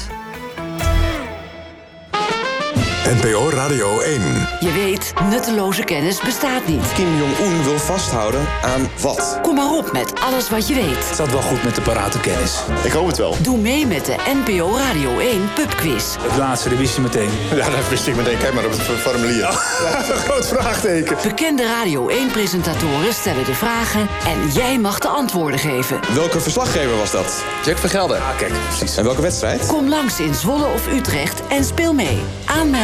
NPO 3.05 3.49
Radio 3.49 3.99
1. 3.99 4.21
Je 4.59 4.71
weet, 4.71 5.13
nutteloze 5.29 5.83
kennis 5.83 6.19
bestaat 6.19 6.67
niet. 6.67 6.93
Kim 6.93 7.17
Jong-un 7.17 7.63
wil 7.63 7.77
vasthouden 7.77 8.47
aan 8.63 8.89
wat? 8.99 9.39
Kom 9.41 9.55
maar 9.55 9.71
op 9.71 9.91
met 9.91 10.19
alles 10.19 10.49
wat 10.49 10.67
je 10.67 10.73
weet. 10.73 11.07
Het 11.07 11.15
zat 11.15 11.31
wel 11.31 11.41
goed 11.41 11.63
met 11.63 11.75
de 11.75 11.81
parate 11.81 12.19
kennis. 12.19 12.59
Ik 12.83 12.91
hoop 12.91 13.07
het 13.07 13.17
wel. 13.17 13.35
Doe 13.41 13.57
mee 13.57 13.87
met 13.87 14.05
de 14.05 14.15
NPO 14.45 14.77
Radio 14.77 15.19
1 15.19 15.53
pubquiz. 15.53 16.15
Het 16.19 16.37
laatste, 16.37 16.69
dat 16.69 16.77
wist 16.77 16.95
je 16.95 17.01
meteen. 17.01 17.29
Ja, 17.55 17.69
dat 17.69 17.89
wist 17.89 18.07
ik 18.07 18.15
meteen. 18.15 18.37
Kijk 18.37 18.53
maar 18.53 18.65
op 18.65 18.71
het 18.71 18.81
formulier. 18.81 19.45
groot 20.25 20.47
vraagteken. 20.47 21.17
Bekende 21.23 21.65
Radio 21.65 22.09
1-presentatoren 22.09 23.13
stellen 23.13 23.45
de 23.45 23.55
vragen 23.55 24.07
en 24.25 24.51
jij 24.53 24.79
mag 24.79 24.99
de 24.99 25.07
antwoorden 25.07 25.59
geven. 25.59 25.99
Welke 26.13 26.39
verslaggever 26.39 26.97
was 26.97 27.11
dat? 27.11 27.43
Jack 27.65 27.77
Vergelder. 27.77 28.17
Ah, 28.17 28.37
kijk, 28.37 28.53
precies. 28.67 28.97
En 28.97 29.03
welke 29.03 29.21
wedstrijd? 29.21 29.65
Kom 29.65 29.89
langs 29.89 30.19
in 30.19 30.33
Zwolle 30.33 30.65
of 30.65 30.87
Utrecht 30.87 31.41
en 31.47 31.63
speel 31.63 31.93
mee. 31.93 32.21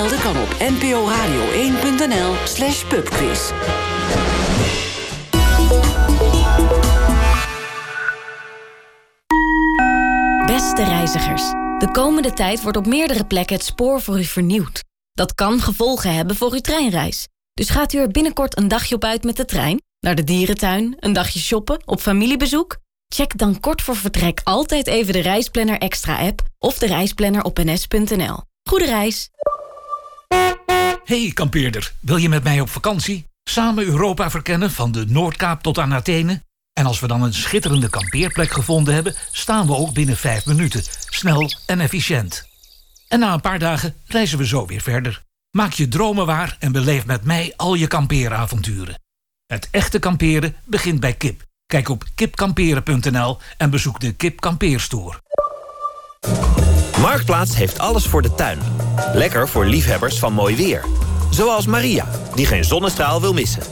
Aanmelden 0.08 0.34
kan 0.34 0.42
op 0.42 0.54
nporadio1.nl 0.74 2.36
slash 2.46 2.84
pubquiz. 2.86 3.52
Beste 10.46 10.84
reizigers, 10.84 11.50
de 11.78 11.88
komende 11.92 12.34
tijd 12.34 12.62
wordt 12.62 12.78
op 12.78 12.86
meerdere 12.86 13.26
plekken 13.26 13.56
het 13.56 13.66
spoor 13.66 14.02
voor 14.02 14.20
u 14.20 14.24
vernieuwd. 14.24 14.84
Dat 15.12 15.36
kan 15.36 15.60
gevolgen 15.60 16.16
hebben 16.16 16.36
voor 16.36 16.52
uw 16.52 16.60
treinreis. 16.60 17.28
Dus 17.54 17.70
gaat 17.70 17.94
u 17.94 17.98
er 17.98 18.12
binnenkort 18.12 18.58
een 18.58 18.68
dagje 18.68 18.96
op 18.96 19.04
uit 19.04 19.24
met 19.24 19.38
de 19.38 19.46
trein? 19.46 19.82
Naar 20.00 20.16
de 20.16 20.24
dierentuin, 20.24 20.96
een 21.00 21.14
dagje 21.14 21.40
shoppen, 21.40 21.82
op 21.86 22.00
familiebezoek? 22.00 22.78
Check 23.08 23.38
dan 23.38 23.60
kort 23.60 23.82
voor 23.82 23.96
vertrek 23.96 24.42
altijd 24.44 24.88
even 24.88 25.14
de 25.14 25.20
Reisplanner 25.20 25.78
Extra 25.78 26.18
app 26.28 26.42
of 26.60 26.78
de 26.78 26.86
reisplanner 26.86 27.44
op 27.44 27.58
ns.nl. 27.58 28.38
Goede 28.70 28.86
reis! 28.86 29.30
Hey 31.08 31.32
kampeerder, 31.34 31.94
wil 32.00 32.18
je 32.18 32.30
met 32.30 32.44
mij 32.44 32.60
op 32.60 32.70
vakantie? 32.70 33.26
Samen 33.44 33.86
Europa 33.86 34.30
verkennen 34.30 34.72
van 34.72 34.92
de 34.92 35.06
Noordkaap 35.06 35.62
tot 35.62 35.78
aan 35.78 35.94
Athene? 35.94 36.42
En 36.74 36.86
als 36.86 37.00
we 37.00 37.08
dan 37.08 37.22
een 37.22 37.34
schitterende 37.34 37.90
kampeerplek 37.90 38.52
gevonden 38.52 38.94
hebben... 38.94 39.16
staan 39.32 39.68
we 39.68 39.76
ook 39.76 39.94
binnen 39.94 40.18
vijf 40.18 40.46
minuten. 40.46 40.84
Snel 41.10 41.52
en 41.66 41.80
efficiënt. 41.80 42.48
En 43.08 43.20
na 43.20 43.34
een 43.34 43.42
paar 43.42 43.60
dagen 43.60 43.96
reizen 44.06 44.38
we 44.38 44.48
zo 44.48 44.66
weer 44.66 44.82
verder. 44.82 45.24
Maak 45.52 45.74
je 45.74 45.88
dromen 45.88 46.26
waar 46.26 46.56
en 46.60 46.72
beleef 46.72 47.06
met 47.06 47.24
mij 47.24 47.54
al 47.56 47.74
je 47.74 47.88
kampeeravonturen. 47.88 49.00
Het 49.46 49.68
echte 49.72 50.00
kamperen 50.00 50.56
begint 50.66 51.00
bij 51.00 51.14
kip. 51.14 51.44
Kijk 51.66 51.90
op 51.90 52.04
kipkamperen.nl 52.16 53.38
en 53.58 53.70
bezoek 53.70 54.00
de 54.00 54.14
Kip 54.14 54.40
Kampeerstore. 54.40 55.18
Marktplaats 57.02 57.56
heeft 57.56 57.80
alles 57.80 58.06
voor 58.06 58.22
de 58.22 58.36
tuin. 58.36 58.60
Lekker 59.14 59.48
voor 59.48 59.66
liefhebbers 59.66 60.20
van 60.20 60.34
mooi 60.34 60.56
weer. 60.56 60.86
Zoals 61.30 61.66
Maria, 61.66 62.06
die 62.36 62.46
geen 62.46 62.64
zonnestraal 62.64 63.22
wil 63.22 63.34
missen. 63.34 63.64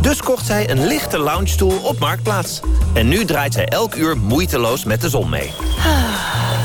Dus 0.00 0.22
kocht 0.22 0.46
zij 0.46 0.70
een 0.70 0.86
lichte 0.86 1.18
loungestoel 1.18 1.78
op 1.78 1.98
Marktplaats. 1.98 2.60
En 2.94 3.08
nu 3.08 3.24
draait 3.24 3.52
zij 3.52 3.66
elk 3.66 3.94
uur 3.94 4.16
moeiteloos 4.16 4.84
met 4.84 5.00
de 5.00 5.08
zon 5.08 5.28
mee. 5.28 5.50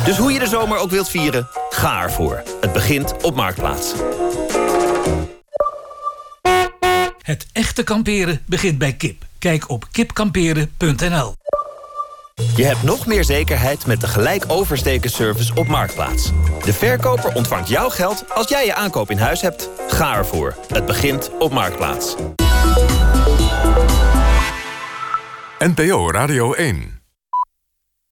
Dus 0.05 0.17
hoe 0.17 0.31
je 0.31 0.39
de 0.39 0.47
zomer 0.47 0.77
ook 0.77 0.89
wilt 0.89 1.09
vieren, 1.09 1.47
ga 1.69 2.01
ervoor. 2.01 2.43
Het 2.61 2.73
begint 2.73 3.13
op 3.21 3.35
Marktplaats. 3.35 3.93
Het 7.21 7.47
echte 7.51 7.83
kamperen 7.83 8.41
begint 8.45 8.77
bij 8.77 8.93
kip. 8.93 9.25
Kijk 9.39 9.69
op 9.69 9.87
kipkamperen.nl. 9.91 11.35
Je 12.55 12.65
hebt 12.65 12.83
nog 12.83 13.05
meer 13.05 13.23
zekerheid 13.23 13.85
met 13.85 14.01
de 14.01 14.07
gelijk 14.07 14.43
oversteken 14.47 15.09
service 15.09 15.55
op 15.55 15.67
Marktplaats. 15.67 16.31
De 16.63 16.73
verkoper 16.73 17.33
ontvangt 17.33 17.69
jouw 17.69 17.89
geld 17.89 18.23
als 18.29 18.49
jij 18.49 18.65
je 18.65 18.75
aankoop 18.75 19.11
in 19.11 19.17
huis 19.17 19.41
hebt. 19.41 19.69
Ga 19.87 20.15
ervoor. 20.15 20.55
Het 20.67 20.85
begint 20.85 21.31
op 21.39 21.51
Marktplaats. 21.51 22.15
NPO 25.59 26.11
Radio 26.11 26.53
1. 26.53 26.98